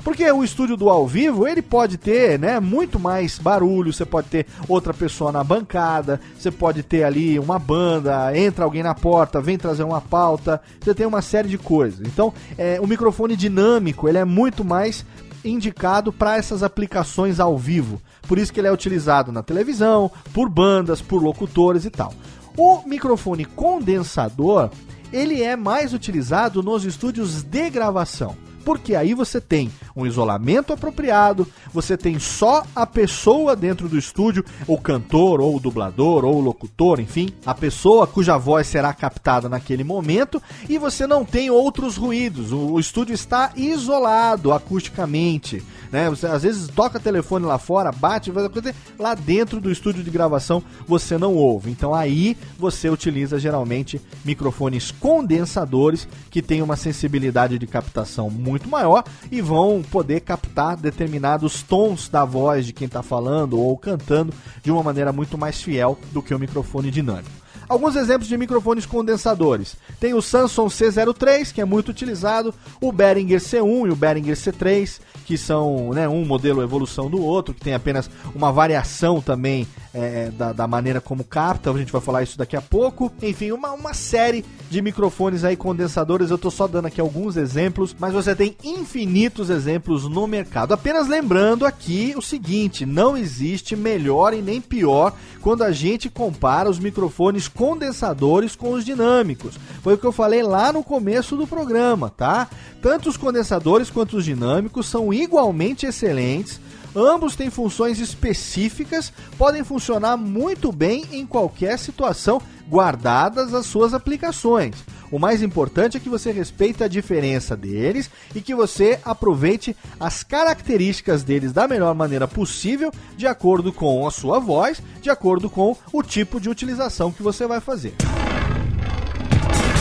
Porque 0.07 0.31
o 0.31 0.45
estúdio 0.45 0.77
do 0.77 0.89
ao 0.89 1.05
vivo, 1.05 1.49
ele 1.49 1.61
pode 1.61 1.97
ter, 1.97 2.39
né, 2.39 2.61
muito 2.61 2.97
mais 2.97 3.41
barulho, 3.41 3.93
você 3.93 4.05
pode 4.05 4.29
ter 4.29 4.47
outra 4.69 4.95
pessoa 4.95 5.33
na 5.33 5.43
bancada, 5.43 6.21
você 6.39 6.49
pode 6.49 6.85
ter 6.85 7.03
ali 7.03 7.41
uma 7.41 7.59
banda, 7.59 8.31
entra 8.39 8.65
alguém 8.65 8.85
na 8.85 8.95
porta, 8.95 9.41
vem 9.41 9.59
trazer 9.59 9.83
uma 9.83 10.01
pauta, 10.01 10.63
você 10.81 10.95
tem 10.95 11.05
uma 11.05 11.21
série 11.21 11.49
de 11.49 11.59
coisas. 11.59 12.07
Então, 12.07 12.33
é, 12.57 12.81
o 12.81 12.87
microfone 12.87 13.35
dinâmico, 13.35 14.09
ele 14.09 14.19
é 14.19 14.25
muito 14.25 14.65
mais 14.65 15.05
indicado 15.45 16.13
para 16.13 16.37
essas 16.37 16.63
aplicações 16.63 17.41
ao 17.41 17.59
vivo. 17.59 18.01
Por 18.29 18.39
isso 18.39 18.53
que 18.53 18.61
ele 18.61 18.69
é 18.69 18.73
utilizado 18.73 19.33
na 19.33 19.43
televisão, 19.43 20.09
por 20.33 20.49
bandas, 20.49 21.03
por 21.03 21.21
locutores 21.21 21.85
e 21.85 21.91
tal. 21.91 22.15
O 22.57 22.81
microfone 22.87 23.45
condensador, 23.45 24.71
ele 25.13 25.43
é 25.43 25.57
mais 25.57 25.93
utilizado 25.93 26.63
nos 26.63 26.85
estúdios 26.85 27.43
de 27.43 27.69
gravação 27.71 28.37
porque 28.67 28.97
aí 28.97 29.15
você 29.15 29.41
tem 29.41 29.71
um 29.95 30.05
isolamento 30.05 30.73
apropriado, 30.73 31.47
você 31.73 31.97
tem 31.97 32.19
só 32.19 32.65
a 32.75 32.85
pessoa 32.85 33.55
dentro 33.55 33.89
do 33.89 33.97
estúdio, 33.97 34.45
o 34.67 34.77
cantor, 34.77 35.41
ou 35.41 35.55
o 35.55 35.61
dublador, 35.61 36.25
ou 36.25 36.35
o 36.35 36.41
locutor, 36.41 36.99
enfim, 36.99 37.29
a 37.47 37.55
pessoa 37.55 38.09
cuja 38.09 38.37
voz 38.37 38.67
será 38.67 38.93
captada 38.93 39.49
naquele 39.49 39.85
momento, 39.85 40.43
e 40.69 40.79
você 40.79 41.07
não 41.07 41.25
tem 41.25 41.49
outros 41.49 41.97
ruídos. 41.97 42.51
O, 42.51 42.81
estúdio 42.81 43.15
está 43.15 43.53
isolado 43.55 44.53
acusticamente. 44.53 45.63
Né? 45.93 46.11
Você 46.11 46.27
às 46.27 46.43
vezes 46.43 46.67
toca 46.67 46.99
telefone 46.99 47.47
lá 47.47 47.59
fora, 47.59 47.93
bate, 47.93 48.33
faz 48.33 48.49
coisa, 48.49 48.75
lá 48.99 49.15
dentro 49.15 49.61
do 49.61 49.71
estúdio 49.71 50.03
de 50.03 50.11
gravação 50.11 50.61
você 50.89 51.17
não 51.17 51.35
ouve. 51.35 51.71
Então 51.71 51.95
aí 51.95 52.37
você 52.59 52.91
utiliza 52.91 53.39
geralmente 53.39 54.01
microfones 54.25 54.91
condensadores 54.91 56.09
que 56.33 56.43
têm 56.43 56.63
uma 56.63 56.75
sensibilidade 56.75 57.61
de 57.61 57.67
captação 57.69 58.29
muito 58.29 58.56
muito 58.57 58.69
maior 58.69 59.05
e 59.31 59.41
vão 59.41 59.83
poder 59.83 60.21
captar 60.21 60.77
determinados 60.77 61.63
tons 61.63 62.09
da 62.09 62.25
voz 62.25 62.67
de 62.67 62.73
quem 62.73 62.87
está 62.87 63.03
falando 63.03 63.61
ou 63.61 63.77
cantando 63.77 64.33
de 64.63 64.71
uma 64.71 64.83
maneira 64.83 65.13
muito 65.13 65.37
mais 65.37 65.61
fiel 65.63 65.99
do 66.13 66.23
que 66.23 66.35
o 66.35 66.39
microfone 66.39 66.91
dinâmico. 66.91 67.47
Alguns 67.69 67.97
exemplos 67.97 68.29
de 68.29 68.39
microfones 68.39 68.87
condensadores. 68.87 69.77
Tem 69.99 70.15
o 70.15 70.23
Samsung 70.23 70.69
C03, 70.69 71.53
que 71.53 71.61
é 71.61 71.65
muito 71.65 71.89
utilizado, 71.89 72.55
o 72.81 72.93
Behringer 72.93 73.41
C1 73.41 73.89
e 73.89 73.91
o 73.91 73.97
Behringer 73.97 74.37
C3, 74.37 75.01
que 75.25 75.37
são 75.37 75.93
né, 75.93 76.09
um 76.09 76.25
modelo 76.25 76.63
evolução 76.63 77.11
do 77.11 77.21
outro, 77.21 77.53
que 77.53 77.61
tem 77.61 77.75
apenas 77.75 78.09
uma 78.35 78.53
variação 78.53 79.21
também 79.21 79.67
é, 79.93 80.31
da, 80.31 80.53
da, 80.53 80.67
maneira 80.67 81.01
como 81.01 81.25
capta, 81.25 81.71
a 81.71 81.79
gente 81.79 81.93
vai 81.93 82.01
falar 82.01 82.23
isso 82.23 82.39
daqui 82.39 82.57
a 82.57 82.63
pouco. 82.63 83.13
Enfim, 83.23 83.53
uma, 83.53 83.73
uma 83.73 83.95
série 83.95 84.45
de 84.71 84.83
microfones 84.83 85.45
aí 85.45 85.57
condensadores, 85.57 86.31
eu 86.31 86.37
estou 86.37 86.51
só 86.51 86.67
dando 86.67 86.87
aqui 86.87 87.01
alguns 87.01 87.37
exemplos, 87.37 87.95
mas 87.99 88.13
você 88.13 88.35
tem 88.35 88.57
infinitos 88.65 89.51
exemplos 89.51 90.09
no 90.09 90.27
mercado. 90.27 90.73
Apenas 90.73 91.09
lembrando 91.09 91.65
aqui 91.65 92.15
o 92.17 92.23
seguinte, 92.23 92.85
não 92.85 93.17
existe 93.17 93.77
melhor 93.77 94.35
e 94.35 94.43
nem 94.43 94.61
pior 94.61 95.13
quando 95.41 95.63
a 95.63 95.73
gente 95.73 96.11
compara 96.11 96.69
os 96.69 96.79
microfones 96.79 97.49
condensadores 97.49 98.57
com 98.57 98.73
os 98.73 98.85
dinâmicos. 98.85 99.59
Foi 99.83 99.95
o 99.95 99.99
que 99.99 100.07
eu 100.07 100.13
falei 100.13 100.43
lá 100.43 100.73
no 100.73 100.83
começo 100.83 101.37
do 101.37 101.47
programa, 101.47 102.11
tá? 102.11 102.49
Tanto 102.83 103.09
os 103.09 103.17
condensadores 103.17 103.91
quanto 103.91 104.17
os 104.17 104.25
dinâmicos 104.25 104.87
são 104.87 105.13
igualmente 105.13 105.87
excelentes. 105.87 106.61
Ambos 106.99 107.37
têm 107.37 107.51
funções 107.51 108.01
específicas, 108.01 109.13
podem 109.37 109.63
funcionar 109.63 110.17
muito 110.17 110.73
bem 110.73 111.05
em 111.13 111.27
qualquer 111.27 111.79
situação, 111.79 112.41
guardadas 112.67 113.53
as 113.53 113.67
suas 113.67 113.93
aplicações. 113.93 114.77
O 115.13 115.19
mais 115.19 115.43
importante 115.43 115.99
é 115.99 116.01
que 116.01 116.09
você 116.09 116.33
respeite 116.33 116.83
a 116.83 116.89
diferença 116.89 117.55
deles 117.55 118.11
e 118.35 118.41
que 118.41 118.55
você 118.55 118.99
aproveite 119.05 119.77
as 120.01 120.23
características 120.23 121.23
deles 121.23 121.53
da 121.53 121.69
melhor 121.69 121.95
maneira 121.95 122.27
possível, 122.27 122.91
de 123.15 123.27
acordo 123.27 123.75
com 123.75 124.07
a 124.07 124.11
sua 124.11 124.39
voz, 124.39 124.81
de 125.03 125.11
acordo 125.11 125.51
com 125.51 125.77
o 125.93 126.03
tipo 126.03 126.41
de 126.41 126.49
utilização 126.49 127.13
que 127.13 127.23
você 127.23 127.47
vai 127.47 127.61
fazer. 127.61 127.95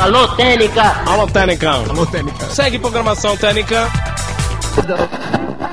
Alô, 0.01 0.28
Técnica! 0.36 0.84
Alô, 1.09 1.26
Técnica! 1.28 1.72
Alô, 1.72 2.05
Técnica! 2.05 2.49
Segue 2.49 2.78
programação 2.78 3.38
Técnica! 3.38 3.89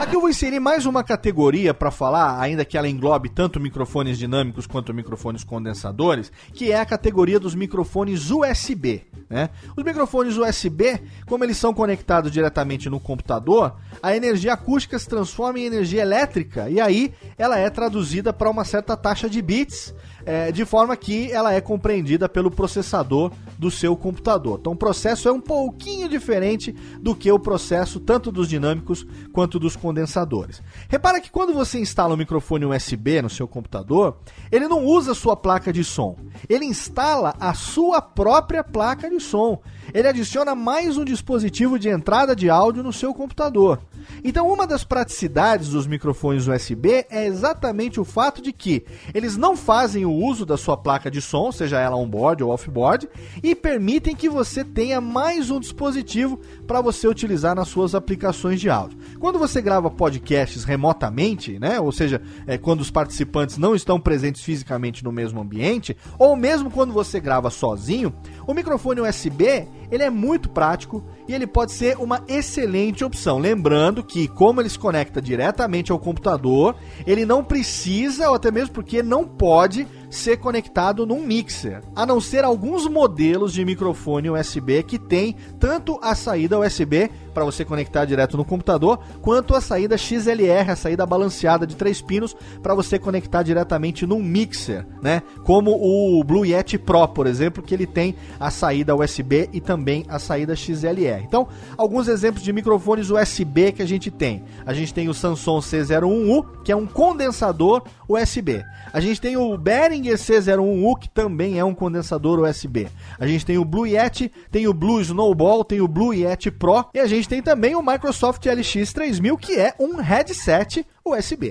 Aqui 0.02 0.16
eu 0.16 0.20
vou 0.20 0.28
inserir 0.28 0.58
mais 0.58 0.84
uma 0.84 1.04
categoria 1.04 1.72
para 1.72 1.88
falar, 1.88 2.40
ainda 2.40 2.64
que 2.64 2.76
ela 2.76 2.88
englobe 2.88 3.28
tanto 3.28 3.60
microfones 3.60 4.18
dinâmicos 4.18 4.66
quanto 4.66 4.92
microfones 4.92 5.44
condensadores, 5.44 6.32
que 6.52 6.72
é 6.72 6.80
a 6.80 6.84
categoria 6.84 7.38
dos 7.38 7.54
microfones 7.54 8.28
USB. 8.28 9.06
Né? 9.30 9.48
Os 9.76 9.84
microfones 9.84 10.36
USB, 10.36 11.00
como 11.24 11.44
eles 11.44 11.56
são 11.56 11.72
conectados 11.72 12.32
diretamente 12.32 12.90
no 12.90 12.98
computador, 12.98 13.76
a 14.02 14.16
energia 14.16 14.54
acústica 14.54 14.98
se 14.98 15.08
transforma 15.08 15.60
em 15.60 15.66
energia 15.66 16.02
elétrica 16.02 16.68
e 16.68 16.80
aí 16.80 17.14
ela 17.38 17.56
é 17.56 17.70
traduzida 17.70 18.32
para 18.32 18.50
uma 18.50 18.64
certa 18.64 18.96
taxa 18.96 19.30
de 19.30 19.40
bits 19.40 19.94
é, 20.24 20.52
de 20.52 20.64
forma 20.64 20.96
que 20.96 21.30
ela 21.32 21.52
é 21.52 21.60
compreendida 21.60 22.28
pelo 22.28 22.50
processador 22.50 23.32
do 23.58 23.70
seu 23.70 23.96
computador. 23.96 24.58
Então 24.60 24.72
o 24.72 24.76
processo 24.76 25.28
é 25.28 25.32
um 25.32 25.40
pouquinho 25.40 26.08
diferente 26.08 26.74
do 27.00 27.14
que 27.14 27.30
o 27.30 27.38
processo 27.38 28.00
tanto 28.00 28.32
dos 28.32 28.48
dinâmicos 28.48 29.06
quanto 29.32 29.58
dos 29.58 29.76
condensadores. 29.76 30.62
Repara 30.88 31.20
que 31.20 31.30
quando 31.30 31.54
você 31.54 31.78
instala 31.78 32.14
um 32.14 32.18
microfone 32.18 32.66
USB 32.66 33.22
no 33.22 33.30
seu 33.30 33.46
computador, 33.46 34.18
ele 34.50 34.68
não 34.68 34.84
usa 34.84 35.14
sua 35.14 35.36
placa 35.36 35.72
de 35.72 35.84
som, 35.84 36.16
ele 36.48 36.64
instala 36.64 37.34
a 37.38 37.54
sua 37.54 38.00
própria 38.00 38.64
placa 38.64 39.08
de 39.08 39.20
som. 39.20 39.60
Ele 39.94 40.08
adiciona 40.08 40.54
mais 40.54 40.96
um 40.96 41.04
dispositivo 41.04 41.78
de 41.78 41.88
entrada 41.88 42.34
de 42.34 42.48
áudio 42.48 42.82
no 42.82 42.92
seu 42.92 43.12
computador. 43.12 43.78
Então, 44.24 44.50
uma 44.50 44.66
das 44.66 44.84
praticidades 44.84 45.68
dos 45.68 45.86
microfones 45.86 46.46
USB 46.46 47.06
é 47.10 47.26
exatamente 47.26 48.00
o 48.00 48.04
fato 48.04 48.40
de 48.40 48.52
que 48.52 48.84
eles 49.12 49.36
não 49.36 49.56
fazem 49.56 50.04
o 50.04 50.12
uso 50.12 50.46
da 50.46 50.56
sua 50.56 50.76
placa 50.76 51.10
de 51.10 51.20
som, 51.20 51.52
seja 51.52 51.78
ela 51.78 51.96
on-board 51.96 52.42
ou 52.42 52.50
off-board, 52.50 53.08
e 53.42 53.54
permitem 53.54 54.14
que 54.14 54.28
você 54.28 54.64
tenha 54.64 55.00
mais 55.00 55.50
um 55.50 55.60
dispositivo 55.60 56.40
para 56.66 56.80
você 56.80 57.06
utilizar 57.06 57.54
nas 57.54 57.68
suas 57.68 57.94
aplicações 57.94 58.60
de 58.60 58.70
áudio. 58.70 58.98
Quando 59.18 59.38
você 59.38 59.60
grava 59.60 59.90
podcasts 59.90 60.64
remotamente, 60.64 61.58
né, 61.58 61.80
ou 61.80 61.92
seja, 61.92 62.20
é, 62.46 62.56
quando 62.56 62.80
os 62.80 62.90
participantes 62.90 63.58
não 63.58 63.74
estão 63.74 64.00
presentes 64.00 64.42
fisicamente 64.42 65.04
no 65.04 65.12
mesmo 65.12 65.40
ambiente, 65.40 65.96
ou 66.18 66.36
mesmo 66.36 66.70
quando 66.70 66.92
você 66.92 67.20
grava 67.20 67.50
sozinho, 67.50 68.12
o 68.46 68.54
microfone 68.54 69.00
USB 69.00 69.68
ele 69.90 70.02
é 70.02 70.10
muito 70.10 70.48
prático 70.48 71.04
e 71.28 71.34
ele 71.34 71.46
pode 71.46 71.72
ser 71.72 71.98
uma 71.98 72.24
excelente 72.26 73.04
opção. 73.04 73.38
Lembrando 73.38 74.02
que, 74.02 74.26
como 74.26 74.60
ele 74.60 74.70
se 74.70 74.78
conecta 74.78 75.20
diretamente 75.20 75.92
ao 75.92 75.98
computador, 75.98 76.74
ele 77.06 77.26
não 77.26 77.44
precisa, 77.44 78.30
ou 78.30 78.34
até 78.34 78.50
mesmo 78.50 78.72
porque 78.72 79.02
não 79.02 79.24
pode, 79.26 79.86
ser 80.12 80.36
conectado 80.36 81.06
num 81.06 81.26
mixer, 81.26 81.82
a 81.96 82.04
não 82.04 82.20
ser 82.20 82.44
alguns 82.44 82.86
modelos 82.86 83.52
de 83.52 83.64
microfone 83.64 84.28
USB 84.28 84.82
que 84.82 84.98
tem 84.98 85.34
tanto 85.58 85.98
a 86.02 86.14
saída 86.14 86.58
USB 86.58 87.10
para 87.32 87.44
você 87.44 87.64
conectar 87.64 88.04
direto 88.04 88.36
no 88.36 88.44
computador, 88.44 88.98
quanto 89.20 89.54
a 89.54 89.60
saída 89.60 89.96
XLR, 89.96 90.70
a 90.70 90.76
saída 90.76 91.06
balanceada 91.06 91.66
de 91.66 91.76
três 91.76 92.00
pinos 92.00 92.36
para 92.62 92.74
você 92.74 92.98
conectar 92.98 93.42
diretamente 93.42 94.06
num 94.06 94.22
mixer, 94.22 94.86
né? 95.02 95.22
Como 95.44 95.72
o 95.72 96.22
Blue 96.24 96.44
Yeti 96.44 96.78
Pro, 96.78 97.08
por 97.08 97.26
exemplo, 97.26 97.62
que 97.62 97.74
ele 97.74 97.86
tem 97.86 98.14
a 98.38 98.50
saída 98.50 98.94
USB 98.94 99.48
e 99.52 99.60
também 99.60 100.04
a 100.08 100.18
saída 100.18 100.54
XLR. 100.54 101.22
Então, 101.22 101.48
alguns 101.76 102.08
exemplos 102.08 102.42
de 102.42 102.52
microfones 102.52 103.10
USB 103.10 103.72
que 103.72 103.82
a 103.82 103.86
gente 103.86 104.10
tem. 104.10 104.44
A 104.64 104.72
gente 104.72 104.92
tem 104.92 105.08
o 105.08 105.14
Samsung 105.14 105.60
C01U, 105.60 106.62
que 106.62 106.72
é 106.72 106.76
um 106.76 106.86
condensador 106.86 107.82
USB. 108.08 108.64
A 108.92 109.00
gente 109.00 109.20
tem 109.20 109.36
o 109.36 109.56
Behringer 109.56 110.16
C01U, 110.16 110.98
que 110.98 111.08
também 111.08 111.58
é 111.58 111.64
um 111.64 111.74
condensador 111.74 112.40
USB. 112.40 112.88
A 113.18 113.26
gente 113.26 113.46
tem 113.46 113.58
o 113.58 113.64
Blue 113.64 113.86
Yeti, 113.86 114.30
tem 114.50 114.66
o 114.66 114.74
Blue 114.74 115.00
Snowball, 115.00 115.64
tem 115.64 115.80
o 115.80 115.88
Blue 115.88 116.12
Yeti 116.12 116.50
Pro 116.50 116.86
e 116.94 116.98
a 116.98 117.06
gente 117.06 117.21
tem 117.26 117.42
também 117.42 117.74
o 117.74 117.82
Microsoft 117.82 118.44
LX3000, 118.44 119.38
que 119.38 119.58
é 119.58 119.74
um 119.78 119.96
headset 119.96 120.86
USB. 121.04 121.50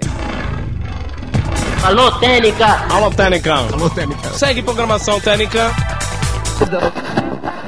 Alô, 1.84 2.12
Técnica! 2.20 2.66
Alô, 2.94 3.10
Técnica! 3.12 3.54
Alô, 3.54 3.90
Técnica! 3.90 4.30
Segue 4.32 4.62
programação 4.62 5.20
Técnica! 5.20 5.72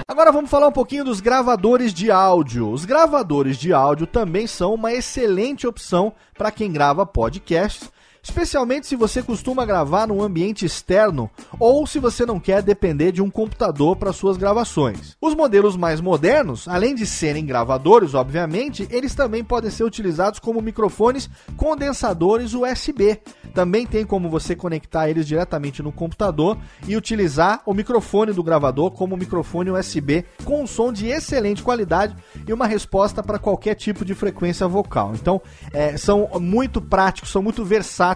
Agora 0.08 0.32
vamos 0.32 0.52
falar 0.52 0.68
um 0.68 0.72
pouquinho 0.72 1.04
dos 1.04 1.20
gravadores 1.20 1.94
de 1.94 2.12
áudio. 2.12 2.70
Os 2.70 2.86
gravadores 2.86 3.58
de 3.58 3.74
áudio 3.74 4.06
também 4.06 4.46
são 4.46 4.76
uma 4.76 4.94
excelente 4.94 5.66
opção 5.66 6.14
para 6.38 6.52
quem 6.52 6.72
grava 6.72 7.06
podcasts 7.06 7.90
especialmente 8.24 8.88
se 8.88 8.96
você 8.96 9.22
costuma 9.22 9.66
gravar 9.66 10.08
num 10.08 10.24
ambiente 10.24 10.66
externo 10.66 11.30
ou 11.60 11.86
se 11.86 12.00
você 12.00 12.26
não 12.26 12.40
quer 12.40 12.62
depender 12.62 13.12
de 13.12 13.22
um 13.22 13.30
computador 13.30 13.98
para 13.98 14.14
suas 14.14 14.38
gravações. 14.38 15.18
Os 15.20 15.36
modelos 15.36 15.76
mais 15.76 16.00
modernos, 16.00 16.66
além 16.68 16.96
de 16.96 17.06
serem 17.06 17.46
gravadores, 17.46 18.14
obviamente, 18.14 18.88
eles 18.90 19.14
também 19.14 19.44
podem 19.44 19.70
ser 19.70 19.84
utilizados 19.84 20.40
como 20.40 20.62
microfones 20.62 21.30
condensadores 21.58 22.54
USB. 22.54 23.20
Também 23.54 23.86
tem 23.86 24.06
como 24.06 24.30
você 24.30 24.56
conectar 24.56 25.10
eles 25.10 25.28
diretamente 25.28 25.84
no 25.84 25.92
computador 25.92 26.58
e 26.88 26.96
utilizar 26.96 27.62
o 27.66 27.74
microfone 27.74 28.32
do 28.32 28.42
gravador 28.42 28.92
como 28.92 29.18
microfone 29.18 29.70
USB 29.70 30.24
com 30.46 30.64
um 30.64 30.68
som 30.68 30.94
de 30.94 31.08
excelente 31.08 31.62
qualidade 31.62 32.16
e 32.48 32.54
uma 32.54 32.66
resposta 32.66 33.22
para 33.22 33.38
qualquer 33.38 33.76
tipo 33.76 34.06
de 34.06 34.16
frequência 34.16 34.68
vocal. 34.68 35.12
Então, 35.14 35.42
é, 35.74 35.98
são 35.98 36.30
muito 36.40 36.82
práticos, 36.82 37.30
são 37.30 37.44
muito 37.44 37.66
versáteis 37.66 38.13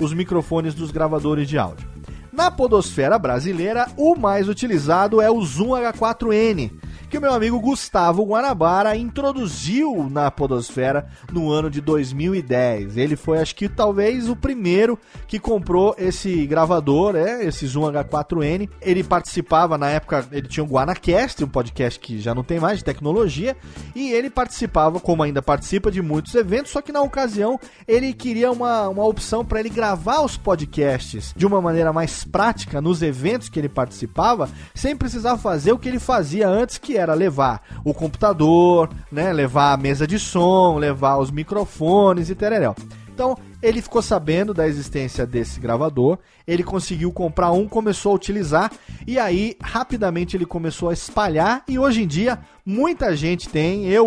os 0.00 0.12
microfones 0.12 0.74
dos 0.74 0.90
gravadores 0.90 1.48
de 1.48 1.58
áudio. 1.58 1.88
Na 2.32 2.50
podosfera 2.50 3.18
brasileira, 3.18 3.88
o 3.96 4.16
mais 4.16 4.48
utilizado 4.48 5.20
é 5.20 5.30
o 5.30 5.42
Zoom 5.42 5.70
H4n 5.70 6.70
que 7.12 7.18
o 7.18 7.20
meu 7.20 7.34
amigo 7.34 7.60
Gustavo 7.60 8.24
Guanabara 8.24 8.96
introduziu 8.96 10.08
na 10.10 10.30
Podosfera 10.30 11.06
no 11.30 11.50
ano 11.50 11.68
de 11.68 11.78
2010. 11.82 12.96
Ele 12.96 13.16
foi, 13.16 13.38
acho 13.38 13.54
que 13.54 13.68
talvez, 13.68 14.30
o 14.30 14.34
primeiro 14.34 14.98
que 15.26 15.38
comprou 15.38 15.94
esse 15.98 16.46
gravador, 16.46 17.14
é, 17.14 17.44
esse 17.44 17.66
Zoom 17.66 17.82
H4n. 17.92 18.66
Ele 18.80 19.04
participava, 19.04 19.76
na 19.76 19.90
época, 19.90 20.26
ele 20.32 20.48
tinha 20.48 20.64
o 20.64 20.66
Guanacast, 20.66 21.44
um 21.44 21.48
podcast 21.48 22.00
que 22.00 22.18
já 22.18 22.34
não 22.34 22.42
tem 22.42 22.58
mais 22.58 22.78
de 22.78 22.84
tecnologia, 22.84 23.54
e 23.94 24.10
ele 24.10 24.30
participava, 24.30 24.98
como 24.98 25.22
ainda 25.22 25.42
participa, 25.42 25.90
de 25.90 26.00
muitos 26.00 26.34
eventos, 26.34 26.72
só 26.72 26.80
que 26.80 26.92
na 26.92 27.02
ocasião 27.02 27.60
ele 27.86 28.14
queria 28.14 28.50
uma, 28.50 28.88
uma 28.88 29.04
opção 29.04 29.44
para 29.44 29.60
ele 29.60 29.68
gravar 29.68 30.22
os 30.22 30.38
podcasts 30.38 31.34
de 31.36 31.44
uma 31.44 31.60
maneira 31.60 31.92
mais 31.92 32.24
prática 32.24 32.80
nos 32.80 33.02
eventos 33.02 33.50
que 33.50 33.58
ele 33.58 33.68
participava, 33.68 34.48
sem 34.74 34.96
precisar 34.96 35.36
fazer 35.36 35.72
o 35.72 35.78
que 35.78 35.90
ele 35.90 35.98
fazia 35.98 36.48
antes, 36.48 36.78
que 36.78 37.01
era 37.02 37.14
levar 37.14 37.62
o 37.84 37.92
computador, 37.92 38.88
né, 39.10 39.32
levar 39.32 39.72
a 39.72 39.76
mesa 39.76 40.06
de 40.06 40.18
som, 40.18 40.78
levar 40.78 41.18
os 41.18 41.30
microfones 41.30 42.30
e 42.30 42.34
tereréu. 42.34 42.74
Então, 43.12 43.36
ele 43.62 43.80
ficou 43.80 44.02
sabendo 44.02 44.52
da 44.52 44.66
existência 44.66 45.24
desse 45.24 45.60
gravador, 45.60 46.18
ele 46.46 46.64
conseguiu 46.64 47.12
comprar 47.12 47.52
um, 47.52 47.68
começou 47.68 48.12
a 48.12 48.16
utilizar 48.16 48.72
e 49.06 49.18
aí 49.18 49.56
rapidamente 49.62 50.36
ele 50.36 50.44
começou 50.44 50.90
a 50.90 50.92
espalhar 50.92 51.62
e 51.68 51.78
hoje 51.78 52.02
em 52.02 52.06
dia 52.06 52.40
muita 52.64 53.14
gente 53.16 53.48
tem. 53.48 53.86
Eu 53.86 54.06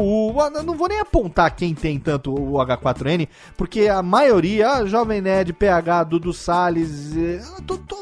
não 0.64 0.76
vou 0.76 0.88
nem 0.88 1.00
apontar 1.00 1.56
quem 1.56 1.74
tem 1.74 2.00
tanto 2.00 2.34
o 2.34 2.54
H4N, 2.54 3.28
porque 3.58 3.88
a 3.88 4.02
maioria, 4.02 4.72
a 4.72 4.86
Jovem 4.86 5.22
Nerd, 5.22 5.54
PH, 5.54 6.04
Dudu 6.04 6.34
Salles, 6.34 7.16
eh, 7.16 7.42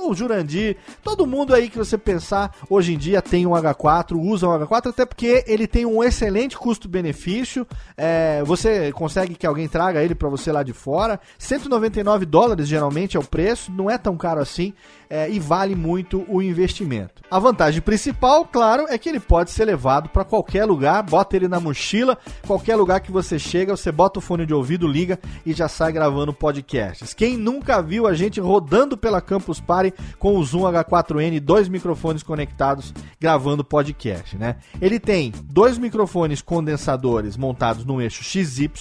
o 0.06 0.14
Jurandir, 0.14 0.78
todo 1.01 1.26
mundo 1.26 1.54
aí 1.54 1.70
que 1.70 1.78
você 1.78 1.97
pensar 1.97 2.56
hoje 2.70 2.93
em 2.93 2.97
dia 2.97 3.22
tem 3.22 3.45
um 3.45 3.51
H4, 3.51 4.16
usa 4.20 4.47
um 4.47 4.51
H4, 4.51 4.89
até 4.89 5.06
porque 5.06 5.43
ele 5.47 5.66
tem 5.66 5.86
um 5.86 6.04
excelente 6.04 6.58
custo-benefício. 6.58 7.66
É, 7.95 8.43
você 8.43 8.91
consegue 8.91 9.36
que 9.36 9.47
alguém 9.47 9.68
traga 9.68 10.04
ele 10.04 10.14
para 10.14 10.30
você 10.30 10.51
lá 10.51 10.62
de 10.62 10.74
fora. 10.74 11.20
199 11.44 12.26
dólares 12.26 12.68
geralmente 12.68 13.18
é 13.18 13.20
o 13.20 13.24
preço, 13.24 13.72
não 13.72 13.89
é 13.89 13.98
tão 13.98 14.16
caro 14.16 14.39
assim 14.39 14.74
é, 15.14 15.30
e 15.30 15.39
vale 15.39 15.76
muito 15.76 16.26
o 16.28 16.41
investimento. 16.41 17.22
A 17.30 17.38
vantagem 17.38 17.80
principal, 17.84 18.45
claro, 18.45 18.88
é 18.89 18.97
que 18.97 19.07
ele 19.07 19.20
pode 19.20 19.51
ser 19.51 19.66
levado 19.66 20.09
para 20.09 20.24
qualquer 20.24 20.66
lugar, 20.66 21.03
bota 21.03 21.36
ele 21.36 21.47
na 21.47 21.59
mochila, 21.59 22.18
qualquer 22.47 22.76
lugar 22.76 22.99
que 22.99 23.11
você 23.11 23.38
chega, 23.38 23.78
você 23.78 23.91
bota 23.91 24.18
o 24.18 24.22
fone 24.24 24.43
de 24.43 24.55
ouvido, 24.55 24.88
liga 24.88 25.20
e 25.45 25.53
já 25.53 25.68
sai 25.68 25.91
gravando 25.91 26.34
podcasts. 26.34 27.14
Quem 27.14 27.38
nunca 27.38 27.80
viu 27.80 28.07
a 28.07 28.16
gente 28.16 28.39
rodando 28.39 28.97
pela 28.97 29.22
Campus 29.22 29.59
Party 29.59 29.93
com 30.18 30.36
o 30.36 30.43
Zoom 30.43 30.64
H4n, 30.64 31.39
dois 31.39 31.70
microfones 31.70 32.24
conectados, 32.24 32.91
gravando 33.22 33.64
podcast, 33.64 34.36
né? 34.36 34.55
Ele 34.82 34.99
tem 34.99 35.32
dois 35.43 35.78
microfones 35.78 36.41
condensadores 36.41 37.38
montados 37.38 37.86
no 37.86 38.01
eixo 38.01 38.24
XY, 38.24 38.72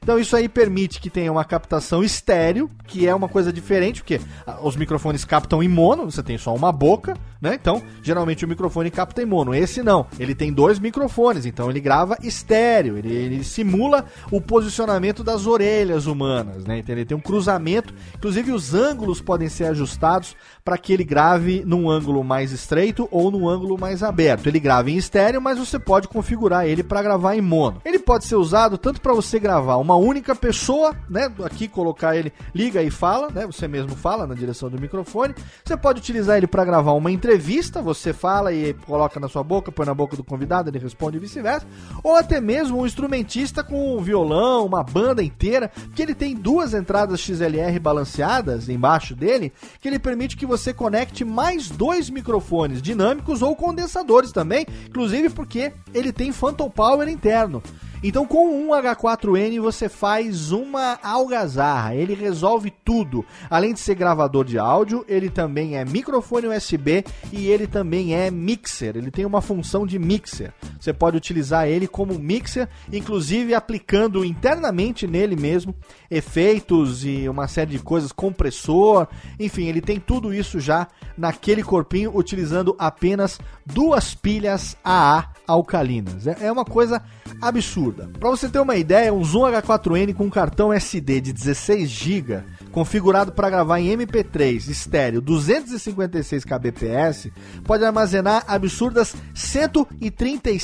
então 0.00 0.16
isso 0.16 0.36
aí 0.36 0.48
permite 0.48 1.00
que 1.00 1.10
tenha 1.10 1.32
uma 1.32 1.44
captação 1.44 2.04
estéreo, 2.04 2.70
que 2.86 3.08
é 3.08 3.12
uma 3.12 3.28
coisa 3.28 3.52
diferente, 3.52 4.00
porque 4.00 4.20
os 4.62 4.76
microfones 4.76 5.24
captam 5.24 5.55
em 5.62 5.68
mono, 5.68 6.10
você 6.10 6.22
tem 6.22 6.38
só 6.38 6.54
uma 6.54 6.72
boca, 6.72 7.14
né? 7.40 7.54
Então, 7.54 7.82
geralmente 8.02 8.44
o 8.44 8.48
microfone 8.48 8.90
capta 8.90 9.22
em 9.22 9.26
mono. 9.26 9.54
Esse 9.54 9.82
não, 9.82 10.06
ele 10.18 10.34
tem 10.34 10.52
dois 10.52 10.78
microfones, 10.78 11.46
então 11.46 11.70
ele 11.70 11.80
grava 11.80 12.16
estéreo, 12.22 12.96
ele, 12.96 13.12
ele 13.12 13.44
simula 13.44 14.06
o 14.30 14.40
posicionamento 14.40 15.22
das 15.22 15.46
orelhas 15.46 16.06
humanas, 16.06 16.64
né? 16.64 16.78
Então 16.78 16.94
ele 16.94 17.04
tem 17.04 17.16
um 17.16 17.20
cruzamento, 17.20 17.94
inclusive 18.14 18.52
os 18.52 18.74
ângulos 18.74 19.20
podem 19.20 19.48
ser 19.48 19.64
ajustados 19.64 20.34
para 20.64 20.76
que 20.76 20.92
ele 20.92 21.04
grave 21.04 21.62
num 21.64 21.88
ângulo 21.88 22.24
mais 22.24 22.50
estreito 22.50 23.08
ou 23.10 23.30
num 23.30 23.48
ângulo 23.48 23.78
mais 23.78 24.02
aberto. 24.02 24.48
Ele 24.48 24.58
grava 24.58 24.90
em 24.90 24.96
estéreo, 24.96 25.40
mas 25.40 25.58
você 25.58 25.78
pode 25.78 26.08
configurar 26.08 26.66
ele 26.66 26.82
para 26.82 27.02
gravar 27.02 27.36
em 27.36 27.40
mono. 27.40 27.80
Ele 27.84 28.00
pode 28.00 28.24
ser 28.24 28.34
usado 28.34 28.76
tanto 28.76 29.00
para 29.00 29.14
você 29.14 29.38
gravar 29.38 29.76
uma 29.76 29.94
única 29.94 30.34
pessoa, 30.34 30.96
né? 31.08 31.30
Aqui 31.44 31.68
colocar 31.68 32.16
ele, 32.16 32.32
liga 32.52 32.82
e 32.82 32.90
fala, 32.90 33.30
né? 33.30 33.46
Você 33.46 33.68
mesmo 33.68 33.94
fala 33.94 34.26
na 34.26 34.34
direção 34.34 34.68
do 34.68 34.80
microfone. 34.80 35.35
Você 35.64 35.76
pode 35.76 35.98
utilizar 35.98 36.36
ele 36.36 36.46
para 36.46 36.64
gravar 36.64 36.92
uma 36.92 37.10
entrevista, 37.10 37.82
você 37.82 38.12
fala 38.12 38.52
e 38.52 38.72
coloca 38.72 39.18
na 39.18 39.28
sua 39.28 39.42
boca, 39.42 39.72
põe 39.72 39.84
na 39.84 39.94
boca 39.94 40.16
do 40.16 40.22
convidado, 40.22 40.70
ele 40.70 40.78
responde 40.78 41.16
e 41.16 41.20
vice-versa. 41.20 41.66
Ou 42.02 42.16
até 42.16 42.40
mesmo 42.40 42.78
um 42.78 42.86
instrumentista 42.86 43.64
com 43.64 43.96
um 43.96 44.02
violão, 44.02 44.66
uma 44.66 44.82
banda 44.82 45.22
inteira, 45.22 45.70
que 45.94 46.02
ele 46.02 46.14
tem 46.14 46.34
duas 46.34 46.72
entradas 46.72 47.20
XLR 47.20 47.78
balanceadas 47.80 48.68
embaixo 48.68 49.14
dele, 49.14 49.52
que 49.80 49.88
ele 49.88 49.98
permite 49.98 50.36
que 50.36 50.46
você 50.46 50.72
conecte 50.72 51.24
mais 51.24 51.68
dois 51.68 52.08
microfones 52.08 52.80
dinâmicos 52.80 53.42
ou 53.42 53.56
condensadores 53.56 54.32
também, 54.32 54.66
inclusive 54.86 55.30
porque 55.30 55.72
ele 55.92 56.12
tem 56.12 56.32
Phantom 56.32 56.70
Power 56.70 57.08
interno. 57.08 57.62
Então, 58.08 58.24
com 58.24 58.48
um 58.48 58.68
H4N 58.68 59.60
você 59.60 59.88
faz 59.88 60.52
uma 60.52 60.96
algazarra. 61.02 61.92
Ele 61.92 62.14
resolve 62.14 62.72
tudo. 62.84 63.24
Além 63.50 63.74
de 63.74 63.80
ser 63.80 63.96
gravador 63.96 64.44
de 64.44 64.60
áudio, 64.60 65.04
ele 65.08 65.28
também 65.28 65.76
é 65.76 65.84
microfone 65.84 66.46
USB 66.46 67.04
e 67.32 67.48
ele 67.48 67.66
também 67.66 68.14
é 68.14 68.30
mixer. 68.30 68.96
Ele 68.96 69.10
tem 69.10 69.24
uma 69.24 69.42
função 69.42 69.84
de 69.84 69.98
mixer. 69.98 70.54
Você 70.86 70.92
pode 70.92 71.16
utilizar 71.16 71.66
ele 71.66 71.88
como 71.88 72.16
mixer, 72.16 72.68
inclusive 72.92 73.54
aplicando 73.54 74.24
internamente 74.24 75.04
nele 75.04 75.34
mesmo 75.34 75.74
efeitos 76.08 77.04
e 77.04 77.28
uma 77.28 77.48
série 77.48 77.72
de 77.72 77.80
coisas, 77.80 78.12
compressor, 78.12 79.08
enfim, 79.36 79.64
ele 79.64 79.80
tem 79.80 79.98
tudo 79.98 80.32
isso 80.32 80.60
já 80.60 80.86
naquele 81.18 81.64
corpinho 81.64 82.16
utilizando 82.16 82.76
apenas 82.78 83.40
duas 83.64 84.14
pilhas 84.14 84.76
AA 84.84 85.32
alcalinas. 85.46 86.26
É, 86.26 86.46
é 86.46 86.52
uma 86.52 86.64
coisa 86.64 87.02
absurda. 87.40 88.08
Para 88.18 88.30
você 88.30 88.48
ter 88.48 88.60
uma 88.60 88.76
ideia, 88.76 89.12
um 89.12 89.24
Zoom 89.24 89.42
H4n 89.42 90.14
com 90.14 90.30
cartão 90.30 90.72
SD 90.72 91.20
de 91.20 91.32
16 91.32 91.88
GB, 91.88 92.42
configurado 92.72 93.32
para 93.32 93.50
gravar 93.50 93.80
em 93.80 93.96
MP3 93.96 94.68
estéreo 94.68 95.20
256 95.20 96.44
kbps, 96.44 97.30
pode 97.64 97.84
armazenar 97.84 98.44
absurdas 98.46 99.14
137 99.34 100.58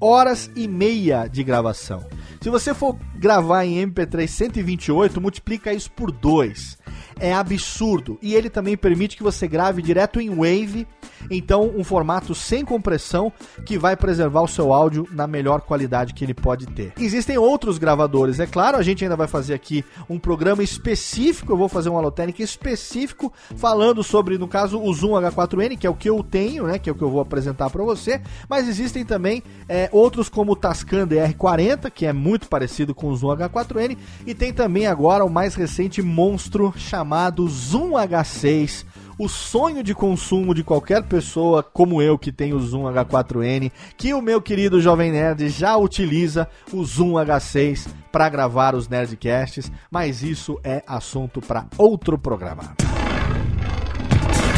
horas 0.00 0.50
e 0.54 0.68
meia 0.68 1.26
de 1.26 1.42
gravação. 1.42 2.06
Se 2.40 2.48
você 2.48 2.72
for 2.72 2.96
gravar 3.16 3.64
em 3.64 3.84
MP3 3.84 4.28
128, 4.28 5.20
multiplica 5.20 5.72
isso 5.72 5.90
por 5.90 6.12
2 6.12 6.77
é 7.20 7.32
absurdo. 7.32 8.18
E 8.22 8.34
ele 8.34 8.48
também 8.48 8.76
permite 8.76 9.16
que 9.16 9.22
você 9.22 9.46
grave 9.46 9.82
direto 9.82 10.20
em 10.20 10.30
Wave, 10.30 10.86
então 11.30 11.72
um 11.76 11.84
formato 11.84 12.34
sem 12.34 12.64
compressão 12.64 13.32
que 13.64 13.78
vai 13.78 13.96
preservar 13.96 14.42
o 14.42 14.48
seu 14.48 14.72
áudio 14.72 15.06
na 15.10 15.26
melhor 15.26 15.60
qualidade 15.60 16.14
que 16.14 16.24
ele 16.24 16.34
pode 16.34 16.66
ter. 16.66 16.92
Existem 16.98 17.36
outros 17.36 17.78
gravadores, 17.78 18.40
é 18.40 18.46
claro, 18.46 18.76
a 18.76 18.82
gente 18.82 19.04
ainda 19.04 19.16
vai 19.16 19.26
fazer 19.26 19.54
aqui 19.54 19.84
um 20.08 20.18
programa 20.18 20.62
específico, 20.62 21.52
eu 21.52 21.56
vou 21.56 21.68
fazer 21.68 21.88
um 21.88 21.96
Alotenic 21.96 22.42
específico 22.42 23.32
falando 23.56 24.02
sobre, 24.02 24.38
no 24.38 24.48
caso, 24.48 24.80
o 24.80 24.92
Zoom 24.92 25.12
H4n, 25.12 25.76
que 25.76 25.86
é 25.86 25.90
o 25.90 25.94
que 25.94 26.08
eu 26.08 26.22
tenho, 26.22 26.66
né, 26.66 26.78
que 26.78 26.88
é 26.88 26.92
o 26.92 26.94
que 26.94 27.02
eu 27.02 27.10
vou 27.10 27.20
apresentar 27.20 27.70
para 27.70 27.82
você, 27.82 28.20
mas 28.48 28.68
existem 28.68 29.04
também 29.04 29.42
é, 29.68 29.88
outros 29.92 30.28
como 30.28 30.52
o 30.52 30.56
Tascam 30.56 31.06
DR40, 31.06 31.90
que 31.90 32.06
é 32.06 32.12
muito 32.12 32.48
parecido 32.48 32.94
com 32.94 33.08
o 33.08 33.16
Zoom 33.16 33.36
H4n, 33.36 33.96
e 34.26 34.34
tem 34.34 34.52
também 34.52 34.86
agora 34.86 35.24
o 35.24 35.30
mais 35.30 35.54
recente 35.54 36.00
monstro 36.00 36.72
chamado 36.76 37.07
chamado 37.08 37.48
Zoom 37.48 37.92
H6, 37.92 38.84
o 39.18 39.30
sonho 39.30 39.82
de 39.82 39.94
consumo 39.94 40.54
de 40.54 40.62
qualquer 40.62 41.02
pessoa 41.04 41.62
como 41.62 42.02
eu 42.02 42.18
que 42.18 42.30
tem 42.30 42.52
o 42.52 42.60
Zoom 42.60 42.82
H4n, 42.82 43.72
que 43.96 44.12
o 44.12 44.20
meu 44.20 44.42
querido 44.42 44.78
Jovem 44.78 45.10
Nerd 45.10 45.48
já 45.48 45.74
utiliza 45.78 46.46
o 46.70 46.84
Zoom 46.84 47.12
H6 47.12 47.86
para 48.12 48.28
gravar 48.28 48.74
os 48.74 48.88
Nerdcasts, 48.88 49.72
mas 49.90 50.22
isso 50.22 50.60
é 50.62 50.82
assunto 50.86 51.40
para 51.40 51.64
outro 51.78 52.18
programa. 52.18 52.74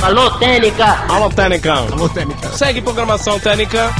Alô, 0.02 0.28
Técnica! 0.32 0.86
Alô, 1.08 1.30
Técnica! 1.30 1.72
Alô, 1.72 2.08
Técnica! 2.08 2.48
Segue 2.48 2.82
programação 2.82 3.38
Técnica! 3.38 3.90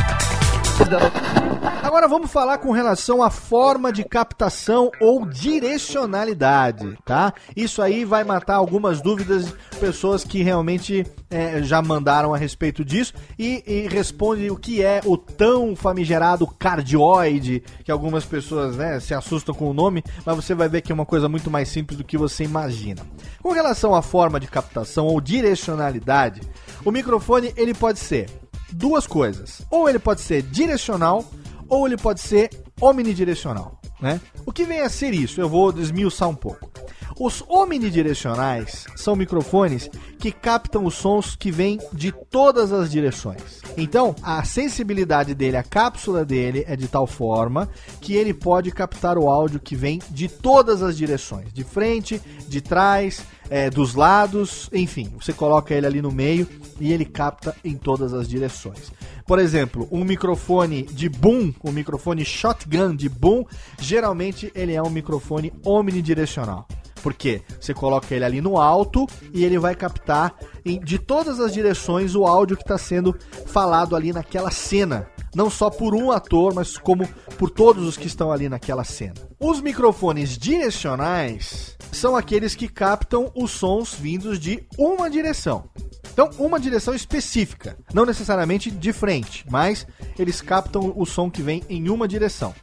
Agora 1.83 2.07
vamos 2.07 2.31
falar 2.31 2.59
com 2.59 2.71
relação 2.71 3.23
à 3.23 3.31
forma 3.31 3.93
de 3.93 4.05
captação 4.05 4.91
ou 5.01 5.27
direcionalidade, 5.27 6.97
tá? 7.05 7.35
Isso 7.57 7.83
aí 7.83 8.05
vai 8.05 8.23
matar 8.23 8.55
algumas 8.55 9.03
dúvidas 9.03 9.47
de 9.47 9.53
pessoas 9.79 10.23
que 10.23 10.43
realmente 10.43 11.05
é, 11.29 11.62
já 11.62 11.83
mandaram 11.83 12.33
a 12.33 12.39
respeito 12.39 12.85
disso 12.85 13.12
e, 13.39 13.62
e 13.66 13.89
responde 13.89 14.51
o 14.51 14.57
que 14.57 14.83
é 14.83 15.01
o 15.05 15.16
tão 15.16 15.75
famigerado 15.75 16.47
cardioide, 16.47 17.62
que 17.85 17.91
algumas 17.91 18.25
pessoas 18.25 18.77
né, 18.77 19.01
se 19.01 19.12
assustam 19.12 19.55
com 19.55 19.68
o 19.68 19.75
nome, 19.75 20.05
mas 20.25 20.37
você 20.37 20.55
vai 20.55 20.68
ver 20.68 20.83
que 20.83 20.93
é 20.93 20.95
uma 20.95 21.07
coisa 21.07 21.29
muito 21.29 21.51
mais 21.51 21.68
simples 21.68 21.99
do 21.99 22.05
que 22.05 22.16
você 22.16 22.45
imagina. 22.45 23.03
Com 23.43 23.51
relação 23.53 23.95
à 23.95 24.01
forma 24.01 24.39
de 24.39 24.47
captação 24.47 25.07
ou 25.07 25.21
direcionalidade, 25.21 26.41
o 26.85 26.91
microfone 26.91 27.53
ele 27.57 27.75
pode 27.75 27.99
ser 27.99 28.29
duas 28.73 29.07
coisas. 29.07 29.62
Ou 29.71 29.89
ele 29.89 29.99
pode 29.99 30.21
ser 30.21 30.43
direcional, 30.43 31.25
ou 31.68 31.87
ele 31.87 31.97
pode 31.97 32.21
ser 32.21 32.51
omnidirecional. 32.81 33.81
Né? 34.01 34.21
O 34.47 34.53
que 34.53 34.64
vem 34.64 34.81
a 34.81 34.89
ser 34.89 35.12
isso? 35.12 35.41
Eu 35.41 35.49
vou 35.49 35.73
desmiuçar 35.73 36.29
um 36.29 36.35
pouco. 36.35 36.71
Os 37.18 37.45
omnidirecionais 37.47 38.87
são 38.97 39.14
microfones 39.14 39.91
que 40.18 40.33
captam 40.33 40.87
os 40.87 40.95
sons 40.95 41.37
que 41.37 41.51
vêm 41.51 41.79
de 41.93 42.11
todas 42.11 42.73
as 42.73 42.91
direções. 42.91 43.61
Então, 43.77 44.16
a 44.23 44.43
sensibilidade 44.43 45.35
dele, 45.35 45.59
a 45.59 45.62
cápsula 45.62 46.25
dele 46.25 46.64
é 46.66 46.75
de 46.75 46.89
tal 46.89 47.07
forma 47.07 47.68
que 48.01 48.14
ele 48.14 48.33
pode 48.33 48.71
captar 48.71 49.18
o 49.18 49.29
áudio 49.29 49.61
que 49.61 49.77
vem 49.77 50.01
de 50.09 50.29
todas 50.29 50.83
as 50.83 50.97
direções, 50.97 51.53
de 51.53 51.62
frente, 51.62 52.23
de 52.49 52.62
trás, 52.62 53.21
é, 53.51 53.68
dos 53.68 53.94
lados, 53.96 54.70
enfim, 54.72 55.12
você 55.20 55.32
coloca 55.32 55.74
ele 55.74 55.84
ali 55.84 56.01
no 56.01 56.12
meio 56.12 56.46
e 56.78 56.92
ele 56.92 57.05
capta 57.05 57.55
em 57.64 57.76
todas 57.76 58.14
as 58.14 58.28
direções. 58.28 58.92
Por 59.26 59.40
exemplo, 59.40 59.88
um 59.90 60.05
microfone 60.05 60.84
de 60.84 61.09
boom, 61.09 61.53
um 61.62 61.72
microfone 61.72 62.24
shotgun 62.24 62.94
de 62.94 63.09
boom, 63.09 63.44
geralmente 63.78 64.53
ele 64.55 64.72
é 64.72 64.82
um 64.82 64.88
microfone 64.88 65.53
omnidirecional. 65.64 66.66
Porque 67.03 67.42
você 67.59 67.72
coloca 67.74 68.14
ele 68.14 68.24
ali 68.24 68.40
no 68.40 68.59
alto 68.59 69.07
e 69.32 69.44
ele 69.44 69.59
vai 69.59 69.74
captar 69.74 70.34
em, 70.64 70.78
de 70.78 70.98
todas 70.98 71.40
as 71.40 71.53
direções 71.53 72.14
o 72.14 72.26
áudio 72.26 72.57
que 72.57 72.62
está 72.62 72.76
sendo 72.76 73.16
falado 73.46 73.96
ali 73.96 74.12
naquela 74.12 74.51
cena. 74.51 75.09
Não 75.35 75.49
só 75.49 75.70
por 75.70 75.95
um 75.95 76.11
ator, 76.11 76.55
mas 76.55 76.76
como 76.76 77.07
por 77.39 77.51
todos 77.51 77.87
os 77.87 77.97
que 77.97 78.07
estão 78.07 78.33
ali 78.33 78.49
naquela 78.49 78.85
cena. 78.85 79.14
Os 79.39 79.61
microfones 79.61 80.37
direcionais 80.37 81.76
são 81.93 82.16
aqueles 82.16 82.55
que 82.55 82.68
captam 82.68 83.31
os 83.35 83.51
sons 83.51 83.95
vindos 83.95 84.39
de 84.39 84.66
uma 84.78 85.09
direção. 85.09 85.68
Então, 86.12 86.28
uma 86.39 86.59
direção 86.59 86.95
específica, 86.95 87.78
não 87.95 88.05
necessariamente 88.05 88.70
de 88.70 88.93
frente, 88.93 89.45
mas 89.49 89.87
eles 90.18 90.41
captam 90.41 90.93
o 90.97 91.07
som 91.07 91.31
que 91.31 91.43
vem 91.43 91.62
em 91.68 91.89
uma 91.89 92.07
direção. 92.07 92.55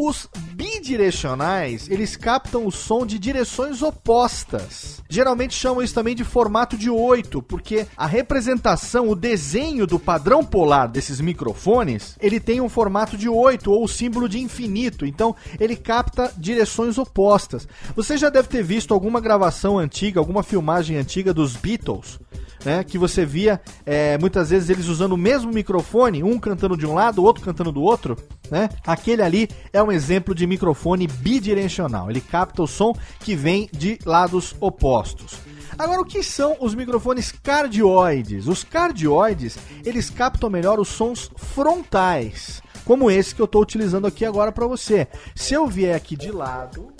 Os 0.00 0.28
bidirecionais, 0.52 1.90
eles 1.90 2.14
captam 2.14 2.64
o 2.64 2.70
som 2.70 3.04
de 3.04 3.18
direções 3.18 3.82
opostas. 3.82 5.02
Geralmente 5.08 5.54
chamam 5.54 5.82
isso 5.82 5.92
também 5.92 6.14
de 6.14 6.22
formato 6.22 6.76
de 6.76 6.88
8, 6.88 7.42
porque 7.42 7.84
a 7.96 8.06
representação, 8.06 9.08
o 9.08 9.16
desenho 9.16 9.88
do 9.88 9.98
padrão 9.98 10.44
polar 10.44 10.86
desses 10.86 11.20
microfones, 11.20 12.16
ele 12.20 12.38
tem 12.38 12.60
um 12.60 12.68
formato 12.68 13.16
de 13.16 13.28
8 13.28 13.72
ou 13.72 13.82
o 13.82 13.88
símbolo 13.88 14.28
de 14.28 14.38
infinito. 14.38 15.04
Então, 15.04 15.34
ele 15.58 15.74
capta 15.74 16.32
direções 16.38 16.96
opostas. 16.96 17.66
Você 17.96 18.16
já 18.16 18.30
deve 18.30 18.46
ter 18.46 18.62
visto 18.62 18.94
alguma 18.94 19.20
gravação 19.20 19.80
antiga, 19.80 20.20
alguma 20.20 20.44
filmagem 20.44 20.96
antiga 20.96 21.34
dos 21.34 21.56
Beatles 21.56 22.20
né? 22.64 22.84
Que 22.84 22.98
você 22.98 23.24
via 23.24 23.60
é, 23.84 24.18
muitas 24.18 24.50
vezes 24.50 24.68
eles 24.68 24.86
usando 24.86 25.12
o 25.12 25.16
mesmo 25.16 25.52
microfone, 25.52 26.22
um 26.22 26.38
cantando 26.38 26.76
de 26.76 26.86
um 26.86 26.94
lado, 26.94 27.20
o 27.20 27.24
outro 27.24 27.42
cantando 27.42 27.72
do 27.72 27.82
outro, 27.82 28.16
né? 28.50 28.68
Aquele 28.86 29.22
ali 29.22 29.48
é 29.72 29.82
exemplo 29.90 30.34
de 30.34 30.46
microfone 30.46 31.06
bidirecional. 31.06 32.10
Ele 32.10 32.20
capta 32.20 32.62
o 32.62 32.66
som 32.66 32.94
que 33.20 33.34
vem 33.34 33.68
de 33.72 33.98
lados 34.04 34.54
opostos. 34.60 35.38
Agora, 35.78 36.00
o 36.00 36.04
que 36.04 36.22
são 36.22 36.56
os 36.60 36.74
microfones 36.74 37.30
cardioides? 37.30 38.48
Os 38.48 38.64
cardioides, 38.64 39.56
eles 39.84 40.10
captam 40.10 40.50
melhor 40.50 40.80
os 40.80 40.88
sons 40.88 41.30
frontais, 41.36 42.60
como 42.84 43.10
esse 43.10 43.34
que 43.34 43.40
eu 43.40 43.44
estou 43.44 43.62
utilizando 43.62 44.06
aqui 44.06 44.24
agora 44.24 44.50
para 44.50 44.66
você. 44.66 45.06
Se 45.36 45.54
eu 45.54 45.66
vier 45.68 45.94
aqui 45.94 46.16
de 46.16 46.32
lado, 46.32 46.92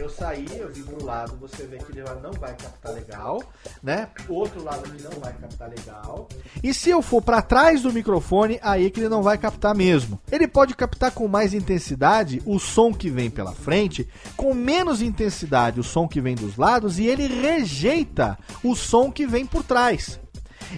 eu 0.00 0.08
saí, 0.08 0.46
eu 0.58 0.72
vim 0.72 0.82
pro 0.82 1.04
lado, 1.04 1.36
você 1.36 1.66
vê 1.66 1.76
que 1.76 1.92
ele 1.92 2.02
não 2.22 2.32
vai 2.32 2.56
captar 2.56 2.92
legal, 2.92 3.42
né? 3.82 4.08
Outro 4.28 4.64
lado 4.64 4.82
ele 4.86 5.02
não 5.02 5.20
vai 5.20 5.32
captar 5.34 5.68
legal. 5.68 6.26
E 6.62 6.72
se 6.72 6.88
eu 6.88 7.02
for 7.02 7.20
para 7.20 7.42
trás 7.42 7.82
do 7.82 7.92
microfone, 7.92 8.58
aí 8.62 8.90
que 8.90 9.00
ele 9.00 9.10
não 9.10 9.22
vai 9.22 9.36
captar 9.36 9.74
mesmo. 9.74 10.18
Ele 10.32 10.48
pode 10.48 10.74
captar 10.74 11.12
com 11.12 11.28
mais 11.28 11.52
intensidade 11.52 12.42
o 12.46 12.58
som 12.58 12.94
que 12.94 13.10
vem 13.10 13.28
pela 13.28 13.52
frente, 13.52 14.08
com 14.36 14.54
menos 14.54 15.02
intensidade 15.02 15.78
o 15.78 15.84
som 15.84 16.08
que 16.08 16.20
vem 16.20 16.34
dos 16.34 16.56
lados 16.56 16.98
e 16.98 17.06
ele 17.06 17.26
rejeita 17.26 18.38
o 18.64 18.74
som 18.74 19.12
que 19.12 19.26
vem 19.26 19.44
por 19.44 19.62
trás. 19.62 20.18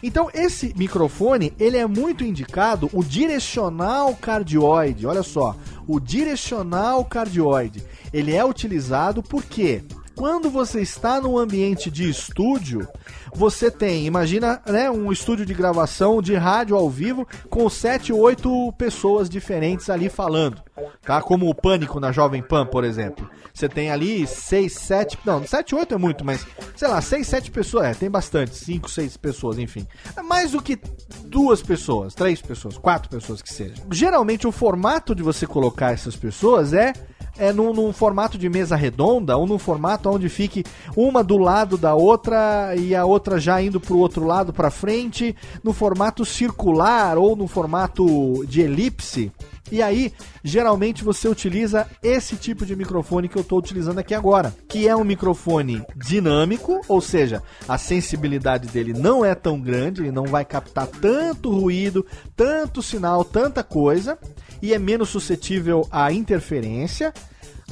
Então 0.03 0.31
esse 0.33 0.73
microfone, 0.77 1.53
ele 1.59 1.77
é 1.77 1.87
muito 1.87 2.25
indicado 2.25 2.89
o 2.93 3.03
direcional 3.03 4.15
cardioide. 4.15 5.07
Olha 5.07 5.23
só, 5.23 5.57
o 5.87 5.99
direcional 5.99 7.05
cardioide 7.05 7.83
ele 8.13 8.35
é 8.35 8.45
utilizado 8.45 9.23
porque 9.23 9.83
quando 10.15 10.51
você 10.51 10.81
está 10.81 11.21
num 11.21 11.39
ambiente 11.39 11.91
de 11.91 12.09
estúdio, 12.09 12.87
você 13.35 13.71
tem, 13.71 14.07
imagina, 14.07 14.61
né, 14.67 14.91
um 14.91 15.11
estúdio 15.11 15.47
de 15.47 15.55
gravação 15.55 16.21
de 16.21 16.35
rádio 16.35 16.77
ao 16.77 16.89
vivo 16.89 17.27
com 17.49 17.69
sete, 17.69 18.13
oito 18.13 18.73
pessoas 18.73 19.29
diferentes 19.29 19.89
ali 19.89 20.09
falando, 20.09 20.63
tá? 21.03 21.21
Como 21.23 21.49
o 21.49 21.55
Pânico 21.55 21.99
na 21.99 22.13
Jovem 22.13 22.43
Pan, 22.43 22.67
por 22.67 22.85
exemplo. 22.85 23.29
Você 23.53 23.69
tem 23.69 23.91
ali 23.91 24.27
seis, 24.27 24.75
sete, 24.75 25.19
não, 25.25 25.47
sete, 25.47 25.75
oito 25.75 25.95
é 25.95 25.99
muito, 25.99 26.25
mas 26.25 26.47
sei 26.77 26.89
lá, 26.89 27.01
seis, 27.01 27.27
sete 27.27 27.51
pessoas, 27.51 27.87
é, 27.87 27.95
tem 27.95 28.11
bastante, 28.11 28.55
cinco, 28.55 28.91
seis 28.91 29.17
pessoas, 29.17 29.59
enfim. 29.59 29.87
É 30.17 30.23
mais 30.23 30.53
do 30.53 30.63
que 30.63 30.79
duas 31.25 31.63
pessoas, 31.63 32.15
três 32.15 32.41
pessoas, 32.41 32.77
quatro 32.77 33.09
pessoas 33.09 33.43
que 33.43 33.53
seja. 33.53 33.75
Geralmente 33.91 34.47
o 34.47 34.53
formato 34.53 35.15
de 35.15 35.23
você 35.23 35.47
colocar 35.47 35.93
essas 35.93 36.17
pessoas 36.17 36.73
é 36.73 36.93
é 37.39 37.53
num, 37.53 37.73
num, 37.73 37.93
formato 37.93 38.37
de 38.37 38.49
mesa 38.49 38.77
redonda 38.77 39.37
ou 39.37 39.47
num 39.47 39.59
formato 39.59 40.11
onde 40.11 40.29
fique 40.29 40.65
uma 40.97 41.25
do 41.25 41.39
lado 41.39 41.77
da 41.77 41.95
outra 41.95 42.75
e 42.77 42.95
a 42.95 43.05
outra 43.05 43.39
já 43.39 43.61
indo 43.63 43.81
para 43.81 43.95
o 43.95 43.99
outro 43.99 44.25
lado 44.25 44.53
para 44.53 44.71
frente, 44.71 45.35
no 45.63 45.73
formato 45.73 46.25
circular 46.25 47.17
ou 47.17 47.35
no 47.35 47.47
formato 47.47 48.45
de 48.47 48.61
elipse. 48.61 49.33
E 49.71 49.81
aí, 49.81 50.13
geralmente 50.45 51.05
você 51.05 51.29
utiliza 51.29 51.89
esse 52.03 52.37
tipo 52.37 52.67
de 52.67 52.77
microfone 52.77 53.29
que 53.29 53.37
eu 53.37 53.43
estou 53.43 53.59
utilizando 53.59 53.99
aqui 53.99 54.15
agora, 54.15 54.55
que 54.69 54.87
é 54.87 54.95
um 54.95 55.05
microfone 55.05 55.83
dinâmico, 55.97 56.81
ou 56.89 57.01
seja, 57.01 57.43
a 57.69 57.79
sensibilidade 57.79 58.69
dele 58.69 58.93
não 58.93 59.25
é 59.25 59.35
tão 59.35 59.61
grande, 59.61 60.03
ele 60.03 60.13
não 60.13 60.25
vai 60.25 60.45
captar 60.45 60.87
tanto 60.87 61.51
ruído, 61.51 62.05
tanto 62.37 62.83
sinal, 62.83 63.25
tanta 63.25 63.63
coisa 63.63 64.19
e 64.61 64.75
é 64.75 64.79
menos 64.79 65.09
suscetível 65.09 65.87
à 65.91 66.13
interferência. 66.13 67.13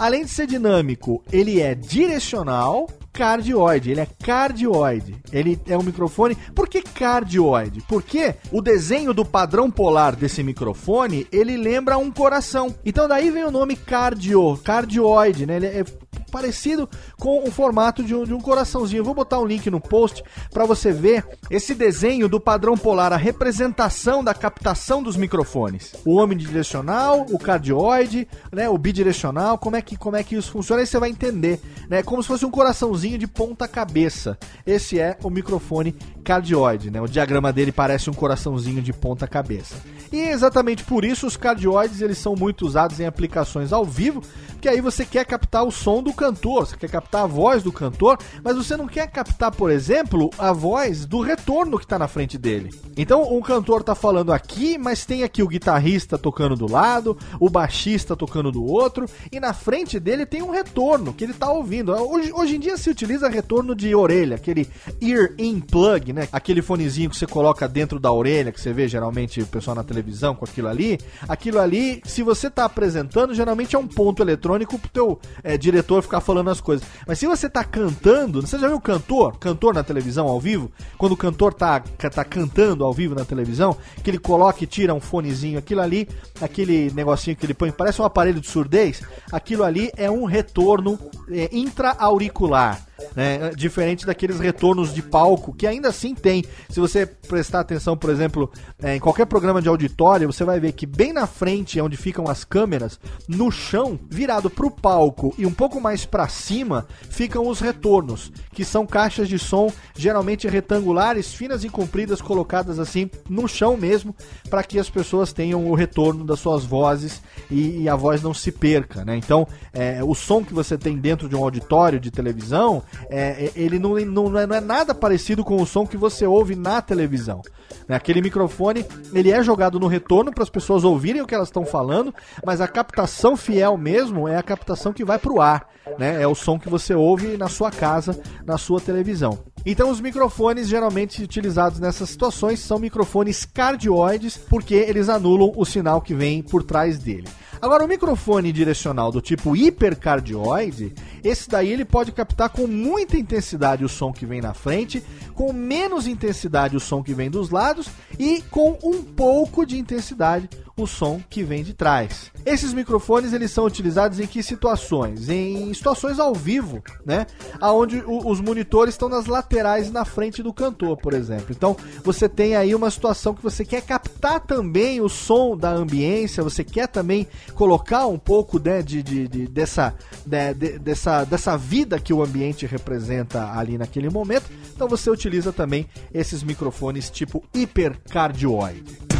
Além 0.01 0.25
de 0.25 0.31
ser 0.31 0.47
dinâmico, 0.47 1.23
ele 1.31 1.61
é 1.61 1.75
direcional, 1.75 2.89
cardioide. 3.13 3.91
Ele 3.91 4.01
é 4.01 4.07
cardioide. 4.07 5.15
Ele 5.31 5.61
é 5.67 5.77
um 5.77 5.83
microfone. 5.83 6.35
Por 6.55 6.71
que 6.71 6.81
cardioide? 6.81 7.83
Porque 7.87 8.35
o 8.51 8.63
desenho 8.63 9.13
do 9.13 9.27
padrão 9.27 9.71
polar 9.71 10.17
desse 10.17 10.43
microfone 10.43 11.27
ele 11.31 11.55
lembra 11.55 11.99
um 11.99 12.11
coração. 12.11 12.75
Então 12.83 13.07
daí 13.07 13.31
vem 13.31 13.45
o 13.45 13.51
nome 13.51 13.77
cardio, 13.77 14.59
cardioide, 14.65 15.45
né? 15.45 15.57
Ele 15.57 15.67
é 15.67 15.85
parecido 16.31 16.89
com 17.19 17.47
o 17.47 17.51
formato 17.51 18.03
de 18.03 18.15
um, 18.15 18.25
de 18.25 18.33
um 18.33 18.41
coraçãozinho. 18.41 19.01
Eu 19.01 19.05
vou 19.05 19.15
botar 19.15 19.39
um 19.39 19.47
link 19.47 19.71
no 19.71 19.81
post 19.81 20.23
para 20.51 20.65
você 20.65 20.93
ver 20.93 21.27
esse 21.51 21.75
desenho 21.75 22.29
do 22.29 22.41
padrão 22.41 22.77
polar, 22.77 23.13
a 23.13 23.17
representação 23.17 24.23
da 24.23 24.33
captação 24.33 25.03
dos 25.03 25.17
microfones. 25.17 25.95
O 26.05 26.17
omnidirecional, 26.17 27.27
o 27.31 27.39
cardioide, 27.39 28.29
né, 28.53 28.69
o 28.69 28.79
bidirecional, 28.79 29.59
como 29.59 29.77
é 29.77 29.83
que 29.83 29.97
como 29.97 30.17
é 30.17 30.23
que 30.23 30.37
isso 30.37 30.51
funciona, 30.51 30.83
aí 30.83 30.87
você 30.87 30.99
vai 30.99 31.11
entender, 31.11 31.61
né? 31.89 32.03
Como 32.03 32.23
se 32.23 32.29
fosse 32.29 32.47
um 32.47 32.51
coraçãozinho 32.51 33.19
de 33.19 33.27
ponta 33.27 33.67
cabeça. 33.67 34.39
Esse 34.67 34.99
é 34.99 35.17
o 35.23 35.31
microfone 35.31 35.93
cardioide, 36.25 36.91
né? 36.91 37.01
O 37.01 37.07
diagrama 37.07 37.53
dele 37.53 37.73
parece 37.73 38.09
um 38.09 38.15
coraçãozinho 38.15 38.81
de 38.81 38.93
ponta 38.93 39.27
cabeça. 39.27 39.77
E 40.13 40.19
exatamente 40.19 40.83
por 40.85 41.05
isso 41.05 41.27
os 41.27 41.37
cardioides 41.37 42.01
eles 42.01 42.19
são 42.19 42.35
muito 42.35 42.67
usados 42.67 42.99
em 42.99 43.07
aplicações 43.07 43.73
ao 43.73 43.85
vivo, 43.85 44.23
que 44.61 44.69
aí 44.69 44.81
você 44.81 45.05
quer 45.05 45.25
captar 45.25 45.65
o 45.65 45.71
som 45.71 46.03
do 46.03 46.13
cantor, 46.13 46.67
você 46.67 46.77
quer 46.77 46.91
captar 46.91 47.23
a 47.23 47.27
voz 47.27 47.63
do 47.63 47.73
cantor, 47.73 48.19
mas 48.43 48.57
você 48.57 48.77
não 48.77 48.87
quer 48.87 49.09
captar, 49.09 49.53
por 49.53 49.71
exemplo, 49.71 50.29
a 50.37 50.53
voz 50.53 51.07
do 51.07 51.21
retorno 51.21 51.79
que 51.79 51.85
está 51.85 51.99
na 51.99 52.09
frente 52.09 52.37
dele. 52.37 52.71
Então 52.97 53.23
o 53.23 53.41
cantor 53.41 53.81
está 53.81 53.95
falando 53.95 54.33
aqui, 54.33 54.77
mas 54.77 55.07
tem 55.07 55.23
aqui 55.23 55.43
o 55.43 55.49
guitarrista 55.49 56.19
tocando 56.19 56.57
do 56.57 56.71
lado, 56.71 57.17
o 57.39 57.49
baixista 57.49 58.17
tocando 58.17 58.51
do 58.51 58.65
outro, 58.65 59.07
e 59.31 59.39
na 59.39 59.55
frente 59.55 60.01
dele 60.01 60.27
tem 60.27 60.43
um 60.43 60.51
retorno 60.51 61.15
que 61.15 61.25
ele 61.25 61.33
está 61.33 61.51
ouvindo. 61.51 61.93
Hoje, 61.93 62.33
hoje 62.33 62.57
em 62.57 62.61
dia 62.61 62.77
se 62.77 62.91
utiliza 62.91 63.29
retorno 63.29 63.75
de 63.75 63.95
orelha, 63.95 64.35
aquele 64.37 64.69
ear 65.01 65.31
in 65.39 65.61
plug, 65.61 66.13
né? 66.13 66.29
Aquele 66.33 66.61
fonezinho 66.61 67.09
que 67.09 67.17
você 67.17 67.27
coloca 67.27 67.69
dentro 67.69 68.01
da 68.01 68.13
orelha, 68.13 68.51
que 68.53 68.61
você 68.61 68.73
vê 68.73 68.89
geralmente 68.89 69.41
o 69.41 69.47
pessoal 69.47 69.77
na 69.77 69.85
televisão 69.85 70.00
com 70.35 70.45
aquilo 70.45 70.69
ali. 70.69 70.99
Aquilo 71.29 71.59
ali, 71.59 72.01
se 72.05 72.23
você 72.23 72.47
está 72.49 72.65
apresentando, 72.65 73.35
geralmente 73.35 73.77
é 73.77 73.79
um 73.79 73.87
ponto 73.87 74.23
eletrônico 74.23 74.79
pro 74.79 74.91
teu 74.91 75.21
é, 75.43 75.57
diretor 75.57 76.03
ficar 76.03 76.21
falando 76.21 76.51
as 76.51 76.61
coisas. 76.61 76.87
Mas 77.07 77.19
se 77.19 77.27
você 77.27 77.49
tá 77.49 77.65
cantando, 77.65 78.41
você 78.41 78.59
já 78.59 78.69
viu 78.69 78.81
cantor? 78.81 79.39
Cantor 79.39 79.75
na 79.75 79.83
televisão 79.83 80.27
ao 80.27 80.41
vivo? 80.41 80.71
Quando 80.99 81.13
o 81.13 81.17
cantor 81.17 81.55
tá, 81.55 81.81
tá 81.81 82.25
cantando 82.25 82.85
ao 82.85 82.93
vivo 82.93 83.15
na 83.15 83.25
televisão, 83.25 83.77
que 84.03 84.11
ele 84.11 84.19
coloca 84.19 84.63
e 84.65 84.67
tira 84.67 84.95
um 84.95 85.01
fonezinho, 85.01 85.59
aquilo 85.59 85.81
ali, 85.81 86.09
aquele 86.41 86.91
negocinho 86.93 87.37
que 87.37 87.47
ele 87.47 87.55
põe, 87.55 87.71
parece 87.71 88.01
um 88.01 88.05
aparelho 88.05 88.41
de 88.41 88.49
surdez, 88.49 89.03
aquilo 89.33 89.65
ali 89.65 89.91
é 89.97 90.11
um 90.11 90.25
retorno 90.25 90.99
é, 91.31 91.49
intra-auricular 91.53 92.90
né? 93.15 93.51
Diferente 93.57 94.07
daqueles 94.07 94.39
retornos 94.39 94.95
de 94.95 95.03
palco 95.03 95.53
que 95.53 95.67
ainda 95.67 95.89
assim 95.89 96.15
tem. 96.15 96.45
Se 96.69 96.81
você 96.81 97.07
prestar 97.07 97.61
atenção, 97.61 97.97
por 97.97 98.11
exemplo, 98.11 98.51
é, 98.83 98.97
em 98.97 99.01
qualquer 99.01 99.27
programa 99.27 99.63
de 99.63 99.69
auditório, 99.69 100.33
você 100.33 100.45
vai 100.45 100.61
ver 100.61 100.73
que 100.73 100.87
bem 100.87 101.13
na 101.13 101.27
frente, 101.27 101.81
onde 101.81 101.97
ficam 101.97 102.29
as 102.29 102.45
câmeras, 102.45 102.99
no 103.29 103.51
chão, 103.51 103.99
virado 104.09 104.51
para 104.51 104.67
o 104.67 104.71
palco 104.71 105.35
e 105.39 105.47
um 105.47 105.53
pouco 105.53 105.81
mais 105.81 106.05
para 106.05 106.29
cima, 106.29 106.87
ficam 107.09 107.47
os 107.47 107.61
retornos, 107.61 108.33
que 108.53 108.65
são 108.65 108.87
caixas 108.87 109.29
de 109.29 109.39
som 109.39 109.73
geralmente 109.97 110.49
retangulares, 110.49 111.33
finas 111.33 111.65
e 111.65 111.69
compridas, 111.69 112.21
colocadas 112.21 112.79
assim 112.79 113.11
no 113.29 113.47
chão 113.49 113.77
mesmo, 113.77 114.15
para 114.49 114.63
que 114.63 114.79
as 114.79 114.91
pessoas 114.91 115.33
tenham 115.33 115.69
o 115.69 115.75
retorno 115.75 116.25
das 116.25 116.41
suas 116.41 116.65
vozes 116.65 117.23
e, 117.51 117.83
e 117.83 117.89
a 117.89 117.97
voz 117.97 118.23
não 118.23 118.35
se 118.35 118.51
perca, 118.53 119.05
né? 119.05 119.17
Então, 119.17 119.47
é, 119.73 120.03
o 120.03 120.15
som 120.15 120.45
que 120.45 120.55
você 120.55 120.77
tem 120.77 120.97
dentro 120.97 121.29
de 121.29 121.37
um 121.37 121.43
auditório 121.43 122.01
de 122.01 122.11
televisão 122.11 122.83
é, 123.09 123.47
é, 123.47 123.53
ele 123.55 123.79
não, 123.79 123.95
não, 124.01 124.29
não 124.29 124.55
é 124.55 124.61
nada 124.61 124.95
parecido 124.95 125.45
com 125.45 125.61
o 125.61 125.67
som 125.67 125.87
que 125.87 125.97
você 125.97 126.27
ouve 126.27 126.55
na 126.55 126.81
televisão. 126.81 127.43
Né? 127.89 127.97
Aquele 127.97 128.23
microfone, 128.23 128.85
ele 129.13 129.31
é 129.31 129.43
jogado 129.43 129.81
no 129.81 129.87
retorno 129.87 130.33
para 130.33 130.45
as 130.45 130.51
pessoas 130.51 130.85
ouvirem 130.85 131.23
o 131.23 131.27
que 131.27 131.35
elas 131.35 131.49
estão 131.49 131.65
falando, 131.65 132.15
mas 132.45 132.61
a 132.61 132.69
captação 132.69 133.37
fiel 133.37 133.77
mesmo 133.77 134.29
é 134.29 134.37
a 134.37 134.43
captação 134.43 134.93
que 134.93 135.05
vai 135.05 135.19
para 135.19 135.33
o 135.33 135.41
ar. 135.41 135.69
Né? 135.99 136.23
É 136.23 136.27
o 136.27 136.35
som 136.35 136.59
que 136.59 136.69
você 136.69 136.95
ouve 136.95 137.37
na 137.37 137.49
sua 137.49 137.71
casa, 137.71 138.21
na 138.45 138.57
sua 138.57 138.81
televisão. 138.81 139.39
Então, 139.67 139.91
os 139.91 140.01
microfones 140.01 140.69
geralmente 140.69 141.23
utilizados 141.23 141.81
nessas 141.81 142.09
situações 142.11 142.61
são 142.61 142.79
microfones 142.79 143.45
cardioides, 143.45 144.37
porque 144.37 144.75
eles 144.75 145.09
anulam 145.09 145.53
o 145.57 145.65
sinal 145.65 146.01
que 146.01 146.15
vem 146.15 146.43
por 146.43 146.63
trás 146.63 146.99
dele. 146.99 147.29
Agora, 147.63 147.85
o 147.85 147.89
microfone 147.89 148.53
direcional 148.53 149.13
do 149.13 149.21
tipo 149.21 149.55
hipercardioide, 149.55 150.95
esse 151.23 151.47
daí 151.47 151.71
ele 151.71 151.85
pode 151.85 152.11
captar 152.11 152.49
com 152.49 152.67
muita 152.67 153.19
intensidade 153.19 153.85
o 153.85 153.89
som 153.89 154.15
que 154.15 154.25
vem 154.25 154.41
na 154.41 154.55
frente, 154.55 155.03
com 155.35 155.53
menos 155.53 156.07
intensidade 156.07 156.75
o 156.75 156.81
som 156.81 157.03
que 157.03 157.13
vem 157.13 157.31
dos 157.31 157.51
lados 157.51 157.87
e 158.19 158.41
com 158.51 158.79
um 158.83 159.03
pouco 159.03 159.67
de 159.67 159.79
intensidade 159.79 160.49
o 160.83 160.87
som 160.87 161.21
que 161.29 161.43
vem 161.43 161.63
de 161.63 161.75
trás. 161.75 162.31
Esses 162.45 162.73
microfones 162.73 163.33
eles 163.33 163.51
são 163.51 163.65
utilizados 163.65 164.19
em 164.19 164.27
que 164.27 164.43
situações? 164.43 165.29
Em 165.29 165.73
situações 165.75 166.19
ao 166.19 166.35
vivo, 166.35 166.83
né? 167.05 167.27
Aonde 167.61 168.03
os 168.07 168.41
monitores 168.41 168.95
estão 168.95 169.09
nas 169.09 169.27
laterais 169.27 169.89
e 169.89 169.91
na 169.91 170.05
frente 170.05 170.43
do 170.43 170.53
cantor, 170.53 170.97
por 170.97 171.13
exemplo. 171.13 171.47
Então 171.51 171.77
você 172.03 172.29
tem 172.29 172.57
aí 172.57 172.75
uma 172.75 172.91
situação 172.91 173.35
que 173.35 173.43
você 173.43 173.65
quer 173.65 173.83
captar 173.83 174.41
também 174.41 175.01
o 175.01 175.09
som 175.09 175.57
da 175.57 175.71
ambiência, 175.71 176.43
você 176.43 176.65
quer 176.65 176.89
também 176.89 177.27
colocar 177.55 178.07
um 178.07 178.19
pouco 178.19 178.59
né, 178.59 178.83
de, 178.83 179.03
de, 179.03 179.29
de 179.29 179.47
dessa, 179.47 179.95
de, 180.25 180.55
de, 180.55 180.79
dessa, 180.79 181.25
dessa 181.25 181.57
vida 181.57 181.99
que 181.99 182.13
o 182.13 182.23
ambiente 182.23 182.67
representa 182.67 183.53
ali 183.53 183.77
naquele 183.77 184.09
momento. 184.09 184.51
Então 184.75 184.89
você 184.89 185.11
utiliza 185.11 185.53
também 185.53 185.87
esses 186.13 186.43
microfones 186.43 187.11
tipo 187.11 187.45
hipercardioide. 187.55 189.20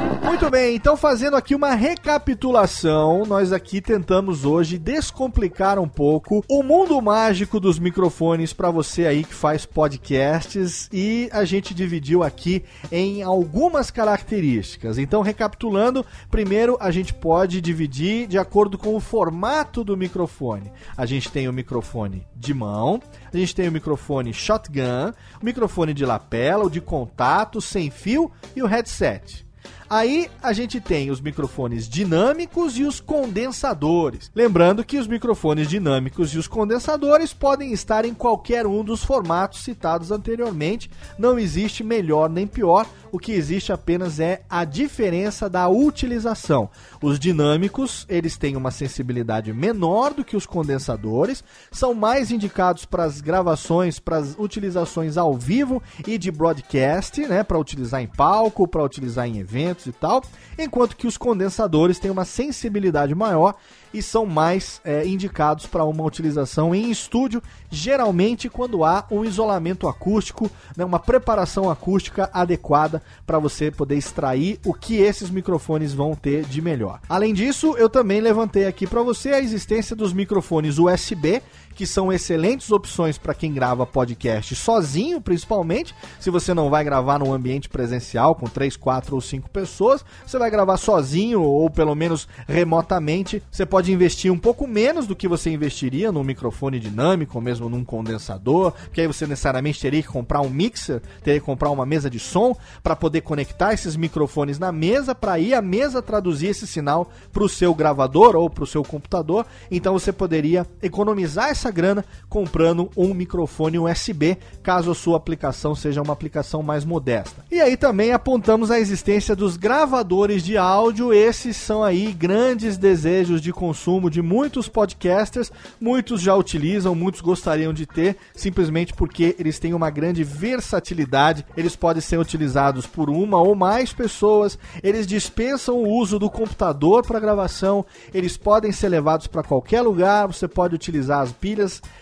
Muito 0.31 0.49
bem, 0.49 0.77
então 0.77 0.95
fazendo 0.95 1.35
aqui 1.35 1.53
uma 1.53 1.75
recapitulação, 1.75 3.25
nós 3.25 3.51
aqui 3.51 3.81
tentamos 3.81 4.45
hoje 4.45 4.77
descomplicar 4.77 5.77
um 5.77 5.89
pouco 5.89 6.41
o 6.47 6.63
mundo 6.63 6.99
mágico 7.01 7.59
dos 7.59 7.77
microfones 7.77 8.53
para 8.53 8.71
você 8.71 9.05
aí 9.05 9.25
que 9.25 9.33
faz 9.33 9.65
podcasts 9.65 10.89
e 10.91 11.29
a 11.33 11.43
gente 11.43 11.73
dividiu 11.73 12.23
aqui 12.23 12.63
em 12.89 13.21
algumas 13.21 13.91
características. 13.91 14.97
Então, 14.97 15.21
recapitulando, 15.21 16.05
primeiro 16.31 16.77
a 16.79 16.91
gente 16.91 17.13
pode 17.13 17.59
dividir 17.59 18.25
de 18.25 18.37
acordo 18.37 18.77
com 18.77 18.95
o 18.95 19.01
formato 19.01 19.83
do 19.83 19.97
microfone. 19.97 20.71
A 20.95 21.05
gente 21.05 21.29
tem 21.29 21.49
o 21.49 21.53
microfone 21.53 22.25
de 22.33 22.53
mão, 22.53 23.01
a 23.31 23.35
gente 23.35 23.53
tem 23.53 23.67
o 23.67 23.71
microfone 23.71 24.33
shotgun, 24.33 25.11
o 25.41 25.45
microfone 25.45 25.93
de 25.93 26.05
lapela, 26.05 26.63
o 26.63 26.71
de 26.71 26.79
contato, 26.79 27.59
sem 27.59 27.91
fio 27.91 28.31
e 28.55 28.63
o 28.63 28.65
headset. 28.65 29.50
Aí 29.91 30.29
a 30.41 30.53
gente 30.53 30.79
tem 30.79 31.11
os 31.11 31.19
microfones 31.19 31.85
dinâmicos 31.85 32.77
e 32.77 32.85
os 32.85 33.01
condensadores. 33.01 34.31
Lembrando 34.33 34.85
que 34.85 34.97
os 34.97 35.05
microfones 35.05 35.67
dinâmicos 35.67 36.33
e 36.33 36.37
os 36.37 36.47
condensadores 36.47 37.33
podem 37.33 37.73
estar 37.73 38.05
em 38.05 38.13
qualquer 38.13 38.65
um 38.65 38.85
dos 38.85 39.03
formatos 39.03 39.65
citados 39.65 40.09
anteriormente. 40.09 40.89
Não 41.19 41.37
existe 41.37 41.83
melhor 41.83 42.29
nem 42.29 42.47
pior, 42.47 42.87
o 43.11 43.19
que 43.19 43.33
existe 43.33 43.73
apenas 43.73 44.17
é 44.21 44.43
a 44.49 44.63
diferença 44.63 45.49
da 45.49 45.67
utilização. 45.67 46.69
Os 47.01 47.19
dinâmicos, 47.19 48.05
eles 48.07 48.37
têm 48.37 48.55
uma 48.55 48.71
sensibilidade 48.71 49.51
menor 49.51 50.13
do 50.13 50.23
que 50.23 50.37
os 50.37 50.45
condensadores, 50.45 51.43
são 51.69 51.93
mais 51.93 52.31
indicados 52.31 52.85
para 52.85 53.03
as 53.03 53.19
gravações, 53.19 53.99
para 53.99 54.15
as 54.15 54.39
utilizações 54.39 55.17
ao 55.17 55.33
vivo 55.33 55.83
e 56.07 56.17
de 56.17 56.31
broadcast, 56.31 57.27
né, 57.27 57.43
para 57.43 57.59
utilizar 57.59 58.01
em 58.01 58.07
palco, 58.07 58.65
para 58.65 58.81
utilizar 58.81 59.27
em 59.27 59.39
eventos 59.39 59.80
e 59.89 59.91
tal, 59.91 60.23
enquanto 60.57 60.95
que 60.95 61.07
os 61.07 61.17
condensadores 61.17 61.99
têm 61.99 62.11
uma 62.11 62.25
sensibilidade 62.25 63.13
maior 63.15 63.55
e 63.93 64.01
são 64.01 64.25
mais 64.25 64.79
é, 64.83 65.05
indicados 65.05 65.65
para 65.65 65.83
uma 65.83 66.03
utilização 66.03 66.73
em 66.73 66.89
estúdio, 66.89 67.41
geralmente 67.69 68.49
quando 68.49 68.83
há 68.83 69.05
um 69.11 69.25
isolamento 69.25 69.87
acústico, 69.87 70.49
né, 70.75 70.85
uma 70.85 70.99
preparação 70.99 71.69
acústica 71.69 72.29
adequada 72.33 73.01
para 73.25 73.39
você 73.39 73.69
poder 73.69 73.95
extrair 73.95 74.59
o 74.65 74.73
que 74.73 74.95
esses 74.97 75.29
microfones 75.29 75.93
vão 75.93 76.15
ter 76.15 76.45
de 76.45 76.61
melhor. 76.61 76.99
Além 77.09 77.33
disso, 77.33 77.75
eu 77.77 77.89
também 77.89 78.21
levantei 78.21 78.65
aqui 78.65 78.87
para 78.87 79.01
você 79.01 79.29
a 79.29 79.39
existência 79.39 79.95
dos 79.95 80.13
microfones 80.13 80.77
USB, 80.77 81.41
que 81.75 81.85
são 81.85 82.11
excelentes 82.11 82.71
opções 82.71 83.17
para 83.17 83.33
quem 83.33 83.53
grava 83.53 83.85
podcast 83.85 84.55
sozinho, 84.55 85.21
principalmente. 85.21 85.95
Se 86.19 86.29
você 86.29 86.53
não 86.53 86.69
vai 86.69 86.83
gravar 86.83 87.19
num 87.19 87.33
ambiente 87.33 87.69
presencial 87.69 88.35
com 88.35 88.47
3, 88.47 88.75
4 88.77 89.15
ou 89.15 89.21
5 89.21 89.49
pessoas, 89.49 90.03
você 90.25 90.37
vai 90.37 90.49
gravar 90.49 90.77
sozinho 90.77 91.41
ou 91.41 91.69
pelo 91.69 91.95
menos 91.95 92.27
remotamente. 92.47 93.41
Você 93.51 93.65
pode 93.65 93.91
investir 93.91 94.31
um 94.31 94.37
pouco 94.37 94.67
menos 94.67 95.07
do 95.07 95.15
que 95.15 95.27
você 95.27 95.49
investiria 95.49 96.11
num 96.11 96.23
microfone 96.23 96.79
dinâmico 96.79 97.37
ou 97.37 97.41
mesmo 97.41 97.69
num 97.69 97.83
condensador, 97.83 98.71
porque 98.71 99.01
aí 99.01 99.07
você 99.07 99.27
necessariamente 99.27 99.79
teria 99.79 100.01
que 100.01 100.07
comprar 100.07 100.41
um 100.41 100.49
mixer, 100.49 101.01
teria 101.23 101.39
que 101.39 101.45
comprar 101.45 101.69
uma 101.69 101.85
mesa 101.85 102.09
de 102.09 102.19
som 102.19 102.55
para 102.81 102.95
poder 102.95 103.21
conectar 103.21 103.73
esses 103.73 103.95
microfones 103.95 104.59
na 104.59 104.71
mesa 104.71 105.13
para 105.13 105.39
ir 105.39 105.53
a 105.53 105.61
mesa 105.61 106.01
traduzir 106.01 106.47
esse 106.47 106.65
sinal 106.65 107.09
para 107.31 107.43
o 107.43 107.49
seu 107.49 107.73
gravador 107.73 108.35
ou 108.35 108.49
para 108.49 108.63
o 108.63 108.67
seu 108.67 108.83
computador. 108.83 109.45
Então 109.69 109.93
você 109.93 110.11
poderia 110.11 110.65
economizar 110.81 111.49
essa 111.49 111.60
grana 111.69 112.05
comprando 112.29 112.89
um 112.95 113.13
microfone 113.13 113.77
USB, 113.77 114.37
caso 114.63 114.91
a 114.91 114.95
sua 114.95 115.17
aplicação 115.17 115.75
seja 115.75 116.01
uma 116.01 116.13
aplicação 116.13 116.63
mais 116.63 116.85
modesta. 116.85 117.43
E 117.51 117.59
aí 117.59 117.75
também 117.75 118.13
apontamos 118.13 118.71
a 118.71 118.79
existência 118.79 119.35
dos 119.35 119.57
gravadores 119.57 120.43
de 120.43 120.57
áudio, 120.57 121.13
esses 121.13 121.57
são 121.57 121.83
aí 121.83 122.13
grandes 122.13 122.77
desejos 122.77 123.41
de 123.41 123.51
consumo 123.51 124.09
de 124.09 124.21
muitos 124.21 124.69
podcasters, 124.69 125.51
muitos 125.79 126.21
já 126.21 126.35
utilizam, 126.35 126.95
muitos 126.95 127.19
gostariam 127.19 127.73
de 127.73 127.85
ter, 127.85 128.15
simplesmente 128.33 128.93
porque 128.93 129.35
eles 129.37 129.59
têm 129.59 129.73
uma 129.73 129.89
grande 129.89 130.23
versatilidade, 130.23 131.45
eles 131.57 131.75
podem 131.75 132.01
ser 132.01 132.17
utilizados 132.17 132.85
por 132.85 133.09
uma 133.09 133.41
ou 133.41 133.53
mais 133.55 133.91
pessoas, 133.91 134.57
eles 134.81 135.05
dispensam 135.05 135.75
o 135.75 135.89
uso 135.89 136.17
do 136.17 136.29
computador 136.29 137.05
para 137.05 137.19
gravação, 137.19 137.85
eles 138.13 138.37
podem 138.37 138.71
ser 138.71 138.87
levados 138.87 139.27
para 139.27 139.43
qualquer 139.43 139.81
lugar, 139.81 140.27
você 140.27 140.47
pode 140.47 140.75
utilizar 140.75 141.21
as 141.21 141.31
pilhas 141.31 141.50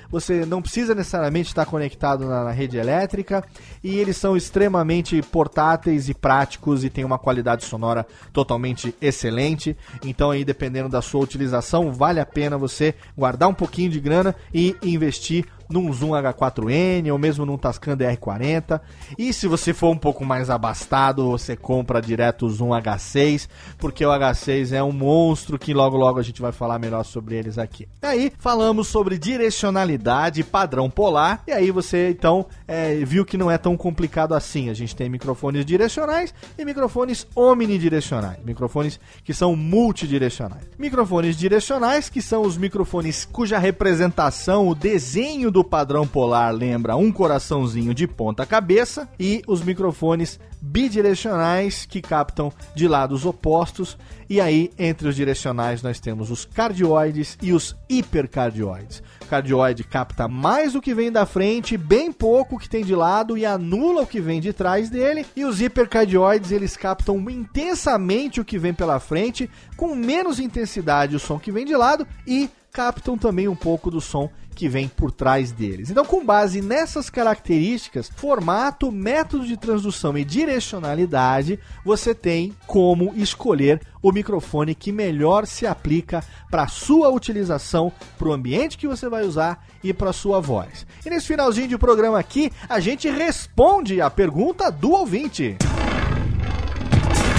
você 0.09 0.45
não 0.45 0.61
precisa 0.61 0.95
necessariamente 0.95 1.49
estar 1.49 1.65
conectado 1.65 2.25
na, 2.25 2.45
na 2.45 2.51
rede 2.51 2.77
elétrica 2.77 3.43
e 3.83 3.97
eles 3.97 4.17
são 4.17 4.35
extremamente 4.35 5.21
portáteis 5.21 6.09
e 6.09 6.13
práticos 6.13 6.83
e 6.83 6.89
tem 6.89 7.05
uma 7.05 7.09
uma 7.09 7.19
qualidade 7.19 7.65
sonora 7.65 8.05
totalmente 8.31 8.95
excelente. 9.01 9.75
Então 10.03 10.31
aí 10.31 10.45
dependendo 10.45 10.87
da 10.87 11.01
sua 11.01 11.21
utilização, 11.21 11.91
vale 11.91 12.19
a 12.19 12.25
pena 12.25 12.57
você 12.57 12.95
guardar 13.17 13.49
um 13.49 13.53
pouquinho 13.53 13.89
de 13.89 13.99
grana 13.99 14.33
e 14.53 14.75
investir 14.81 15.45
num 15.69 15.91
Zoom 15.93 16.09
H4N 16.09 17.11
ou 17.11 17.19
mesmo 17.19 17.45
num 17.45 17.57
Tascam 17.57 17.95
DR40. 17.95 18.81
E 19.17 19.31
se 19.31 19.47
você 19.47 19.73
for 19.73 19.91
um 19.91 19.97
pouco 19.97 20.25
mais 20.25 20.49
abastado, 20.49 21.29
você 21.29 21.55
compra 21.55 22.01
direto 22.01 22.45
o 22.45 22.49
Zoom 22.49 22.69
H6, 22.69 23.47
porque 23.77 24.05
o 24.05 24.09
H6 24.09 24.73
é 24.73 24.83
um 24.83 24.91
monstro 24.91 25.59
que 25.59 25.73
logo 25.73 25.95
logo 25.95 26.19
a 26.19 26.23
gente 26.23 26.41
vai 26.41 26.51
falar 26.51 26.79
melhor 26.79 27.03
sobre 27.03 27.35
eles 27.35 27.57
aqui. 27.57 27.87
Aí 28.01 28.31
falamos 28.39 28.87
sobre 28.87 29.17
direcionalidade 29.17 30.43
padrão 30.43 30.89
polar, 30.89 31.43
e 31.47 31.51
aí 31.51 31.69
você 31.69 32.09
então 32.09 32.45
é, 32.67 32.95
viu 33.05 33.25
que 33.25 33.37
não 33.37 33.51
é 33.51 33.57
tão 33.57 33.77
complicado 33.77 34.33
assim. 34.33 34.69
A 34.69 34.73
gente 34.73 34.95
tem 34.95 35.09
microfones 35.09 35.65
direcionais 35.65 36.33
e 36.57 36.65
microfones 36.65 37.27
omnidirecionais, 37.35 38.39
microfones 38.43 38.99
que 39.23 39.33
são 39.33 39.55
multidirecionais. 39.55 40.63
Microfones 40.77 41.37
direcionais, 41.37 42.09
que 42.09 42.21
são 42.21 42.41
os 42.41 42.57
microfones 42.57 43.25
cuja 43.25 43.59
representação, 43.59 44.67
o 44.67 44.75
desenho 44.75 45.51
do 45.51 45.58
do 45.59 45.63
padrão 45.63 46.07
polar 46.07 46.51
lembra 46.51 46.95
um 46.95 47.11
coraçãozinho 47.11 47.93
de 47.93 48.07
ponta 48.07 48.45
cabeça 48.45 49.09
e 49.19 49.41
os 49.45 49.61
microfones 49.61 50.39
bidirecionais 50.61 51.85
que 51.85 52.01
captam 52.01 52.49
de 52.73 52.87
lados 52.87 53.25
opostos. 53.25 53.97
E 54.29 54.39
aí, 54.39 54.71
entre 54.79 55.09
os 55.09 55.17
direcionais, 55.17 55.83
nós 55.83 55.99
temos 55.99 56.31
os 56.31 56.45
cardioides 56.45 57.37
e 57.41 57.51
os 57.51 57.75
hipercardioides. 57.89 59.03
O 59.21 59.25
cardioide 59.25 59.83
capta 59.83 60.29
mais 60.29 60.75
o 60.75 60.81
que 60.81 60.93
vem 60.93 61.11
da 61.11 61.25
frente, 61.25 61.75
bem 61.75 62.09
pouco 62.09 62.55
o 62.55 62.59
que 62.59 62.69
tem 62.69 62.85
de 62.85 62.95
lado 62.95 63.37
e 63.37 63.45
anula 63.45 64.03
o 64.03 64.07
que 64.07 64.21
vem 64.21 64.39
de 64.39 64.53
trás 64.53 64.89
dele. 64.89 65.25
E 65.35 65.43
os 65.43 65.59
hipercardioides, 65.59 66.53
eles 66.53 66.77
captam 66.77 67.17
intensamente 67.29 68.39
o 68.39 68.45
que 68.45 68.57
vem 68.57 68.73
pela 68.73 68.97
frente, 68.97 69.49
com 69.75 69.93
menos 69.93 70.39
intensidade 70.39 71.17
o 71.17 71.19
som 71.19 71.37
que 71.37 71.51
vem 71.51 71.65
de 71.65 71.75
lado 71.75 72.07
e 72.25 72.49
captam 72.71 73.17
também 73.17 73.47
um 73.47 73.55
pouco 73.55 73.91
do 73.91 73.99
som 73.99 74.29
que 74.59 74.67
vem 74.67 74.89
por 74.89 75.09
trás 75.09 75.53
deles. 75.53 75.89
Então, 75.89 76.03
com 76.03 76.25
base 76.25 76.61
nessas 76.61 77.09
características, 77.09 78.11
formato, 78.13 78.91
método 78.91 79.47
de 79.47 79.55
transdução 79.55 80.17
e 80.17 80.25
direcionalidade, 80.25 81.57
você 81.85 82.13
tem 82.13 82.53
como 82.67 83.13
escolher 83.15 83.79
o 84.01 84.11
microfone 84.11 84.75
que 84.75 84.91
melhor 84.91 85.47
se 85.47 85.65
aplica 85.65 86.21
para 86.51 86.67
sua 86.67 87.07
utilização, 87.07 87.89
para 88.17 88.27
o 88.27 88.33
ambiente 88.33 88.77
que 88.77 88.85
você 88.85 89.07
vai 89.07 89.23
usar 89.23 89.65
e 89.81 89.93
para 89.93 90.11
sua 90.11 90.41
voz. 90.41 90.85
E 91.05 91.09
nesse 91.09 91.27
finalzinho 91.27 91.69
de 91.69 91.77
programa 91.77 92.19
aqui, 92.19 92.51
a 92.67 92.81
gente 92.81 93.09
responde 93.09 94.01
a 94.01 94.09
pergunta 94.09 94.69
do 94.69 94.91
ouvinte. 94.91 95.55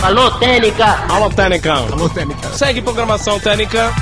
Alô, 0.03 0.31
Técnica! 0.39 0.87
Alô, 1.13 1.29
Técnica! 1.29 1.75
Alô, 1.75 2.09
Técnica! 2.09 2.49
Segue 2.55 2.81
programação 2.81 3.39
Técnica! 3.39 3.93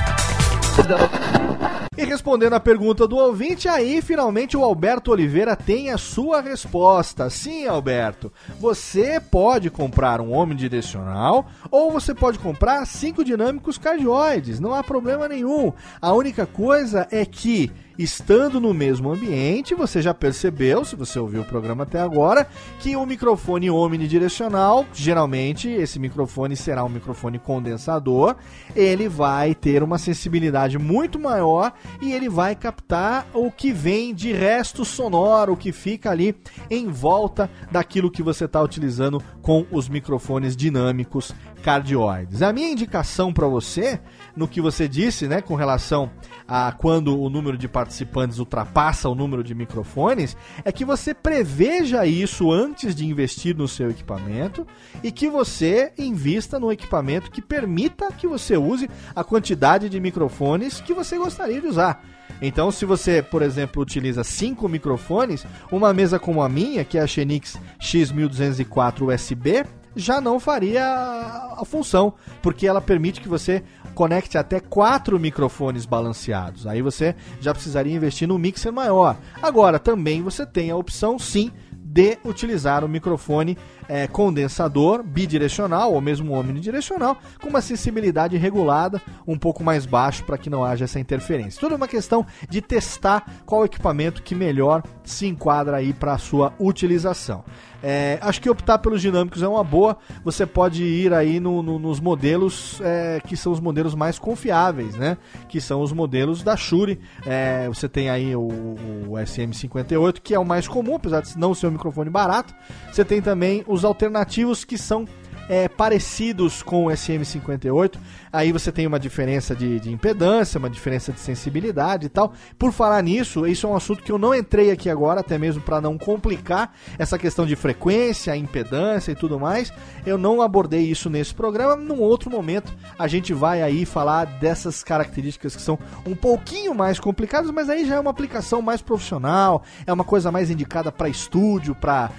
E 1.96 2.04
respondendo 2.04 2.52
a 2.52 2.60
pergunta 2.60 3.08
do 3.08 3.16
ouvinte, 3.16 3.68
aí 3.68 4.00
finalmente 4.00 4.56
o 4.56 4.62
Alberto 4.62 5.10
Oliveira 5.10 5.56
tem 5.56 5.90
a 5.90 5.98
sua 5.98 6.40
resposta. 6.40 7.28
Sim, 7.28 7.66
Alberto, 7.66 8.32
você 8.60 9.18
pode 9.18 9.68
comprar 9.68 10.20
um 10.20 10.32
omnidirecional 10.32 11.48
ou 11.72 11.90
você 11.90 12.14
pode 12.14 12.38
comprar 12.38 12.86
cinco 12.86 13.24
dinâmicos 13.24 13.78
cardioides, 13.78 14.60
não 14.60 14.72
há 14.72 14.84
problema 14.84 15.26
nenhum. 15.26 15.72
A 16.00 16.12
única 16.12 16.46
coisa 16.46 17.08
é 17.10 17.24
que 17.26 17.72
estando 17.98 18.60
no 18.60 18.72
mesmo 18.72 19.12
ambiente, 19.12 19.74
você 19.74 20.00
já 20.00 20.14
percebeu, 20.14 20.84
se 20.84 20.94
você 20.94 21.18
ouviu 21.18 21.42
o 21.42 21.44
programa 21.44 21.82
até 21.82 22.00
agora, 22.00 22.46
que 22.78 22.94
o 22.94 23.04
microfone 23.04 23.70
omnidirecional, 23.70 24.86
geralmente 24.92 25.68
esse 25.68 25.98
microfone 25.98 26.54
será 26.54 26.84
um 26.84 26.88
microfone 26.88 27.38
condensador, 27.38 28.36
ele 28.76 29.08
vai 29.08 29.54
ter 29.54 29.82
uma 29.82 29.98
sensibilidade 29.98 30.78
muito 30.78 31.18
maior 31.18 31.72
e 32.00 32.12
ele 32.12 32.28
vai 32.28 32.54
captar 32.54 33.26
o 33.34 33.50
que 33.50 33.72
vem 33.72 34.14
de 34.14 34.32
resto 34.32 34.84
sonoro, 34.84 35.54
o 35.54 35.56
que 35.56 35.72
fica 35.72 36.10
ali 36.10 36.36
em 36.70 36.88
volta 36.88 37.50
daquilo 37.70 38.10
que 38.10 38.22
você 38.22 38.44
está 38.44 38.62
utilizando 38.62 39.20
com 39.42 39.66
os 39.72 39.88
microfones 39.88 40.56
dinâmicos 40.56 41.34
cardioides. 41.62 42.42
A 42.42 42.52
minha 42.52 42.70
indicação 42.70 43.32
para 43.32 43.46
você, 43.46 44.00
no 44.36 44.46
que 44.46 44.60
você 44.60 44.88
disse, 44.88 45.26
né, 45.26 45.40
com 45.40 45.54
relação 45.54 46.10
a 46.46 46.72
quando 46.72 47.20
o 47.20 47.28
número 47.28 47.58
de 47.58 47.68
participantes 47.88 48.38
ultrapassa 48.38 49.08
o 49.08 49.14
número 49.14 49.42
de 49.42 49.54
microfones, 49.54 50.36
é 50.62 50.70
que 50.70 50.84
você 50.84 51.14
preveja 51.14 52.04
isso 52.04 52.52
antes 52.52 52.94
de 52.94 53.06
investir 53.06 53.56
no 53.56 53.66
seu 53.66 53.90
equipamento 53.90 54.66
e 55.02 55.10
que 55.10 55.28
você 55.28 55.92
invista 55.96 56.60
no 56.60 56.70
equipamento 56.70 57.30
que 57.30 57.40
permita 57.40 58.12
que 58.12 58.26
você 58.26 58.58
use 58.58 58.90
a 59.16 59.24
quantidade 59.24 59.88
de 59.88 59.98
microfones 59.98 60.82
que 60.82 60.92
você 60.92 61.16
gostaria 61.16 61.60
de 61.60 61.66
usar. 61.66 62.04
Então, 62.42 62.70
se 62.70 62.84
você, 62.84 63.22
por 63.22 63.40
exemplo, 63.40 63.82
utiliza 63.82 64.22
cinco 64.22 64.68
microfones, 64.68 65.46
uma 65.72 65.92
mesa 65.94 66.18
como 66.18 66.42
a 66.42 66.48
minha, 66.48 66.84
que 66.84 66.98
é 66.98 67.00
a 67.00 67.06
Xenix 67.06 67.58
X1204 67.80 69.12
USB, 69.12 69.64
já 69.96 70.20
não 70.20 70.38
faria 70.38 70.84
a 70.84 71.64
função, 71.64 72.14
porque 72.40 72.66
ela 72.66 72.80
permite 72.80 73.20
que 73.20 73.28
você 73.28 73.64
conecte 73.98 74.38
até 74.38 74.60
quatro 74.60 75.18
microfones 75.18 75.84
balanceados. 75.84 76.68
Aí 76.68 76.80
você 76.80 77.16
já 77.40 77.52
precisaria 77.52 77.96
investir 77.96 78.28
no 78.28 78.38
mixer 78.38 78.72
maior. 78.72 79.16
Agora, 79.42 79.76
também 79.76 80.22
você 80.22 80.46
tem 80.46 80.70
a 80.70 80.76
opção, 80.76 81.18
sim, 81.18 81.50
de 81.72 82.16
utilizar 82.24 82.84
o 82.84 82.88
microfone 82.88 83.58
é, 83.88 84.06
condensador 84.06 85.02
bidirecional 85.02 85.92
ou 85.92 86.00
mesmo 86.00 86.34
omnidirecional 86.34 87.18
com 87.40 87.48
uma 87.48 87.60
sensibilidade 87.60 88.36
regulada 88.36 89.00
um 89.26 89.38
pouco 89.38 89.64
mais 89.64 89.86
baixo 89.86 90.24
para 90.24 90.38
que 90.38 90.50
não 90.50 90.64
haja 90.64 90.84
essa 90.84 91.00
interferência. 91.00 91.60
Tudo 91.60 91.74
é 91.74 91.76
uma 91.76 91.88
questão 91.88 92.26
de 92.48 92.60
testar 92.60 93.24
qual 93.46 93.64
equipamento 93.64 94.22
que 94.22 94.34
melhor 94.34 94.82
se 95.04 95.26
enquadra 95.26 95.78
aí 95.78 95.92
para 95.92 96.12
a 96.12 96.18
sua 96.18 96.52
utilização. 96.58 97.44
É, 97.82 98.18
acho 98.20 98.40
que 98.40 98.50
optar 98.50 98.78
pelos 98.78 99.00
dinâmicos 99.00 99.42
é 99.42 99.48
uma 99.48 99.62
boa. 99.62 99.96
Você 100.24 100.44
pode 100.44 100.82
ir 100.82 101.12
aí 101.12 101.38
no, 101.38 101.62
no, 101.62 101.78
nos 101.78 102.00
modelos 102.00 102.80
é, 102.82 103.20
que 103.24 103.36
são 103.36 103.52
os 103.52 103.60
modelos 103.60 103.94
mais 103.94 104.18
confiáveis, 104.18 104.96
né? 104.96 105.16
Que 105.48 105.60
são 105.60 105.80
os 105.80 105.92
modelos 105.92 106.42
da 106.42 106.56
Shure. 106.56 106.98
É, 107.24 107.68
você 107.68 107.88
tem 107.88 108.10
aí 108.10 108.34
o, 108.34 108.48
o, 108.48 109.12
SM58, 109.12 110.20
que 110.20 110.34
é 110.34 110.38
o 110.38 110.44
mais 110.44 110.66
comum, 110.66 110.96
apesar 110.96 111.22
de 111.22 111.38
não 111.38 111.54
ser 111.54 111.68
um 111.68 111.72
microfone 111.72 112.10
barato. 112.10 112.52
Você 112.90 113.04
tem 113.04 113.22
também 113.22 113.62
alternativos 113.84 114.64
que 114.64 114.78
são 114.78 115.06
é, 115.48 115.68
parecidos 115.68 116.62
com 116.62 116.86
o 116.86 116.88
SM58. 116.88 117.96
Aí 118.32 118.52
você 118.52 118.70
tem 118.70 118.86
uma 118.86 118.98
diferença 118.98 119.54
de, 119.54 119.80
de, 119.80 119.92
impedância, 119.92 120.58
uma 120.58 120.68
diferença 120.68 121.12
de 121.12 121.20
sensibilidade 121.20 122.06
e 122.06 122.08
tal. 122.08 122.32
Por 122.58 122.72
falar 122.72 123.02
nisso, 123.02 123.46
isso 123.46 123.66
é 123.66 123.70
um 123.70 123.76
assunto 123.76 124.02
que 124.02 124.12
eu 124.12 124.18
não 124.18 124.34
entrei 124.34 124.70
aqui 124.70 124.90
agora, 124.90 125.20
até 125.20 125.38
mesmo 125.38 125.62
para 125.62 125.80
não 125.80 125.96
complicar 125.96 126.74
essa 126.98 127.18
questão 127.18 127.46
de 127.46 127.56
frequência, 127.56 128.36
impedância 128.36 129.12
e 129.12 129.14
tudo 129.14 129.40
mais. 129.40 129.72
Eu 130.04 130.18
não 130.18 130.42
abordei 130.42 130.82
isso 130.82 131.08
nesse 131.08 131.34
programa. 131.34 131.76
Num 131.76 132.00
outro 132.00 132.30
momento, 132.30 132.72
a 132.98 133.08
gente 133.08 133.32
vai 133.32 133.62
aí 133.62 133.84
falar 133.84 134.24
dessas 134.24 134.82
características 134.82 135.56
que 135.56 135.62
são 135.62 135.78
um 136.06 136.14
pouquinho 136.14 136.74
mais 136.74 137.00
complicadas, 137.00 137.50
mas 137.50 137.70
aí 137.70 137.86
já 137.86 137.96
é 137.96 138.00
uma 138.00 138.10
aplicação 138.10 138.60
mais 138.60 138.82
profissional, 138.82 139.62
é 139.86 139.92
uma 139.92 140.04
coisa 140.04 140.30
mais 140.30 140.50
indicada 140.50 140.92
para 140.92 141.08
estúdio, 141.08 141.74
para 141.74 142.10